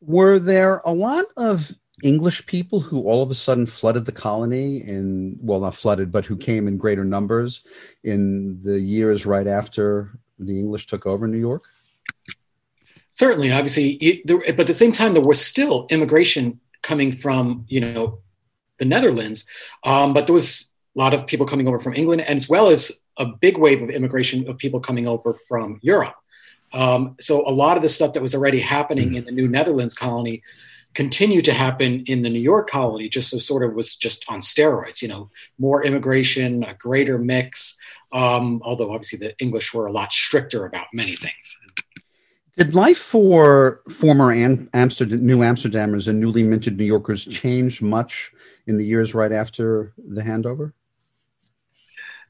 Were 0.03 0.38
there 0.38 0.82
a 0.84 0.92
lot 0.92 1.24
of 1.38 1.72
English 2.03 2.45
people 2.45 2.80
who 2.80 3.05
all 3.05 3.22
of 3.22 3.30
a 3.30 3.34
sudden 3.34 3.64
flooded 3.64 4.05
the 4.05 4.12
colony 4.12 4.82
in, 4.86 5.38
well, 5.40 5.61
not 5.61 5.74
flooded, 5.74 6.12
but 6.12 6.26
who 6.26 6.36
came 6.36 6.68
in 6.68 6.76
greater 6.76 7.05
numbers 7.05 7.64
in 8.03 8.61
the 8.62 8.78
years 8.78 9.24
right 9.24 9.47
after 9.47 10.18
the 10.38 10.59
English 10.59 10.86
took 10.86 11.07
over 11.07 11.26
New 11.26 11.38
York? 11.38 11.64
Certainly 13.15 13.51
obviously 13.51 14.23
there, 14.25 14.39
but 14.39 14.61
at 14.61 14.67
the 14.67 14.75
same 14.75 14.93
time 14.93 15.12
there 15.12 15.23
was 15.23 15.41
still 15.41 15.87
immigration 15.91 16.61
coming 16.83 17.12
from 17.12 17.65
you 17.69 17.81
know 17.81 18.19
the 18.79 18.85
netherlands 18.85 19.47
um, 19.85 20.12
but 20.12 20.27
there 20.27 20.35
was 20.35 20.71
a 20.95 20.99
lot 20.99 21.15
of 21.15 21.27
people 21.27 21.47
coming 21.47 21.67
over 21.67 21.81
from 21.81 21.95
england 21.95 22.21
as 22.21 22.49
well 22.49 22.69
as 22.69 22.93
a 23.17 23.25
big 23.25 23.57
wave 23.57 23.81
of 23.81 23.91
immigration 23.91 24.49
of 24.49 24.59
people 24.59 24.81
coming 24.81 25.09
over 25.09 25.35
from 25.49 25.81
europe 25.83 26.15
um, 26.73 27.17
so 27.21 27.47
a 27.49 27.51
lot 27.51 27.77
of 27.77 27.83
the 27.83 27.89
stuff 27.89 28.12
that 28.12 28.23
was 28.23 28.35
already 28.35 28.61
happening 28.61 29.09
mm-hmm. 29.09 29.17
in 29.17 29.25
the 29.25 29.33
new 29.33 29.49
netherlands 29.49 29.95
colony 29.95 30.43
continued 30.93 31.45
to 31.45 31.53
happen 31.53 32.05
in 32.07 32.23
the 32.23 32.31
new 32.31 32.41
york 32.41 32.69
colony 32.69 33.09
just 33.09 33.31
so 33.31 33.39
sort 33.39 33.62
of 33.65 33.75
was 33.75 33.97
just 33.97 34.25
on 34.29 34.41
steroids 34.41 35.01
you 35.01 35.09
know 35.09 35.31
more 35.59 35.85
immigration 35.85 36.65
a 36.65 36.75
greater 36.75 37.19
mix 37.19 37.77
um, 38.12 38.61
although 38.65 38.93
obviously 38.93 39.19
the 39.19 39.35
english 39.39 39.73
were 39.73 39.87
a 39.87 39.93
lot 39.93 40.12
stricter 40.12 40.67
about 40.67 40.87
many 40.93 41.17
things 41.17 41.57
did 42.57 42.74
life 42.74 42.98
for 42.98 43.80
former 43.90 44.32
Amsterdam, 44.32 45.26
New 45.26 45.38
Amsterdamers 45.38 46.09
and 46.09 46.20
newly 46.20 46.42
minted 46.42 46.76
New 46.76 46.84
Yorkers 46.84 47.26
change 47.26 47.82
much 47.82 48.32
in 48.66 48.78
the 48.78 48.86
years 48.86 49.14
right 49.14 49.32
after 49.32 49.92
the 49.96 50.22
handover? 50.22 50.72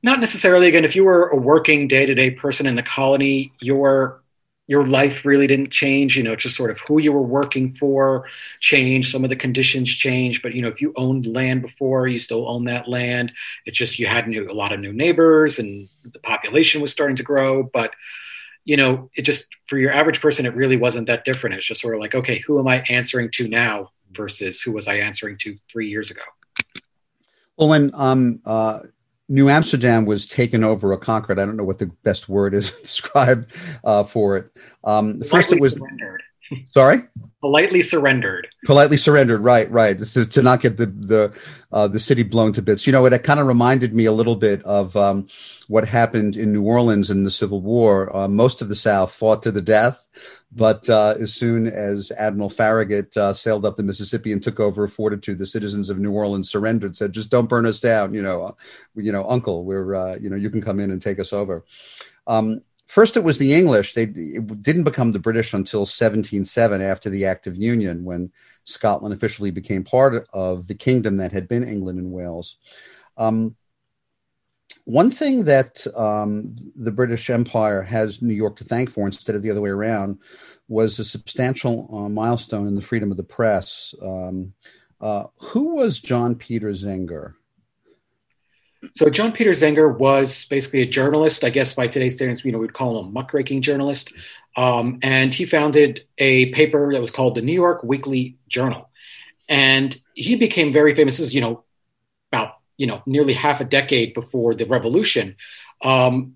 Not 0.03 0.21
necessarily. 0.21 0.69
Again, 0.69 0.85
if 0.85 0.97
you 0.97 1.05
were 1.05 1.29
a 1.29 1.37
working 1.37 1.89
day 1.89 2.07
to 2.07 2.15
day 2.15 2.31
person 2.31 2.67
in 2.67 2.77
the 2.77 2.83
colony, 2.83 3.53
your 3.61 4.23
your 4.67 4.87
life 4.87 5.27
really 5.27 5.47
didn't 5.47 5.71
change. 5.71 6.17
You 6.17 6.23
know, 6.23 6.37
just 6.37 6.57
sort 6.57 6.71
of 6.71 6.79
who 6.81 6.99
you 7.01 7.13
were 7.13 7.23
working 7.23 7.75
for 7.75 8.25
changed. 8.61 9.11
Some 9.11 9.25
of 9.25 9.31
the 9.31 9.37
conditions 9.37 9.91
changed, 9.91 10.43
but 10.43 10.55
you 10.55 10.63
know, 10.63 10.69
if 10.69 10.81
you 10.81 10.93
owned 10.97 11.27
land 11.27 11.63
before, 11.63 12.07
you 12.07 12.19
still 12.19 12.49
own 12.49 12.65
that 12.65 12.89
land. 12.89 13.33
It's 13.67 13.79
just 13.79 13.99
you 13.99 14.07
had 14.07 14.29
new 14.29 14.51
a 14.51 14.53
lot 14.53 14.73
of 14.73 14.81
new 14.81 14.93
neighbors, 14.93 15.59
and 15.59 15.89
the 16.03 16.19
population 16.19 16.81
was 16.81 16.93
starting 16.93 17.17
to 17.17 17.23
grow. 17.23 17.63
But 17.63 17.95
you 18.65 18.77
know, 18.77 19.11
it 19.15 19.23
just 19.23 19.47
for 19.67 19.79
your 19.79 19.93
average 19.93 20.21
person, 20.21 20.47
it 20.47 20.55
really 20.55 20.77
wasn't 20.77 21.07
that 21.07 21.25
different. 21.25 21.57
It's 21.57 21.67
just 21.67 21.81
sort 21.81 21.95
of 21.95 22.01
like, 22.01 22.15
okay, 22.15 22.39
who 22.47 22.59
am 22.59 22.67
I 22.67 22.83
answering 22.89 23.31
to 23.35 23.49
now 23.49 23.91
versus 24.13 24.61
who 24.61 24.73
was 24.73 24.89
I 24.89 24.97
answering 24.97 25.37
to 25.39 25.57
three 25.71 25.89
years 25.89 26.11
ago? 26.11 26.23
Well, 27.57 27.69
when 27.69 27.91
um, 27.95 28.41
uh, 28.45 28.81
New 29.29 29.49
Amsterdam 29.49 30.05
was 30.05 30.27
taken 30.27 30.63
over 30.63 30.93
or 30.93 30.99
conquered. 30.99 31.39
I 31.39 31.47
don't 31.47 31.57
know 31.57 31.65
what 31.65 31.79
the 31.79 31.87
best 31.87 32.29
word 32.29 32.55
is 32.55 32.71
described 32.83 33.53
uh, 33.83 34.05
for 34.05 34.37
it. 34.37 34.51
Um, 34.83 35.21
first, 35.23 35.53
it 35.53 35.61
was 35.61 35.75
surrendered. 35.75 36.23
Sorry, 36.69 37.03
politely 37.41 37.81
surrendered. 37.81 38.49
Politely 38.65 38.97
surrendered. 38.97 39.41
Right, 39.41 39.71
right. 39.71 40.01
To, 40.01 40.27
to 40.27 40.43
not 40.43 40.61
get 40.61 40.77
the 40.77 40.87
the 40.87 41.39
uh, 41.73 41.89
the 41.89 42.01
city 42.01 42.23
blown 42.23 42.53
to 42.55 42.63
bits. 42.63 42.87
You 42.87 42.93
know, 42.93 43.07
it, 43.07 43.13
it 43.13 43.23
kind 43.23 43.41
of 43.41 43.47
reminded 43.47 43.95
me 43.95 44.05
a 44.05 44.13
little 44.13 44.37
bit 44.37 44.63
of 44.65 44.97
um, 44.97 45.27
what 45.69 45.87
happened 45.87 46.37
in 46.37 46.53
New 46.53 46.65
Orleans 46.65 47.11
in 47.11 47.25
the 47.25 47.31
Civil 47.31 47.61
War. 47.61 48.15
Uh, 48.15 48.29
most 48.29 48.63
of 48.63 48.69
the 48.69 48.75
South 48.75 49.13
fought 49.13 49.43
to 49.43 49.53
the 49.53 49.63
death 49.63 50.05
but 50.55 50.89
uh, 50.89 51.17
as 51.19 51.35
soon 51.35 51.67
as 51.67 52.13
Admiral 52.17 52.49
Farragut 52.49 53.17
uh, 53.17 53.33
sailed 53.33 53.65
up 53.65 53.77
the 53.77 53.83
Mississippi 53.83 54.33
and 54.33 54.43
took 54.43 54.61
over 54.61 54.87
Fortitude, 54.87 55.39
the 55.39 55.47
citizens 55.47 55.91
of 55.91 55.99
New 55.99 56.13
Orleans 56.13 56.51
surrendered, 56.51 56.97
said, 56.97 57.13
"Just 57.13 57.31
don't 57.31 57.49
burn 57.49 57.67
us 57.67 57.81
down, 57.81 58.15
you 58.15 58.23
know, 58.23 58.43
uh, 58.43 58.53
you 58.95 59.11
know, 59.11 59.29
Uncle. 59.29 59.65
We're, 59.65 59.95
uh, 59.95 60.17
you 60.17 60.31
know, 60.31 60.37
you 60.37 60.51
can 60.51 60.63
come 60.63 60.79
in 60.79 60.93
and 60.93 61.03
take 61.03 61.19
us 61.19 61.33
over." 61.33 61.65
Um, 62.27 62.61
first, 62.87 63.17
it 63.17 63.25
was 63.25 63.39
the 63.39 63.55
English. 63.55 63.95
They 63.95 64.05
it 64.05 64.63
didn't 64.63 64.85
become 64.85 65.13
the 65.13 65.19
British 65.19 65.53
until 65.53 65.81
1707, 65.81 66.81
after 66.81 67.11
the 67.11 67.27
Act 67.27 67.47
of 67.47 67.57
Union, 67.57 68.05
when 68.05 68.33
Scotland 68.65 69.15
officially 69.15 69.51
became 69.51 69.85
part 69.85 70.27
of 70.33 70.67
the 70.69 70.75
kingdom 70.75 71.17
that 71.19 71.33
had 71.33 71.49
been 71.49 71.65
England 71.65 71.99
and 71.99 72.13
Wales. 72.13 72.57
Um, 73.17 73.57
one 74.85 75.11
thing 75.11 75.45
that 75.45 75.87
um, 75.97 76.57
the 76.77 76.91
British 76.91 77.31
Empire 77.31 77.83
has 77.83 78.21
New 78.21 78.35
York 78.35 78.57
to 78.57 78.65
thank 78.65 78.91
for 78.91 79.07
instead 79.07 79.35
of 79.35 79.43
the 79.43 79.51
other 79.51 79.63
way 79.63 79.71
around 79.71 80.19
was 80.69 80.99
a 80.99 81.05
substantial 81.05 81.89
uh, 81.91 82.09
milestone 82.09 82.69
in 82.69 82.75
the 82.75 82.83
freedom 82.83 83.11
of 83.11 83.17
the 83.17 83.23
press. 83.23 83.95
Um, 84.03 84.53
uh, 85.01 85.25
who 85.39 85.75
was 85.77 86.01
John 86.01 86.35
Peter 86.35 86.71
Zenger? 86.71 87.35
So 88.93 89.11
John 89.11 89.33
Peter 89.33 89.51
Zenger 89.51 89.97
was 89.99 90.45
basically 90.47 90.83
a 90.83 90.87
journalist, 90.87 91.45
I 91.45 91.51
guess 91.51 91.73
by 91.73 91.87
today's 91.89 92.15
standards, 92.15 92.45
you 92.45 92.53
know, 92.53 92.59
we'd 92.59 92.73
call 92.73 92.99
him 92.99 93.07
a 93.07 93.11
muckraking 93.11 93.63
journalist. 93.63 94.13
Um, 94.57 94.99
and 95.03 95.33
he 95.33 95.45
founded 95.45 96.07
a 96.19 96.51
paper 96.53 96.93
that 96.93 97.01
was 97.01 97.11
called 97.11 97.35
the 97.35 97.43
New 97.43 97.53
York 97.53 97.83
Weekly 97.83 98.37
Journal. 98.49 98.91
And 99.49 99.97
he 100.15 100.37
became 100.37 100.73
very 100.73 100.95
famous. 100.95 101.19
Is, 101.19 101.35
you 101.35 101.41
know, 101.41 101.65
about 102.33 102.59
you 102.77 102.87
know 102.87 103.03
nearly 103.07 103.33
half 103.33 103.61
a 103.61 103.65
decade 103.65 104.15
before 104.15 104.55
the 104.55 104.67
revolution 104.67 105.37
um, 105.83 106.35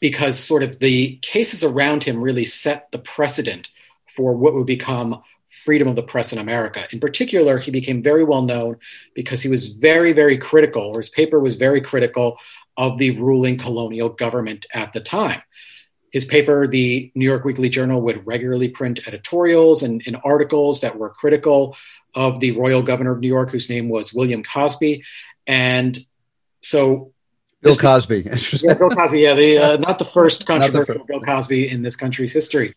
because 0.00 0.38
sort 0.38 0.62
of 0.62 0.78
the 0.78 1.16
cases 1.22 1.64
around 1.64 2.04
him 2.04 2.22
really 2.22 2.44
set 2.44 2.90
the 2.92 2.98
precedent 2.98 3.70
for 4.14 4.34
what 4.34 4.54
would 4.54 4.66
become 4.66 5.22
freedom 5.46 5.88
of 5.88 5.96
the 5.96 6.02
press 6.02 6.32
in 6.32 6.38
America. 6.38 6.86
In 6.92 7.00
particular, 7.00 7.58
he 7.58 7.70
became 7.70 8.02
very 8.02 8.24
well 8.24 8.42
known 8.42 8.76
because 9.14 9.42
he 9.42 9.48
was 9.48 9.68
very, 9.68 10.12
very 10.12 10.38
critical, 10.38 10.82
or 10.82 10.98
his 10.98 11.08
paper 11.08 11.40
was 11.40 11.54
very 11.54 11.80
critical 11.80 12.38
of 12.76 12.98
the 12.98 13.12
ruling 13.12 13.56
colonial 13.56 14.08
government 14.08 14.66
at 14.72 14.92
the 14.92 15.00
time. 15.00 15.42
His 16.12 16.24
paper, 16.24 16.66
the 16.66 17.10
New 17.14 17.24
York 17.24 17.44
Weekly 17.44 17.68
Journal, 17.68 18.00
would 18.02 18.26
regularly 18.26 18.68
print 18.68 19.06
editorials 19.06 19.82
and, 19.82 20.02
and 20.06 20.16
articles 20.24 20.80
that 20.80 20.96
were 20.96 21.10
critical 21.10 21.76
of 22.14 22.40
the 22.40 22.52
royal 22.52 22.82
governor 22.82 23.12
of 23.12 23.20
New 23.20 23.28
York, 23.28 23.50
whose 23.50 23.68
name 23.68 23.88
was 23.88 24.14
William 24.14 24.42
Cosby. 24.42 25.04
And 25.46 25.98
so 26.62 27.12
Bill 27.62 27.76
Cosby. 27.76 28.28
yeah, 28.62 28.74
Bill 28.74 28.90
Cosby. 28.90 29.20
Yeah, 29.20 29.34
the 29.34 29.58
uh, 29.58 29.76
not 29.76 29.98
the 29.98 30.04
first 30.04 30.46
controversial 30.46 30.98
the 30.98 31.04
Bill 31.04 31.20
Cosby 31.20 31.68
in 31.68 31.82
this 31.82 31.96
country's 31.96 32.32
history, 32.32 32.74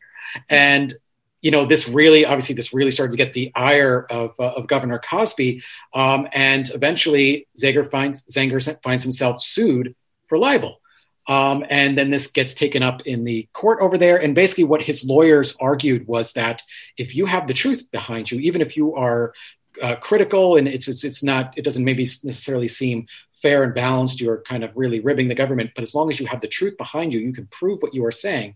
and 0.50 0.94
you 1.42 1.52
know 1.52 1.66
this 1.66 1.88
really, 1.88 2.26
obviously, 2.26 2.56
this 2.56 2.74
really 2.74 2.92
started 2.92 3.12
to 3.12 3.18
get 3.18 3.34
the 3.34 3.52
ire 3.56 4.06
of, 4.10 4.32
uh, 4.40 4.52
of 4.52 4.68
Governor 4.68 5.00
Cosby, 5.00 5.64
um, 5.94 6.28
and 6.34 6.70
eventually 6.74 7.48
Zenger 7.58 7.90
finds 7.90 8.24
Zenger 8.24 8.82
finds 8.84 9.04
himself 9.04 9.42
sued 9.42 9.96
for 10.28 10.38
libel, 10.38 10.82
um, 11.28 11.66
and 11.70 11.98
then 11.98 12.12
this 12.12 12.28
gets 12.28 12.54
taken 12.54 12.84
up 12.84 13.02
in 13.08 13.24
the 13.24 13.48
court 13.54 13.80
over 13.82 13.98
there. 13.98 14.18
And 14.18 14.36
basically, 14.36 14.66
what 14.66 14.82
his 14.82 15.06
lawyers 15.06 15.56
argued 15.62 16.08
was 16.08 16.34
that 16.34 16.62
if 16.98 17.16
you 17.16 17.26
have 17.26 17.48
the 17.48 17.54
truth 17.54 17.90
behind 17.92 18.32
you, 18.32 18.40
even 18.40 18.62
if 18.62 18.76
you 18.76 18.96
are 18.96 19.34
uh, 19.82 19.96
critical 19.96 20.58
and 20.58 20.68
it's, 20.68 20.88
it's 20.88 21.04
it's 21.04 21.24
not 21.24 21.54
it 21.58 21.64
doesn't 21.64 21.84
maybe 21.84 22.04
necessarily 22.04 22.68
seem 22.68 23.08
fair 23.42 23.64
and 23.64 23.74
balanced 23.74 24.20
you're 24.20 24.42
kind 24.42 24.64
of 24.64 24.72
really 24.76 25.00
ribbing 25.00 25.28
the 25.28 25.36
government 25.36 25.72
but 25.76 25.84
as 25.84 25.96
long 25.96 26.10
as 26.10 26.20
you 26.20 26.26
have 26.26 26.42
the 26.42 26.48
truth 26.48 26.76
behind 26.78 27.14
you 27.14 27.20
you 27.20 27.32
can 27.32 27.48
prove 27.48 27.82
what 27.82 27.94
you 27.94 28.04
are 28.06 28.12
saying 28.12 28.56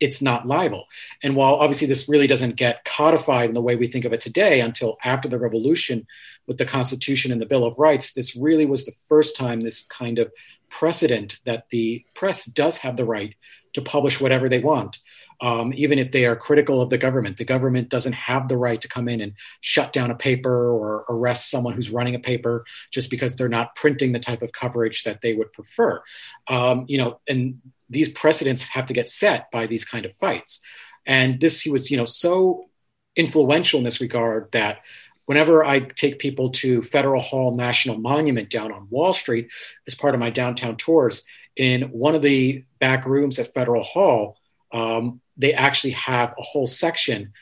it's 0.00 0.22
not 0.22 0.46
libel 0.46 0.86
and 1.22 1.36
while 1.36 1.54
obviously 1.54 1.86
this 1.86 2.08
really 2.08 2.26
doesn't 2.26 2.56
get 2.56 2.84
codified 2.84 3.48
in 3.48 3.54
the 3.54 3.62
way 3.62 3.76
we 3.76 3.86
think 3.86 4.04
of 4.04 4.12
it 4.12 4.20
today 4.20 4.60
until 4.60 4.96
after 5.04 5.28
the 5.28 5.38
revolution 5.38 6.06
with 6.46 6.58
the 6.58 6.66
constitution 6.66 7.30
and 7.30 7.40
the 7.40 7.46
bill 7.46 7.64
of 7.64 7.78
rights 7.78 8.12
this 8.12 8.34
really 8.34 8.66
was 8.66 8.84
the 8.84 8.92
first 9.08 9.36
time 9.36 9.60
this 9.60 9.84
kind 9.84 10.18
of 10.18 10.32
precedent 10.68 11.38
that 11.44 11.64
the 11.70 12.04
press 12.14 12.44
does 12.46 12.78
have 12.78 12.96
the 12.96 13.04
right 13.04 13.34
to 13.72 13.82
publish 13.82 14.20
whatever 14.20 14.48
they 14.48 14.60
want 14.60 14.98
um, 15.40 15.72
even 15.74 15.98
if 15.98 16.12
they 16.12 16.26
are 16.26 16.36
critical 16.36 16.82
of 16.82 16.90
the 16.90 16.98
government. 16.98 17.36
The 17.36 17.44
government 17.44 17.88
doesn't 17.88 18.12
have 18.12 18.48
the 18.48 18.56
right 18.56 18.80
to 18.80 18.88
come 18.88 19.08
in 19.08 19.20
and 19.20 19.32
shut 19.60 19.92
down 19.92 20.10
a 20.10 20.14
paper 20.14 20.70
or 20.70 21.04
arrest 21.08 21.50
someone 21.50 21.74
who's 21.74 21.90
running 21.90 22.14
a 22.14 22.20
paper 22.20 22.64
just 22.90 23.10
because 23.10 23.36
they're 23.36 23.48
not 23.48 23.74
printing 23.74 24.12
the 24.12 24.20
type 24.20 24.42
of 24.42 24.52
coverage 24.52 25.04
that 25.04 25.20
they 25.22 25.34
would 25.34 25.52
prefer. 25.52 26.02
Um, 26.48 26.84
you 26.88 26.98
know, 26.98 27.20
and 27.28 27.60
these 27.88 28.08
precedents 28.08 28.68
have 28.68 28.86
to 28.86 28.94
get 28.94 29.08
set 29.08 29.50
by 29.50 29.66
these 29.66 29.84
kind 29.84 30.04
of 30.04 30.16
fights. 30.16 30.60
And 31.06 31.40
this, 31.40 31.60
he 31.60 31.70
was, 31.70 31.90
you 31.90 31.96
know, 31.96 32.04
so 32.04 32.68
influential 33.16 33.78
in 33.78 33.84
this 33.84 34.00
regard 34.00 34.52
that 34.52 34.78
whenever 35.26 35.64
I 35.64 35.80
take 35.80 36.18
people 36.18 36.50
to 36.50 36.82
Federal 36.82 37.20
Hall 37.20 37.56
National 37.56 37.96
Monument 37.96 38.50
down 38.50 38.72
on 38.72 38.88
Wall 38.90 39.12
Street 39.12 39.48
as 39.86 39.94
part 39.94 40.14
of 40.14 40.20
my 40.20 40.30
downtown 40.30 40.76
tours, 40.76 41.22
in 41.56 41.82
one 41.90 42.14
of 42.14 42.22
the 42.22 42.64
back 42.78 43.06
rooms 43.06 43.38
at 43.38 43.52
Federal 43.54 43.82
Hall, 43.82 44.36
um, 44.72 45.20
they 45.40 45.54
actually 45.54 45.92
have 45.92 46.34
a 46.38 46.42
whole 46.42 46.66
section 46.66 47.32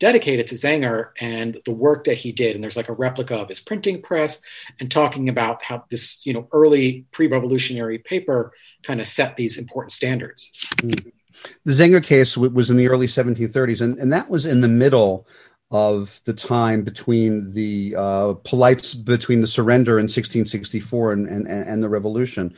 dedicated 0.00 0.46
to 0.48 0.54
Zenger 0.54 1.10
and 1.20 1.60
the 1.64 1.72
work 1.72 2.04
that 2.04 2.14
he 2.14 2.32
did. 2.32 2.54
And 2.54 2.62
there's 2.62 2.76
like 2.76 2.88
a 2.88 2.94
replica 2.94 3.36
of 3.36 3.48
his 3.48 3.60
printing 3.60 4.02
press 4.02 4.38
and 4.80 4.90
talking 4.90 5.28
about 5.28 5.62
how 5.62 5.84
this, 5.90 6.26
you 6.26 6.32
know, 6.32 6.48
early 6.52 7.06
pre-revolutionary 7.12 7.98
paper 7.98 8.52
kind 8.82 9.00
of 9.00 9.06
set 9.06 9.36
these 9.36 9.56
important 9.56 9.92
standards. 9.92 10.50
The 10.82 11.72
Zenger 11.72 12.02
case 12.02 12.36
was 12.36 12.70
in 12.70 12.76
the 12.76 12.88
early 12.88 13.06
1730s, 13.06 13.80
and, 13.80 13.98
and 13.98 14.12
that 14.12 14.30
was 14.30 14.46
in 14.46 14.60
the 14.60 14.68
middle 14.68 15.26
of 15.70 16.20
the 16.24 16.32
time 16.32 16.82
between 16.84 17.52
the 17.52 17.94
uh, 17.96 18.34
polites 18.44 18.94
between 18.94 19.40
the 19.40 19.46
surrender 19.46 19.98
in 19.98 20.04
1664 20.04 21.12
and, 21.12 21.26
and, 21.26 21.48
and 21.48 21.82
the 21.82 21.88
revolution. 21.88 22.54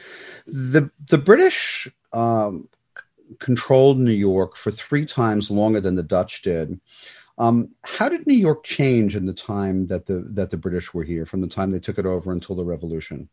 The 0.47 0.91
the 1.09 1.19
British 1.19 1.89
um, 2.13 2.69
controlled 3.39 3.99
New 3.99 4.13
York 4.13 4.57
for 4.57 4.71
three 4.71 5.07
times 5.07 5.51
longer 5.51 5.81
than 5.81 5.95
the 5.95 6.03
Dutch 6.03 6.43
did. 6.43 6.81
Um, 7.39 7.71
how 7.85 8.09
did 8.09 8.27
New 8.27 8.35
York 8.35 8.65
change 8.65 9.15
in 9.15 9.27
the 9.27 9.35
time 9.35 9.87
that 9.89 10.07
the 10.07 10.21
that 10.33 10.51
the 10.51 10.57
British 10.57 10.95
were 10.95 11.05
here, 11.05 11.27
from 11.27 11.41
the 11.41 11.49
time 11.49 11.71
they 11.71 11.79
took 11.79 11.99
it 11.99 12.07
over 12.07 12.33
until 12.33 12.57
the 12.57 12.65
Revolution? 12.65 13.29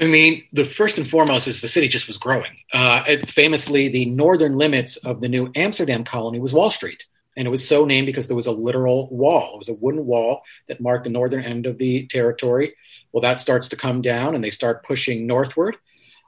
I 0.00 0.06
mean, 0.06 0.44
the 0.52 0.64
first 0.64 0.98
and 0.98 1.08
foremost 1.08 1.48
is 1.48 1.60
the 1.60 1.68
city 1.68 1.88
just 1.88 2.06
was 2.06 2.18
growing. 2.18 2.50
Uh, 2.72 3.16
famously, 3.28 3.88
the 3.88 4.06
northern 4.06 4.52
limits 4.52 4.96
of 4.98 5.20
the 5.20 5.28
New 5.28 5.50
Amsterdam 5.54 6.04
colony 6.04 6.38
was 6.38 6.54
Wall 6.54 6.70
Street, 6.70 7.04
and 7.36 7.46
it 7.46 7.50
was 7.50 7.66
so 7.66 7.84
named 7.84 8.06
because 8.06 8.28
there 8.28 8.36
was 8.36 8.46
a 8.46 8.52
literal 8.52 9.08
wall. 9.10 9.54
It 9.54 9.58
was 9.58 9.68
a 9.68 9.74
wooden 9.74 10.06
wall 10.06 10.42
that 10.68 10.80
marked 10.80 11.04
the 11.04 11.10
northern 11.10 11.44
end 11.44 11.66
of 11.66 11.76
the 11.78 12.06
territory. 12.06 12.74
Well, 13.12 13.22
that 13.22 13.40
starts 13.40 13.68
to 13.68 13.76
come 13.76 14.00
down, 14.00 14.34
and 14.34 14.42
they 14.42 14.50
start 14.50 14.84
pushing 14.84 15.26
northward 15.26 15.76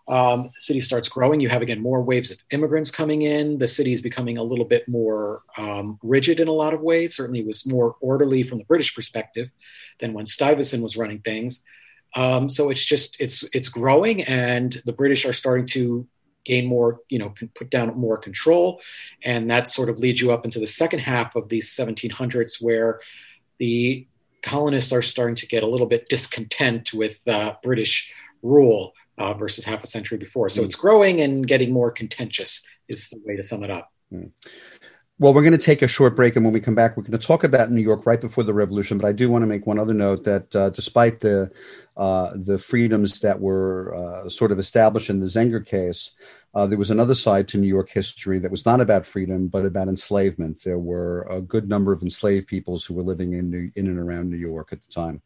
um, 0.07 0.51
city 0.59 0.81
starts 0.81 1.09
growing. 1.09 1.41
You 1.41 1.49
have 1.49 1.63
again 1.63 1.81
more 1.81 2.03
waves 2.03 2.31
of 2.31 2.39
immigrants 2.51 2.91
coming 2.91 3.23
in. 3.23 3.59
The 3.59 3.69
city 3.69 3.93
is 3.93 4.03
becoming 4.03 4.37
a 4.37 4.43
little 4.43 4.65
bit 4.65 4.87
more 4.87 5.43
um, 5.57 5.99
rigid 6.03 6.41
in 6.41 6.49
a 6.49 6.53
lot 6.53 6.75
of 6.75 6.81
ways. 6.81 7.17
Certainly, 7.17 7.45
was 7.45 7.67
more 7.67 7.97
orderly 8.01 8.43
from 8.43 8.59
the 8.59 8.65
British 8.65 8.95
perspective 8.95 9.49
than 10.01 10.13
when 10.13 10.27
Stuyvesant 10.27 10.83
was 10.83 10.97
running 10.97 11.21
things. 11.21 11.63
Um, 12.17 12.51
so 12.51 12.71
it's 12.71 12.85
just 12.85 13.17
it's 13.19 13.49
it's 13.55 13.69
growing, 13.69 14.23
and 14.25 14.81
the 14.85 14.93
British 14.93 15.25
are 15.25 15.33
starting 15.33 15.67
to 15.69 16.07
gain 16.45 16.67
more, 16.67 17.01
you 17.09 17.19
know, 17.19 17.33
put 17.55 17.71
down 17.71 17.97
more 17.97 18.19
control, 18.19 18.83
and 19.23 19.51
that 19.51 19.69
sort 19.69 19.89
of 19.89 19.99
leads 19.99 20.21
you 20.21 20.33
up 20.33 20.45
into 20.45 20.61
the 20.61 20.67
second 20.67 20.99
half 20.99 21.35
of 21.35 21.49
these 21.49 21.71
1700s, 21.71 22.63
where 22.63 23.01
the 23.59 24.07
colonists 24.43 24.93
are 24.93 25.01
starting 25.01 25.35
to 25.37 25.47
get 25.47 25.63
a 25.63 25.67
little 25.67 25.87
bit 25.87 26.07
discontent 26.11 26.93
with 26.93 27.27
uh, 27.27 27.55
British 27.63 28.13
rule 28.43 28.93
uh, 29.19 29.35
versus 29.35 29.65
half 29.65 29.83
a 29.83 29.87
century 29.87 30.19
before. 30.19 30.49
So 30.49 30.63
mm. 30.63 30.65
it's 30.65 30.75
growing 30.75 31.21
and 31.21 31.47
getting 31.47 31.73
more 31.73 31.91
contentious, 31.91 32.63
is 32.89 33.09
the 33.09 33.21
way 33.25 33.37
to 33.37 33.43
sum 33.43 33.63
it 33.65 33.71
up. 33.71 33.91
Mm. 34.13 34.31
Well, 35.21 35.33
we're 35.33 35.43
going 35.43 35.53
to 35.53 35.59
take 35.59 35.83
a 35.83 35.89
short 35.89 36.17
break, 36.17 36.35
and 36.35 36.45
when 36.45 36.53
we 36.53 36.59
come 36.59 36.75
back, 36.75 36.97
we're 36.97 37.05
going 37.05 37.19
to 37.19 37.25
talk 37.25 37.45
about 37.45 37.71
New 37.71 37.81
York 37.81 38.05
right 38.05 38.21
before 38.21 38.43
the 38.43 38.53
revolution. 38.53 38.99
But 38.99 39.07
I 39.07 39.13
do 39.13 39.31
want 39.31 39.43
to 39.43 39.47
make 39.47 39.65
one 39.65 39.79
other 39.79 39.95
note 39.95 40.25
that 40.25 40.57
uh, 40.57 40.71
despite 40.71 41.21
the 41.21 41.53
uh, 41.97 42.33
the 42.35 42.59
freedoms 42.59 43.21
that 43.21 43.39
were 43.39 43.95
uh, 43.95 44.29
sort 44.29 44.51
of 44.51 44.59
established 44.59 45.11
in 45.11 45.21
the 45.21 45.27
Zenger 45.27 45.65
case, 45.65 46.11
uh, 46.53 46.67
there 46.67 46.79
was 46.79 46.91
another 46.91 47.15
side 47.15 47.47
to 47.49 47.59
New 47.59 47.69
York 47.69 47.91
history 47.91 48.41
that 48.41 48.51
was 48.51 48.67
not 48.67 48.81
about 48.81 49.07
freedom, 49.07 49.47
but 49.47 49.65
about 49.65 49.87
enslavement. 49.87 50.65
There 50.65 50.81
were 50.81 51.29
a 51.31 51.41
good 51.41 51.69
number 51.69 51.93
of 51.93 52.03
enslaved 52.03 52.49
peoples 52.49 52.85
who 52.85 52.95
were 52.95 53.05
living 53.05 53.35
in 53.35 53.51
New, 53.51 53.71
in 53.77 53.87
and 53.87 54.01
around 54.01 54.31
New 54.31 54.37
York 54.37 54.73
at 54.73 54.81
the 54.81 54.93
time. 54.93 55.23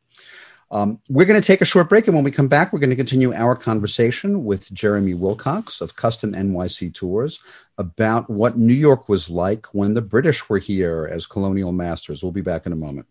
Um, 0.71 1.01
we're 1.09 1.25
going 1.25 1.41
to 1.41 1.47
take 1.47 1.63
a 1.63 1.65
short 1.65 1.89
break, 1.89 2.07
and 2.07 2.15
when 2.15 2.25
we 2.25 2.31
come 2.31 2.49
back, 2.49 2.73
we're 2.73 2.79
going 2.79 2.91
to 2.91 2.97
continue 2.97 3.33
our 3.33 3.57
conversation 3.57 4.45
with 4.45 4.71
Jeremy 4.73 5.15
Wilcox 5.15 5.81
of 5.81 5.97
Custom 5.97 6.35
NYC 6.35 6.93
Tours 6.95 7.41
about 7.79 8.29
what 8.29 8.59
New 8.59 8.75
York 8.75 9.09
was 9.09 9.31
like 9.31 9.67
when 9.69 9.95
the 9.95 10.03
British 10.03 10.49
were 10.49 10.59
here 10.59 11.09
as 11.11 11.27
colonial 11.27 11.73
masters. 11.73 12.23
We'll 12.23 12.33
be 12.33 12.43
back 12.43 12.67
in 12.67 12.73
a 12.73 12.77
moment. 12.77 13.07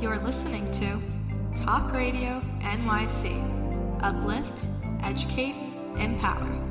You're 0.00 0.18
listening 0.18 0.70
to 0.72 1.00
Talk 1.62 1.92
Radio 1.92 2.40
NYC. 2.60 4.02
Uplift, 4.02 4.66
educate, 5.02 5.54
empower. 5.98 6.70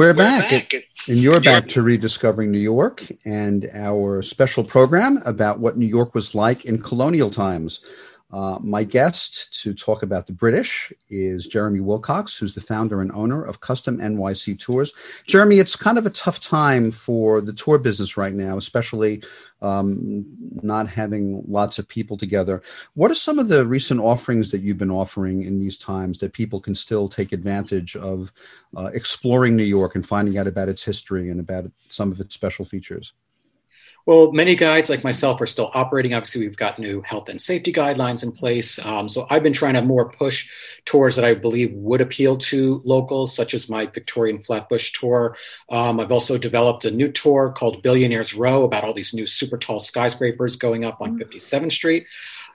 We're, 0.00 0.06
We're 0.06 0.14
back. 0.14 0.50
back. 0.50 0.84
And 1.08 1.18
you're 1.18 1.42
back 1.42 1.68
to 1.68 1.82
Rediscovering 1.82 2.50
New 2.50 2.58
York 2.58 3.04
and 3.26 3.68
our 3.74 4.22
special 4.22 4.64
program 4.64 5.20
about 5.26 5.58
what 5.58 5.76
New 5.76 5.84
York 5.84 6.14
was 6.14 6.34
like 6.34 6.64
in 6.64 6.80
colonial 6.80 7.30
times. 7.30 7.84
Uh, 8.32 8.58
my 8.60 8.84
guest 8.84 9.60
to 9.60 9.74
talk 9.74 10.02
about 10.02 10.26
the 10.26 10.32
British 10.32 10.92
is 11.08 11.48
Jeremy 11.48 11.80
Wilcox, 11.80 12.36
who's 12.36 12.54
the 12.54 12.60
founder 12.60 13.00
and 13.00 13.10
owner 13.12 13.42
of 13.42 13.60
Custom 13.60 13.98
NYC 13.98 14.58
Tours. 14.58 14.92
Jeremy, 15.26 15.58
it's 15.58 15.74
kind 15.74 15.98
of 15.98 16.06
a 16.06 16.10
tough 16.10 16.40
time 16.40 16.92
for 16.92 17.40
the 17.40 17.52
tour 17.52 17.78
business 17.78 18.16
right 18.16 18.32
now, 18.32 18.56
especially 18.56 19.22
um, 19.62 20.24
not 20.62 20.88
having 20.88 21.44
lots 21.48 21.78
of 21.78 21.88
people 21.88 22.16
together. 22.16 22.62
What 22.94 23.10
are 23.10 23.16
some 23.16 23.38
of 23.38 23.48
the 23.48 23.66
recent 23.66 24.00
offerings 24.00 24.50
that 24.52 24.62
you've 24.62 24.78
been 24.78 24.90
offering 24.90 25.42
in 25.42 25.58
these 25.58 25.76
times 25.76 26.18
that 26.18 26.32
people 26.32 26.60
can 26.60 26.74
still 26.74 27.08
take 27.08 27.32
advantage 27.32 27.96
of 27.96 28.32
uh, 28.76 28.90
exploring 28.94 29.56
New 29.56 29.64
York 29.64 29.96
and 29.96 30.06
finding 30.06 30.38
out 30.38 30.46
about 30.46 30.68
its 30.68 30.84
history 30.84 31.30
and 31.30 31.40
about 31.40 31.70
some 31.88 32.12
of 32.12 32.20
its 32.20 32.34
special 32.34 32.64
features? 32.64 33.12
Well, 34.06 34.32
many 34.32 34.56
guides 34.56 34.88
like 34.88 35.04
myself 35.04 35.40
are 35.40 35.46
still 35.46 35.70
operating. 35.74 36.14
Obviously, 36.14 36.42
we've 36.42 36.56
got 36.56 36.78
new 36.78 37.02
health 37.02 37.28
and 37.28 37.40
safety 37.40 37.72
guidelines 37.72 38.22
in 38.22 38.32
place. 38.32 38.78
Um, 38.78 39.08
so 39.08 39.26
I've 39.30 39.42
been 39.42 39.52
trying 39.52 39.74
to 39.74 39.82
more 39.82 40.10
push 40.10 40.48
tours 40.84 41.16
that 41.16 41.24
I 41.24 41.34
believe 41.34 41.72
would 41.74 42.00
appeal 42.00 42.38
to 42.38 42.80
locals, 42.84 43.34
such 43.34 43.54
as 43.54 43.68
my 43.68 43.86
Victorian 43.86 44.38
Flatbush 44.38 44.92
tour. 44.92 45.36
Um, 45.68 46.00
I've 46.00 46.12
also 46.12 46.38
developed 46.38 46.84
a 46.84 46.90
new 46.90 47.12
tour 47.12 47.52
called 47.56 47.82
Billionaires 47.82 48.34
Row 48.34 48.64
about 48.64 48.84
all 48.84 48.94
these 48.94 49.14
new 49.14 49.26
super 49.26 49.58
tall 49.58 49.78
skyscrapers 49.78 50.56
going 50.56 50.84
up 50.84 51.00
on 51.00 51.18
57th 51.18 51.40
mm-hmm. 51.40 51.68
Street. 51.68 52.06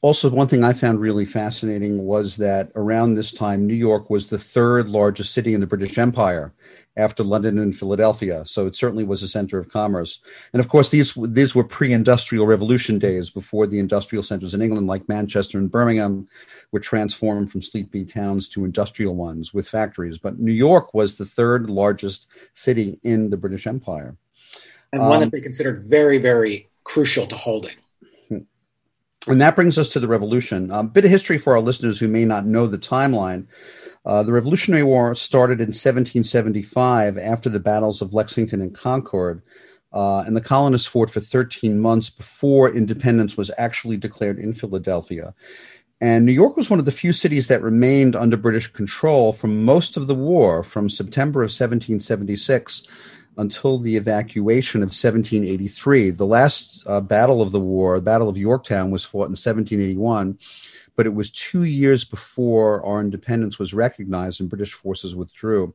also, 0.00 0.28
one 0.30 0.48
thing 0.48 0.64
I 0.64 0.72
found 0.72 1.00
really 1.00 1.24
fascinating 1.24 2.04
was 2.04 2.36
that 2.38 2.72
around 2.74 3.14
this 3.14 3.32
time, 3.32 3.66
New 3.66 3.74
York 3.74 4.10
was 4.10 4.26
the 4.26 4.36
third 4.36 4.88
largest 4.88 5.32
city 5.32 5.54
in 5.54 5.60
the 5.60 5.66
British 5.66 5.96
Empire 5.96 6.52
after 6.96 7.22
London 7.22 7.58
and 7.58 7.76
Philadelphia. 7.76 8.44
So 8.46 8.66
it 8.66 8.74
certainly 8.74 9.04
was 9.04 9.22
a 9.22 9.28
center 9.28 9.58
of 9.58 9.68
commerce. 9.68 10.20
And 10.52 10.60
of 10.60 10.68
course, 10.68 10.90
these 10.90 11.14
these 11.14 11.54
were 11.54 11.64
pre-industrial 11.64 12.46
revolution 12.46 12.98
days 12.98 13.30
before 13.30 13.66
the 13.66 13.78
industrial 13.78 14.22
centers 14.22 14.54
in 14.54 14.62
England, 14.62 14.86
like 14.86 15.08
Manchester 15.08 15.58
and 15.58 15.70
Birmingham, 15.70 16.28
were 16.72 16.80
transformed 16.80 17.50
from 17.50 17.62
sleepy 17.62 18.04
towns 18.04 18.48
to 18.50 18.64
industrial 18.64 19.14
ones 19.14 19.52
with 19.52 19.68
factories. 19.68 20.18
But 20.18 20.38
New 20.38 20.52
York 20.52 20.94
was 20.94 21.16
the 21.16 21.26
third 21.26 21.70
largest 21.70 22.28
city 22.52 22.98
in 23.02 23.30
the 23.30 23.36
British 23.36 23.66
Empire, 23.66 24.16
and 24.92 25.02
one 25.02 25.14
um, 25.14 25.20
that 25.20 25.32
they 25.32 25.40
considered 25.40 25.84
very, 25.84 26.18
very 26.18 26.68
crucial 26.84 27.26
to 27.26 27.36
holding. 27.36 27.74
And 29.26 29.40
that 29.40 29.56
brings 29.56 29.78
us 29.78 29.88
to 29.90 30.00
the 30.00 30.06
revolution. 30.06 30.70
A 30.70 30.82
bit 30.82 31.06
of 31.06 31.10
history 31.10 31.38
for 31.38 31.54
our 31.54 31.60
listeners 31.60 31.98
who 31.98 32.08
may 32.08 32.26
not 32.26 32.44
know 32.44 32.66
the 32.66 32.76
timeline. 32.76 33.46
Uh, 34.04 34.22
the 34.22 34.32
Revolutionary 34.32 34.82
War 34.82 35.14
started 35.14 35.60
in 35.60 35.68
1775 35.68 37.16
after 37.16 37.48
the 37.48 37.60
battles 37.60 38.02
of 38.02 38.12
Lexington 38.12 38.60
and 38.60 38.74
Concord, 38.74 39.42
uh, 39.92 40.20
and 40.20 40.36
the 40.36 40.40
colonists 40.40 40.88
fought 40.88 41.10
for 41.10 41.20
13 41.20 41.80
months 41.80 42.10
before 42.10 42.74
independence 42.74 43.36
was 43.36 43.50
actually 43.56 43.96
declared 43.96 44.38
in 44.38 44.52
Philadelphia. 44.52 45.34
And 46.00 46.26
New 46.26 46.32
York 46.32 46.56
was 46.56 46.68
one 46.68 46.78
of 46.78 46.84
the 46.84 46.92
few 46.92 47.12
cities 47.12 47.46
that 47.46 47.62
remained 47.62 48.14
under 48.16 48.36
British 48.36 48.66
control 48.66 49.32
for 49.32 49.46
most 49.46 49.96
of 49.96 50.06
the 50.06 50.14
war, 50.14 50.62
from 50.62 50.90
September 50.90 51.40
of 51.40 51.48
1776 51.48 52.82
until 53.36 53.78
the 53.78 53.96
evacuation 53.96 54.82
of 54.82 54.88
1783. 54.88 56.10
The 56.10 56.26
last 56.26 56.84
uh, 56.86 57.00
battle 57.00 57.40
of 57.40 57.52
the 57.52 57.60
war, 57.60 57.96
the 57.96 58.02
Battle 58.02 58.28
of 58.28 58.36
Yorktown, 58.36 58.90
was 58.90 59.04
fought 59.04 59.26
in 59.26 59.32
1781, 59.32 60.38
but 60.96 61.06
it 61.06 61.14
was 61.14 61.30
two 61.30 61.64
years 61.64 62.04
before 62.04 62.84
our 62.84 63.00
independence 63.00 63.58
was 63.58 63.74
recognized 63.74 64.40
and 64.40 64.50
British 64.50 64.72
forces 64.72 65.14
withdrew. 65.14 65.74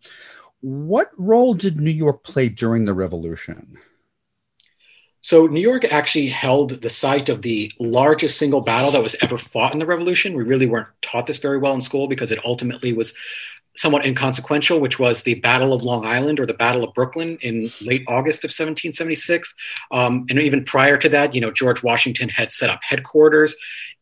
What 0.62 1.12
role 1.18 1.54
did 1.54 1.80
New 1.80 1.92
York 1.92 2.24
play 2.24 2.50
during 2.50 2.86
the 2.86 2.94
Revolution? 2.94 3.78
So, 5.22 5.48
New 5.48 5.60
York 5.60 5.84
actually 5.92 6.28
held 6.28 6.82
the 6.82 6.90
site 6.90 7.28
of 7.28 7.42
the 7.42 7.72
largest 7.80 8.38
single 8.38 8.62
battle 8.62 8.92
that 8.92 9.04
was 9.04 9.18
ever 9.22 9.38
fought 9.38 9.74
in 9.74 9.80
the 9.80 9.86
Revolution. 9.86 10.36
We 10.36 10.44
really 10.44 10.66
weren't 10.66 10.88
taught 11.02 11.28
this 11.28 11.40
very 11.40 11.58
well 11.58 11.74
in 11.74 11.82
school 11.82 12.08
because 12.08 12.32
it 12.32 12.40
ultimately 12.46 12.94
was 12.94 13.14
somewhat 13.76 14.06
inconsequential, 14.06 14.80
which 14.80 14.98
was 14.98 15.24
the 15.24 15.36
Battle 15.36 15.74
of 15.74 15.84
Long 15.84 16.06
Island 16.06 16.40
or 16.40 16.46
the 16.46 16.54
Battle 16.54 16.84
of 16.84 16.94
Brooklyn 16.94 17.38
in 17.42 17.70
late 17.82 18.04
August 18.08 18.44
of 18.44 18.50
1776. 18.50 19.54
Um, 19.92 20.26
and 20.30 20.40
even 20.40 20.66
prior 20.66 20.98
to 20.98 21.10
that, 21.10 21.36
you 21.36 21.42
know, 21.42 21.52
George 21.52 21.84
Washington 21.84 22.30
had 22.30 22.52
set 22.52 22.70
up 22.70 22.80
headquarters 22.82 23.56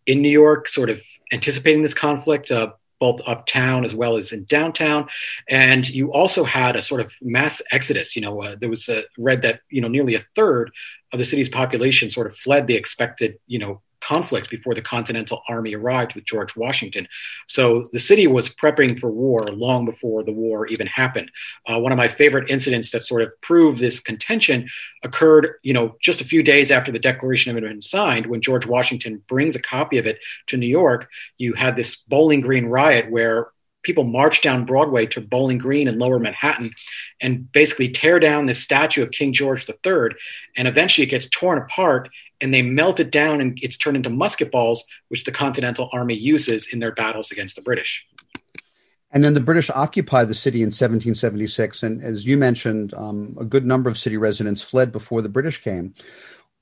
in 0.08 0.22
New 0.22 0.30
York, 0.30 0.68
sort 0.68 0.90
of 0.90 1.02
anticipating 1.32 1.84
this 1.84 1.94
conflict. 1.94 2.50
Uh, 2.50 2.72
both 3.00 3.22
uptown 3.28 3.86
as 3.86 3.94
well 3.94 4.18
as 4.18 4.32
in 4.32 4.44
downtown. 4.46 5.08
And 5.48 5.88
you 5.88 6.12
also 6.12 6.44
had 6.44 6.76
a 6.76 6.82
sort 6.82 7.02
of 7.02 7.14
mass 7.22 7.62
exodus. 7.72 8.16
You 8.16 8.24
know, 8.24 8.42
uh, 8.42 8.56
there 8.60 8.70
was 8.70 8.90
a, 8.90 9.04
read 9.18 9.44
that, 9.44 9.62
you 9.70 9.82
know, 9.82 9.88
nearly 9.88 10.16
a 10.16 10.26
third 10.36 10.72
of 11.14 11.20
the 11.20 11.26
city's 11.26 11.50
population 11.50 12.10
sort 12.10 12.28
of 12.28 12.36
fled 12.36 12.68
the 12.68 12.76
expected, 12.76 13.38
you 13.46 13.60
know, 13.60 13.82
conflict 14.02 14.50
before 14.50 14.76
the 14.76 14.82
Continental 14.82 15.42
Army 15.50 15.76
arrived 15.76 16.16
with 16.16 16.26
George 16.26 16.56
Washington. 16.56 17.08
So 17.48 17.86
the 17.92 18.00
city 18.00 18.28
was 18.28 18.50
prepping 18.50 19.00
for 19.00 19.10
war 19.10 19.48
long 19.52 19.86
before 19.86 20.24
the 20.24 20.32
war 20.32 20.68
even 20.68 20.88
happened. 20.88 21.32
Uh, 21.68 21.80
one 21.80 21.92
of 21.92 21.98
my 21.98 22.08
favorite 22.08 22.50
incidents 22.50 22.92
that 22.92 23.04
sort 23.04 23.22
of 23.22 23.30
proved 23.42 23.80
this 23.80 24.00
contention 24.00 24.68
occurred, 25.04 25.56
you 25.64 25.74
know, 25.74 25.96
just 26.02 26.22
a 26.22 26.26
few 26.26 26.44
days 26.44 26.72
after 26.72 26.92
the 26.92 27.00
Declaration 27.00 27.54
had 27.54 27.64
been 27.64 27.82
signed, 27.82 28.26
when 28.26 28.42
George 28.42 28.66
Washington 28.66 29.24
brings 29.28 29.56
a 29.56 29.62
copy 29.62 29.98
of 29.98 30.06
it 30.06 30.20
to 30.48 30.58
New 30.58 30.68
York. 30.68 31.10
You 31.38 31.54
had 31.54 31.76
this 31.76 31.96
Bowling 31.96 32.42
Green 32.42 32.66
riot 32.66 33.10
where 33.12 33.48
people 33.88 34.04
march 34.04 34.42
down 34.42 34.66
Broadway 34.66 35.06
to 35.06 35.22
Bowling 35.22 35.58
Green 35.58 35.88
in 35.88 35.98
lower 35.98 36.20
Manhattan 36.20 36.72
and 37.22 37.50
basically 37.52 37.90
tear 37.90 38.20
down 38.20 38.46
this 38.46 38.62
statue 38.62 39.02
of 39.02 39.12
King 39.12 39.32
George 39.32 39.68
III. 39.68 40.10
And 40.58 40.68
eventually 40.68 41.08
it 41.08 41.10
gets 41.10 41.30
torn 41.30 41.58
apart 41.58 42.10
and 42.42 42.54
they 42.54 42.62
melt 42.62 43.00
it 43.00 43.12
down 43.12 43.42
and 43.42 43.58
it's 43.62 43.78
turned 43.78 43.98
into 43.98 44.10
musket 44.10 44.52
balls, 44.52 44.84
which 45.10 45.24
the 45.24 45.32
Continental 45.32 45.90
Army 45.92 46.16
uses 46.16 46.68
in 46.72 46.80
their 46.80 46.92
battles 46.92 47.32
against 47.32 47.56
the 47.56 47.62
British. 47.62 48.06
And 49.12 49.24
then 49.24 49.34
the 49.34 49.40
British 49.40 49.70
occupied 49.70 50.28
the 50.28 50.36
city 50.36 50.60
in 50.60 50.68
1776. 50.68 51.84
And 51.84 52.04
as 52.04 52.26
you 52.26 52.38
mentioned, 52.38 52.94
um, 52.94 53.38
a 53.40 53.46
good 53.46 53.66
number 53.66 53.90
of 53.90 53.98
city 53.98 54.18
residents 54.18 54.62
fled 54.62 54.92
before 54.92 55.22
the 55.22 55.30
British 55.30 55.64
came. 55.64 55.94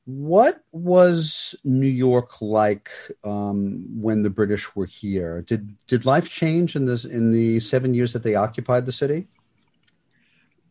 What 0.05 0.63
was 0.71 1.55
New 1.63 1.87
York 1.87 2.39
like 2.39 2.91
um, 3.23 3.87
when 3.99 4.21
the 4.21 4.29
British 4.29 4.75
were 4.75 4.85
here? 4.85 5.41
Did 5.41 5.75
did 5.87 6.05
life 6.05 6.29
change 6.29 6.75
in 6.75 6.85
this 6.85 7.05
in 7.05 7.31
the 7.31 7.59
seven 7.59 7.95
years 7.95 8.13
that 8.13 8.21
they 8.21 8.35
occupied 8.35 8.85
the 8.85 8.91
city? 8.91 9.27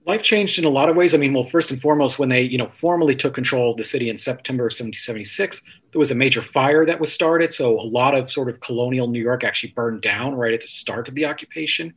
Life 0.07 0.23
changed 0.23 0.59
in 0.59 0.65
a 0.65 0.71
lot 0.71 0.89
of 0.89 0.97
ways. 0.97 1.15
I 1.15 1.19
mean, 1.19 1.33
well, 1.33 1.45
first 1.45 1.71
and 1.71 1.81
foremost, 1.81 2.19
when 2.19 2.29
they, 2.29 2.43
you 2.43 2.59
know, 2.59 2.71
formally 2.81 3.17
took 3.17 3.35
control 3.35 3.71
of 3.71 3.77
the 3.77 3.85
city 3.85 4.11
in 4.11 4.19
September 4.19 4.65
of 4.65 4.73
1776, 4.73 5.63
there 5.93 5.99
was 5.99 6.11
a 6.11 6.15
major 6.15 6.43
fire 6.43 6.85
that 6.85 7.01
was 7.01 7.13
started. 7.13 7.53
So 7.53 7.79
a 7.81 7.83
lot 7.83 8.15
of 8.15 8.31
sort 8.31 8.49
of 8.49 8.61
colonial 8.61 9.09
New 9.09 9.23
York 9.23 9.45
actually 9.45 9.73
burned 9.73 10.03
down 10.03 10.35
right 10.35 10.53
at 10.53 10.61
the 10.61 10.67
start 10.67 11.09
of 11.09 11.15
the 11.15 11.25
occupation. 11.25 11.95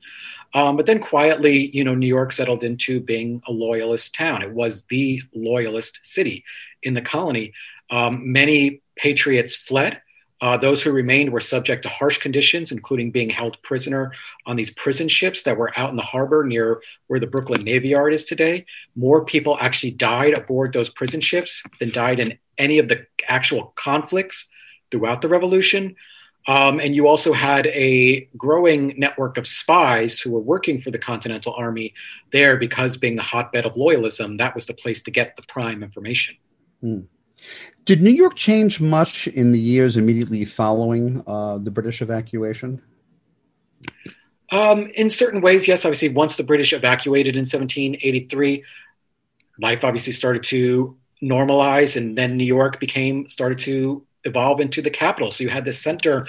Um, 0.53 0.77
but 0.77 0.85
then 0.85 0.99
quietly, 0.99 1.69
you 1.75 1.83
know, 1.83 1.95
New 1.95 2.07
York 2.07 2.31
settled 2.31 2.63
into 2.63 2.99
being 2.99 3.41
a 3.47 3.51
loyalist 3.51 4.15
town. 4.15 4.41
It 4.41 4.51
was 4.51 4.83
the 4.83 5.21
loyalist 5.35 5.99
city 6.03 6.45
in 6.83 6.93
the 6.93 7.01
colony. 7.01 7.53
Um, 7.89 8.31
many 8.31 8.81
patriots 8.95 9.55
fled. 9.55 10.01
Uh, 10.39 10.55
those 10.55 10.83
who 10.83 10.91
remained 10.91 11.31
were 11.31 11.39
subject 11.39 11.83
to 11.83 11.89
harsh 11.89 12.19
conditions, 12.19 12.71
including 12.71 13.09
being 13.09 13.29
held 13.29 13.61
prisoner 13.63 14.11
on 14.45 14.55
these 14.55 14.71
prison 14.71 15.07
ships 15.07 15.43
that 15.43 15.57
were 15.57 15.71
out 15.77 15.89
in 15.89 15.95
the 15.95 16.03
harbor 16.03 16.43
near 16.43 16.81
where 17.07 17.19
the 17.19 17.27
Brooklyn 17.27 17.63
Navy 17.63 17.89
Yard 17.89 18.13
is 18.13 18.25
today. 18.25 18.65
More 18.95 19.25
people 19.25 19.57
actually 19.59 19.91
died 19.91 20.33
aboard 20.33 20.73
those 20.73 20.89
prison 20.89 21.21
ships 21.21 21.63
than 21.79 21.91
died 21.91 22.19
in 22.19 22.37
any 22.57 22.77
of 22.77 22.87
the 22.87 23.07
actual 23.27 23.73
conflicts 23.75 24.45
throughout 24.91 25.21
the 25.21 25.27
revolution. 25.27 25.95
Um, 26.47 26.79
and 26.79 26.95
you 26.95 27.07
also 27.07 27.33
had 27.33 27.67
a 27.67 28.29
growing 28.37 28.93
network 28.97 29.37
of 29.37 29.45
spies 29.45 30.21
who 30.21 30.31
were 30.31 30.39
working 30.39 30.79
for 30.79 30.91
the 30.91 30.99
Continental 30.99 31.53
Army 31.53 31.93
there 32.31 32.55
because 32.55 32.95
being 32.95 33.17
the 33.17 33.21
hotbed 33.21 33.65
of 33.65 33.73
loyalism, 33.73 34.37
that 34.37 34.55
was 34.55 34.65
the 34.65 34.73
place 34.73 35.01
to 35.03 35.11
get 35.11 35.35
the 35.35 35.41
prime 35.43 35.83
information. 35.83 36.37
Hmm. 36.79 36.99
Did 37.87 38.01
New 38.01 38.11
York 38.11 38.35
change 38.35 38.81
much 38.81 39.27
in 39.27 39.53
the 39.53 39.59
years 39.59 39.95
immediately 39.95 40.43
following 40.43 41.23
uh, 41.25 41.57
the 41.57 41.71
British 41.71 42.01
evacuation? 42.01 42.81
Um, 44.51 44.91
in 44.95 45.09
certain 45.09 45.39
ways, 45.39 45.69
yes. 45.69 45.85
Obviously, 45.85 46.09
once 46.09 46.35
the 46.35 46.43
British 46.43 46.73
evacuated 46.73 47.37
in 47.37 47.43
1783, 47.43 48.61
life 49.61 49.85
obviously 49.85 50.11
started 50.11 50.43
to 50.43 50.97
normalize, 51.23 51.95
and 51.95 52.17
then 52.17 52.35
New 52.35 52.43
York 52.43 52.77
became 52.81 53.29
started 53.29 53.59
to 53.59 54.05
evolve 54.25 54.59
into 54.59 54.81
the 54.81 54.91
capital. 54.91 55.31
So 55.31 55.45
you 55.45 55.49
had 55.49 55.63
this 55.63 55.81
center 55.81 56.27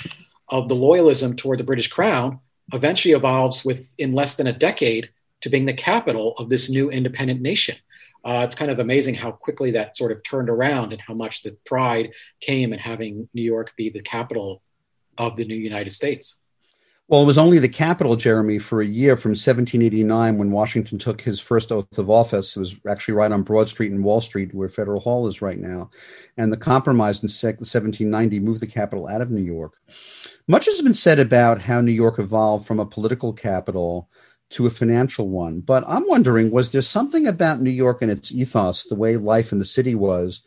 of 0.50 0.68
the 0.68 0.76
loyalism 0.76 1.36
toward 1.36 1.58
the 1.58 1.64
British 1.64 1.88
Crown 1.88 2.38
eventually 2.72 3.14
evolves 3.14 3.64
within 3.64 4.12
less 4.12 4.36
than 4.36 4.46
a 4.46 4.52
decade 4.52 5.10
to 5.40 5.48
being 5.48 5.66
the 5.66 5.74
capital 5.74 6.34
of 6.38 6.50
this 6.50 6.70
new 6.70 6.88
independent 6.88 7.40
nation 7.40 7.74
uh, 8.24 8.42
it's 8.44 8.54
kind 8.54 8.70
of 8.70 8.78
amazing 8.78 9.14
how 9.14 9.30
quickly 9.30 9.70
that 9.72 9.96
sort 9.96 10.12
of 10.12 10.22
turned 10.22 10.50
around 10.50 10.92
and 10.92 11.00
how 11.00 11.14
much 11.14 11.42
the 11.42 11.56
pride 11.64 12.10
came 12.40 12.72
in 12.72 12.78
having 12.78 13.28
New 13.32 13.42
York 13.42 13.72
be 13.76 13.90
the 13.90 14.02
capital 14.02 14.62
of 15.16 15.36
the 15.36 15.44
new 15.44 15.56
United 15.56 15.92
States. 15.92 16.36
Well, 17.08 17.22
it 17.22 17.26
was 17.26 17.38
only 17.38 17.58
the 17.58 17.70
capital, 17.70 18.16
Jeremy, 18.16 18.58
for 18.58 18.82
a 18.82 18.86
year 18.86 19.16
from 19.16 19.30
1789 19.30 20.36
when 20.36 20.50
Washington 20.50 20.98
took 20.98 21.22
his 21.22 21.40
first 21.40 21.72
oath 21.72 21.96
of 21.96 22.10
office. 22.10 22.54
It 22.54 22.60
was 22.60 22.76
actually 22.86 23.14
right 23.14 23.32
on 23.32 23.44
Broad 23.44 23.70
Street 23.70 23.92
and 23.92 24.04
Wall 24.04 24.20
Street, 24.20 24.52
where 24.52 24.68
Federal 24.68 25.00
Hall 25.00 25.26
is 25.26 25.40
right 25.40 25.58
now. 25.58 25.88
And 26.36 26.52
the 26.52 26.58
compromise 26.58 27.22
in 27.22 27.28
1790 27.28 28.40
moved 28.40 28.60
the 28.60 28.66
capital 28.66 29.08
out 29.08 29.22
of 29.22 29.30
New 29.30 29.40
York. 29.40 29.80
Much 30.46 30.66
has 30.66 30.82
been 30.82 30.92
said 30.92 31.18
about 31.18 31.62
how 31.62 31.80
New 31.80 31.92
York 31.92 32.18
evolved 32.18 32.66
from 32.66 32.78
a 32.78 32.84
political 32.84 33.32
capital 33.32 34.10
to 34.50 34.66
a 34.66 34.70
financial 34.70 35.28
one. 35.28 35.60
But 35.60 35.84
I'm 35.86 36.08
wondering, 36.08 36.50
was 36.50 36.72
there 36.72 36.82
something 36.82 37.26
about 37.26 37.60
New 37.60 37.70
York 37.70 38.02
and 38.02 38.10
its 38.10 38.32
ethos, 38.32 38.84
the 38.84 38.94
way 38.94 39.16
life 39.16 39.52
in 39.52 39.58
the 39.58 39.64
city 39.64 39.94
was, 39.94 40.42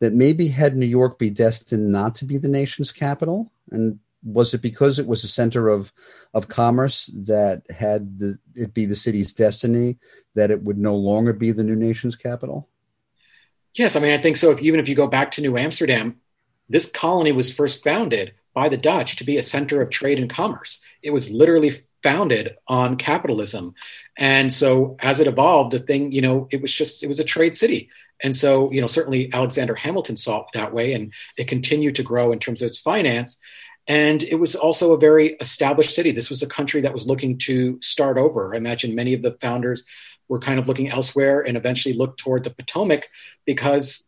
that 0.00 0.12
maybe 0.12 0.48
had 0.48 0.76
New 0.76 0.86
York 0.86 1.18
be 1.18 1.30
destined 1.30 1.90
not 1.90 2.16
to 2.16 2.24
be 2.24 2.38
the 2.38 2.48
nation's 2.48 2.90
capital? 2.90 3.52
And 3.70 4.00
was 4.24 4.54
it 4.54 4.62
because 4.62 4.98
it 4.98 5.06
was 5.06 5.22
a 5.22 5.28
center 5.28 5.68
of 5.68 5.92
of 6.32 6.48
commerce 6.48 7.06
that 7.14 7.62
had 7.70 8.18
the, 8.18 8.38
it 8.54 8.74
be 8.74 8.86
the 8.86 8.96
city's 8.96 9.32
destiny 9.32 9.98
that 10.34 10.50
it 10.50 10.62
would 10.62 10.78
no 10.78 10.96
longer 10.96 11.32
be 11.32 11.52
the 11.52 11.62
new 11.62 11.76
nation's 11.76 12.16
capital? 12.16 12.68
Yes, 13.74 13.96
I 13.96 14.00
mean 14.00 14.12
I 14.12 14.18
think 14.20 14.36
so. 14.36 14.50
If 14.50 14.60
even 14.60 14.80
if 14.80 14.88
you 14.88 14.94
go 14.94 15.06
back 15.06 15.32
to 15.32 15.42
New 15.42 15.56
Amsterdam, 15.56 16.16
this 16.68 16.86
colony 16.86 17.32
was 17.32 17.54
first 17.54 17.84
founded 17.84 18.32
by 18.54 18.68
the 18.68 18.76
Dutch 18.76 19.16
to 19.16 19.24
be 19.24 19.36
a 19.36 19.42
center 19.42 19.82
of 19.82 19.90
trade 19.90 20.18
and 20.18 20.30
commerce. 20.30 20.78
It 21.02 21.10
was 21.10 21.30
literally 21.30 21.82
founded 22.02 22.54
on 22.68 22.96
capitalism. 22.96 23.74
And 24.16 24.52
so 24.52 24.96
as 25.00 25.20
it 25.20 25.26
evolved, 25.26 25.72
the 25.72 25.78
thing, 25.78 26.12
you 26.12 26.20
know, 26.20 26.48
it 26.50 26.62
was 26.62 26.72
just, 26.72 27.02
it 27.02 27.08
was 27.08 27.18
a 27.18 27.24
trade 27.24 27.56
city. 27.56 27.90
And 28.22 28.36
so, 28.36 28.70
you 28.70 28.80
know, 28.80 28.86
certainly 28.86 29.32
Alexander 29.32 29.74
Hamilton 29.74 30.16
saw 30.16 30.40
it 30.40 30.46
that 30.52 30.72
way 30.72 30.92
and 30.92 31.12
it 31.36 31.48
continued 31.48 31.96
to 31.96 32.02
grow 32.02 32.30
in 32.30 32.38
terms 32.38 32.62
of 32.62 32.68
its 32.68 32.78
finance. 32.78 33.38
And 33.86 34.22
it 34.22 34.36
was 34.36 34.54
also 34.54 34.92
a 34.92 34.98
very 34.98 35.36
established 35.40 35.94
city. 35.94 36.10
This 36.10 36.30
was 36.30 36.42
a 36.42 36.46
country 36.46 36.82
that 36.82 36.92
was 36.92 37.06
looking 37.06 37.38
to 37.38 37.78
start 37.82 38.16
over. 38.16 38.54
I 38.54 38.58
imagine 38.58 38.94
many 38.94 39.14
of 39.14 39.22
the 39.22 39.36
founders 39.40 39.82
were 40.28 40.38
kind 40.38 40.58
of 40.58 40.68
looking 40.68 40.88
elsewhere 40.88 41.40
and 41.40 41.56
eventually 41.56 41.94
looked 41.94 42.20
toward 42.20 42.44
the 42.44 42.50
Potomac 42.50 43.08
because 43.44 44.06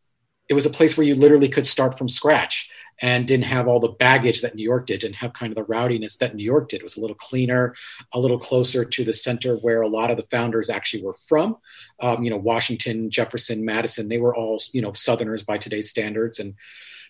it 0.49 0.55
was 0.55 0.67
a 0.67 0.71
place 0.71 0.97
where 0.97 1.07
you 1.07 1.15
literally 1.15 1.49
could 1.49 1.67
start 1.67 1.99
from 1.99 2.09
scratch 2.09 2.71
and 3.01 3.27
didn't 3.27 3.45
have 3.45 3.69
all 3.69 3.81
the 3.81 3.89
baggage 3.89 4.41
that 4.41 4.55
New 4.55 4.63
York 4.63 4.87
did, 4.87 5.01
didn't 5.01 5.17
have 5.17 5.33
kind 5.33 5.53
of 5.53 5.57
the 5.57 5.73
rowdiness 5.73 6.17
that 6.19 6.35
New 6.35 6.45
York 6.45 6.69
did. 6.69 6.81
It 6.81 6.85
was 6.85 6.97
a 6.97 7.01
little 7.01 7.17
cleaner, 7.17 7.75
a 8.13 8.19
little 8.19 8.39
closer 8.39 8.85
to 8.85 9.05
the 9.05 9.13
center 9.13 9.57
where 9.57 9.83
a 9.83 9.89
lot 9.89 10.11
of 10.11 10.17
the 10.17 10.27
founders 10.31 10.71
actually 10.71 11.03
were 11.03 11.17
from. 11.29 11.57
Um, 12.01 12.23
you 12.23 12.31
know, 12.31 12.37
Washington, 12.37 13.11
Jefferson, 13.11 13.65
Madison, 13.65 14.09
they 14.09 14.19
were 14.19 14.35
all, 14.35 14.61
you 14.73 14.83
know, 14.83 14.93
Southerners 14.93 15.43
by 15.43 15.59
today's 15.59 15.91
standards. 15.91 16.39
And 16.39 16.55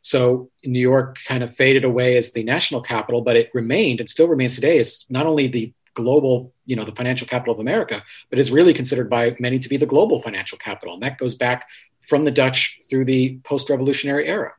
so 0.03 0.51
New 0.65 0.81
York 0.81 1.19
kind 1.25 1.43
of 1.43 1.55
faded 1.55 1.85
away 1.85 2.17
as 2.17 2.33
the 2.33 2.45
national 2.45 2.81
capital, 2.81 3.23
but 3.23 3.37
it 3.37 3.51
remained 3.55 4.01
and 4.01 4.09
still 4.09 4.29
remains 4.29 4.55
today 4.55 4.79
as 4.79 5.05
not 5.09 5.27
only 5.27 5.47
the 5.49 5.73
global, 5.95 6.53
you 6.67 6.77
know, 6.77 6.85
the 6.85 6.95
financial 6.95 7.27
capital 7.27 7.55
of 7.55 7.61
America, 7.61 8.03
but 8.31 8.39
is 8.39 8.53
really 8.53 8.75
considered 8.75 9.09
by 9.11 9.35
many 9.41 9.59
to 9.59 9.69
be 9.69 9.77
the 9.77 9.87
global 9.87 10.23
financial 10.23 10.59
capital. 10.59 10.95
And 10.95 11.03
that 11.03 11.19
goes 11.19 11.35
back 11.35 11.69
from 12.03 12.23
the 12.23 12.31
Dutch 12.31 12.79
through 12.89 13.07
the 13.07 13.39
post 13.43 13.69
revolutionary 13.71 14.29
era. 14.29 14.53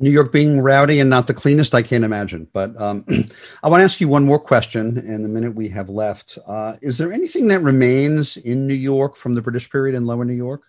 New 0.00 0.10
York 0.10 0.32
being 0.32 0.60
rowdy 0.60 1.00
and 1.00 1.10
not 1.10 1.26
the 1.26 1.34
cleanest, 1.34 1.74
I 1.74 1.82
can't 1.82 2.04
imagine. 2.04 2.48
But 2.52 2.80
um, 2.80 3.04
I 3.62 3.68
want 3.68 3.80
to 3.80 3.84
ask 3.84 4.00
you 4.00 4.08
one 4.08 4.24
more 4.24 4.38
question 4.38 4.98
in 4.98 5.22
the 5.22 5.28
minute 5.28 5.54
we 5.54 5.68
have 5.70 5.88
left. 5.88 6.38
Uh, 6.46 6.76
is 6.82 6.98
there 6.98 7.12
anything 7.12 7.48
that 7.48 7.60
remains 7.60 8.36
in 8.36 8.66
New 8.66 8.74
York 8.74 9.16
from 9.16 9.34
the 9.34 9.42
British 9.42 9.70
period 9.70 9.96
in 9.96 10.06
Lower 10.06 10.24
New 10.24 10.34
York? 10.34 10.62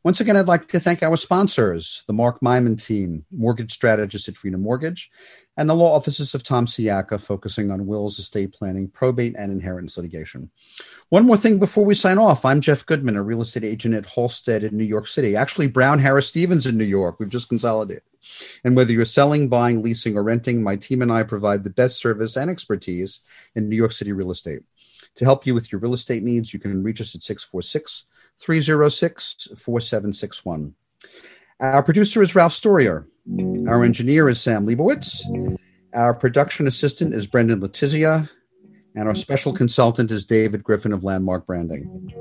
Once 0.04 0.20
again, 0.20 0.36
I'd 0.36 0.48
like 0.48 0.68
to 0.70 0.80
thank 0.80 1.04
our 1.04 1.16
sponsors, 1.16 2.04
the 2.08 2.14
Mark 2.14 2.40
Myman 2.42 2.84
team, 2.84 3.24
mortgage 3.32 3.72
strategist 3.72 4.28
at 4.28 4.36
Freedom 4.36 4.60
Mortgage, 4.60 5.12
and 5.58 5.70
the 5.70 5.76
law 5.76 5.96
offices 5.96 6.34
of 6.34 6.44
Tom 6.44 6.66
Siaka, 6.66 7.22
focusing 7.22 7.70
on 7.70 7.86
wills, 7.86 8.18
estate 8.18 8.52
planning, 8.52 8.88
probate, 8.88 9.36
and 9.38 9.52
inheritance 9.52 9.98
litigation. 9.98 10.50
One 11.10 11.28
more 11.28 11.38
thing 11.38 11.60
before 11.60 11.86
we 11.86 11.94
sign 11.94 12.18
off. 12.18 12.46
I'm 12.46 12.62
Jeff 12.62 12.84
Goodman, 12.84 13.16
a 13.16 13.22
real 13.22 13.44
estate 13.44 13.64
agent 13.64 13.94
at 13.94 14.08
Halstead 14.08 14.64
in 14.64 14.76
New 14.76 14.86
York 14.86 15.08
City. 15.08 15.36
Actually, 15.36 15.68
Brown 15.68 16.00
Harris 16.00 16.30
Stevens 16.30 16.66
in 16.66 16.80
New 16.80 16.84
York. 16.84 17.20
We've 17.20 17.30
just 17.30 17.50
consolidated. 17.50 18.02
And 18.64 18.76
whether 18.76 18.92
you're 18.92 19.06
selling, 19.06 19.50
buying, 19.50 19.84
leasing, 19.84 20.18
or 20.18 20.24
renting, 20.24 20.64
my 20.64 20.78
team 20.78 21.04
and 21.04 21.12
I 21.12 21.22
provide 21.22 21.64
the 21.64 21.70
best 21.70 22.00
service 22.00 22.36
and 22.36 22.50
expertise 22.50 23.20
in 23.54 23.70
New 23.70 23.76
York 23.76 23.92
City 23.92 24.14
real 24.14 24.32
estate. 24.32 24.64
To 25.16 25.26
help 25.26 25.46
you 25.46 25.54
with 25.54 25.72
your 25.72 25.80
real 25.80 25.94
estate 25.94 26.24
needs, 26.24 26.56
you 26.56 26.60
can 26.60 26.82
reach 26.82 27.02
us 27.02 27.14
at 27.14 27.22
646 27.22 28.06
306 28.42 29.50
4761. 29.56 30.74
Our 31.60 31.84
producer 31.84 32.22
is 32.22 32.36
Ralph 32.36 32.54
Storier. 32.54 33.06
Our 33.68 33.84
engineer 33.84 34.30
is 34.30 34.42
Sam 34.42 34.66
Leibowitz. 34.66 35.22
Our 35.94 36.14
production 36.14 36.68
assistant 36.68 37.14
is 37.14 37.28
Brendan 37.28 37.62
Letizia. 37.62 38.30
And 38.96 39.08
our 39.08 39.16
special 39.16 39.54
consultant 39.54 40.12
is 40.12 40.26
David 40.26 40.64
Griffin 40.64 40.92
of 40.92 41.04
Landmark 41.04 41.46
Branding. 41.46 42.12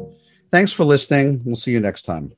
Thanks 0.52 0.72
for 0.72 0.84
listening. 0.84 1.42
We'll 1.44 1.56
see 1.56 1.72
you 1.72 1.80
next 1.80 2.02
time. 2.02 2.32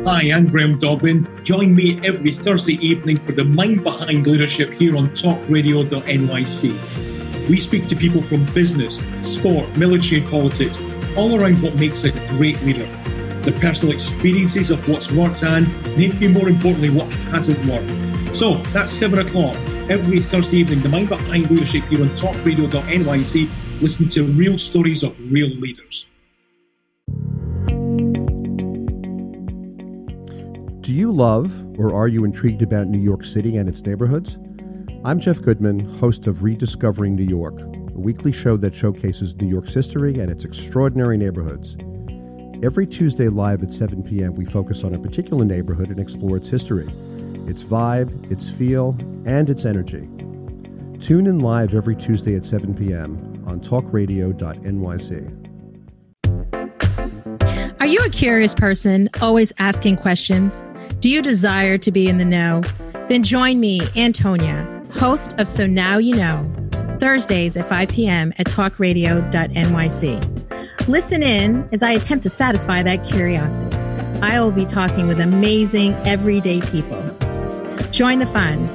Hi, 0.05 0.31
I'm 0.31 0.47
Graham 0.47 0.79
Dobbin. 0.79 1.27
Join 1.43 1.75
me 1.75 2.01
every 2.07 2.33
Thursday 2.33 2.75
evening 2.75 3.19
for 3.25 3.33
the 3.33 3.43
Mind 3.43 3.83
Behind 3.83 4.25
Leadership 4.25 4.71
here 4.75 4.97
on 4.97 5.09
talkradio.nyc. 5.09 7.49
We 7.51 7.59
speak 7.59 7.89
to 7.89 7.97
people 7.97 8.23
from 8.23 8.45
business, 8.55 9.01
sport, 9.25 9.77
military, 9.77 10.21
and 10.21 10.31
politics, 10.31 10.79
all 11.17 11.35
around 11.35 11.61
what 11.61 11.75
makes 11.75 12.05
a 12.05 12.13
great 12.37 12.63
leader. 12.63 12.89
The 13.43 13.53
personal 13.61 13.93
experiences 13.93 14.71
of 14.71 14.89
what's 14.89 15.11
worked 15.11 15.43
and, 15.43 15.67
maybe 15.97 16.29
more 16.29 16.49
importantly, 16.49 16.91
what 16.91 17.13
hasn't 17.31 17.59
worked. 17.67 18.37
So 18.37 18.59
that's 18.73 18.93
7 18.93 19.19
o'clock 19.19 19.57
every 19.91 20.21
Thursday 20.21 20.59
evening, 20.59 20.81
the 20.81 20.89
Mind 20.89 21.09
Behind 21.09 21.51
Leadership 21.51 21.83
here 21.85 22.03
on 22.03 22.09
talkradio.nyc. 22.11 23.83
Listen 23.83 24.09
to 24.11 24.25
real 24.25 24.59
stories 24.59 25.03
of 25.03 25.19
real 25.33 25.49
leaders. 25.49 26.07
Do 30.83 30.93
you 30.93 31.11
love 31.11 31.53
or 31.79 31.93
are 31.95 32.07
you 32.07 32.25
intrigued 32.25 32.63
about 32.63 32.87
New 32.87 33.01
York 33.01 33.25
City 33.25 33.57
and 33.57 33.69
its 33.69 33.83
neighborhoods? 33.83 34.39
I'm 35.05 35.19
Jeff 35.19 35.43
Goodman, 35.43 35.81
host 35.81 36.29
of 36.29 36.45
Rediscovering 36.45 37.17
New 37.17 37.25
York, 37.25 37.61
a 37.61 37.99
weekly 37.99 38.31
show 38.31 38.57
that 38.59 38.73
showcases 38.73 39.35
New 39.35 39.49
York's 39.49 39.75
history 39.75 40.21
and 40.21 40.31
its 40.31 40.45
extraordinary 40.45 41.19
neighborhoods. 41.19 41.77
Every 42.63 42.87
Tuesday 42.87 43.29
live 43.29 43.65
at 43.65 43.73
7 43.73 44.05
p.m., 44.05 44.37
we 44.37 44.45
focus 44.45 44.85
on 44.85 44.95
a 44.95 44.99
particular 44.99 45.45
neighborhood 45.45 45.89
and 45.89 45.99
explore 45.99 46.37
its 46.37 46.49
history, 46.49 46.87
its 47.49 47.65
vibe, 47.65 48.31
its 48.31 48.49
feel, 48.49 48.97
and 49.27 49.51
its 49.51 49.65
energy. 49.65 50.09
Tune 51.01 51.27
in 51.27 51.41
live 51.41 51.75
every 51.75 51.97
Tuesday 51.97 52.37
at 52.37 52.47
7 52.47 52.73
p.m. 52.77 53.43
on 53.49 53.59
talkradio.nyc. 53.59 55.39
Are 57.81 57.87
you 57.87 57.99
a 58.05 58.11
curious 58.11 58.55
person, 58.55 59.09
always 59.21 59.53
asking 59.59 59.97
questions? 59.97 60.63
Do 61.01 61.11
you 61.11 61.21
desire 61.21 61.77
to 61.79 61.91
be 61.91 62.09
in 62.09 62.19
the 62.19 62.25
know? 62.25 62.63
Then 63.09 63.25
join 63.25 63.59
me, 63.59 63.81
Antonia, 63.97 64.85
host 64.95 65.35
of 65.39 65.49
So 65.49 65.67
Now 65.67 65.99
You 65.99 66.15
Know, 66.15 66.49
Thursdays 67.01 67.57
at 67.57 67.69
5 67.69 67.89
p.m. 67.89 68.33
at 68.39 68.47
talkradio.nyc. 68.47 70.42
Listen 70.89 71.23
in 71.23 71.69
as 71.71 71.83
I 71.83 71.93
attempt 71.93 72.25
to 72.25 72.31
satisfy 72.31 72.83
that 72.83 73.05
curiosity. 73.05 73.77
I 74.21 74.41
will 74.41 74.51
be 74.51 74.67
talking 74.67 75.07
with 75.07 75.21
amazing, 75.21 75.93
everyday 76.05 76.61
people. 76.61 77.01
Join 77.93 78.19
the 78.19 78.27
fun. 78.27 78.67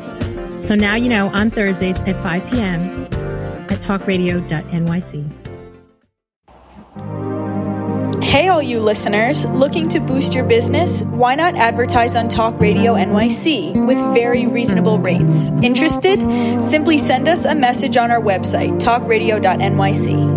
So 0.62 0.74
Now 0.74 0.96
You 0.96 1.10
Know 1.10 1.28
on 1.28 1.50
Thursdays 1.50 2.00
at 2.00 2.22
5 2.24 2.50
p.m. 2.50 2.82
at 3.70 3.82
talkradio.nyc. 3.82 5.44
Hey, 8.24 8.48
all 8.50 8.62
you 8.62 8.80
listeners, 8.80 9.46
looking 9.46 9.90
to 9.90 10.00
boost 10.00 10.34
your 10.34 10.44
business? 10.44 11.02
Why 11.04 11.36
not 11.36 11.56
advertise 11.56 12.16
on 12.16 12.30
Talk 12.30 12.60
Radio 12.60 12.94
NYC 12.94 13.86
with 13.86 13.98
very 14.14 14.48
reasonable 14.48 15.00
rates? 15.00 15.52
Interested? 15.64 16.20
Simply 16.64 16.98
send 16.98 17.28
us 17.28 17.46
a 17.46 17.56
message 17.56 17.98
on 17.98 18.12
our 18.12 18.22
website, 18.22 18.80
talkradio.nyc. 18.80 20.37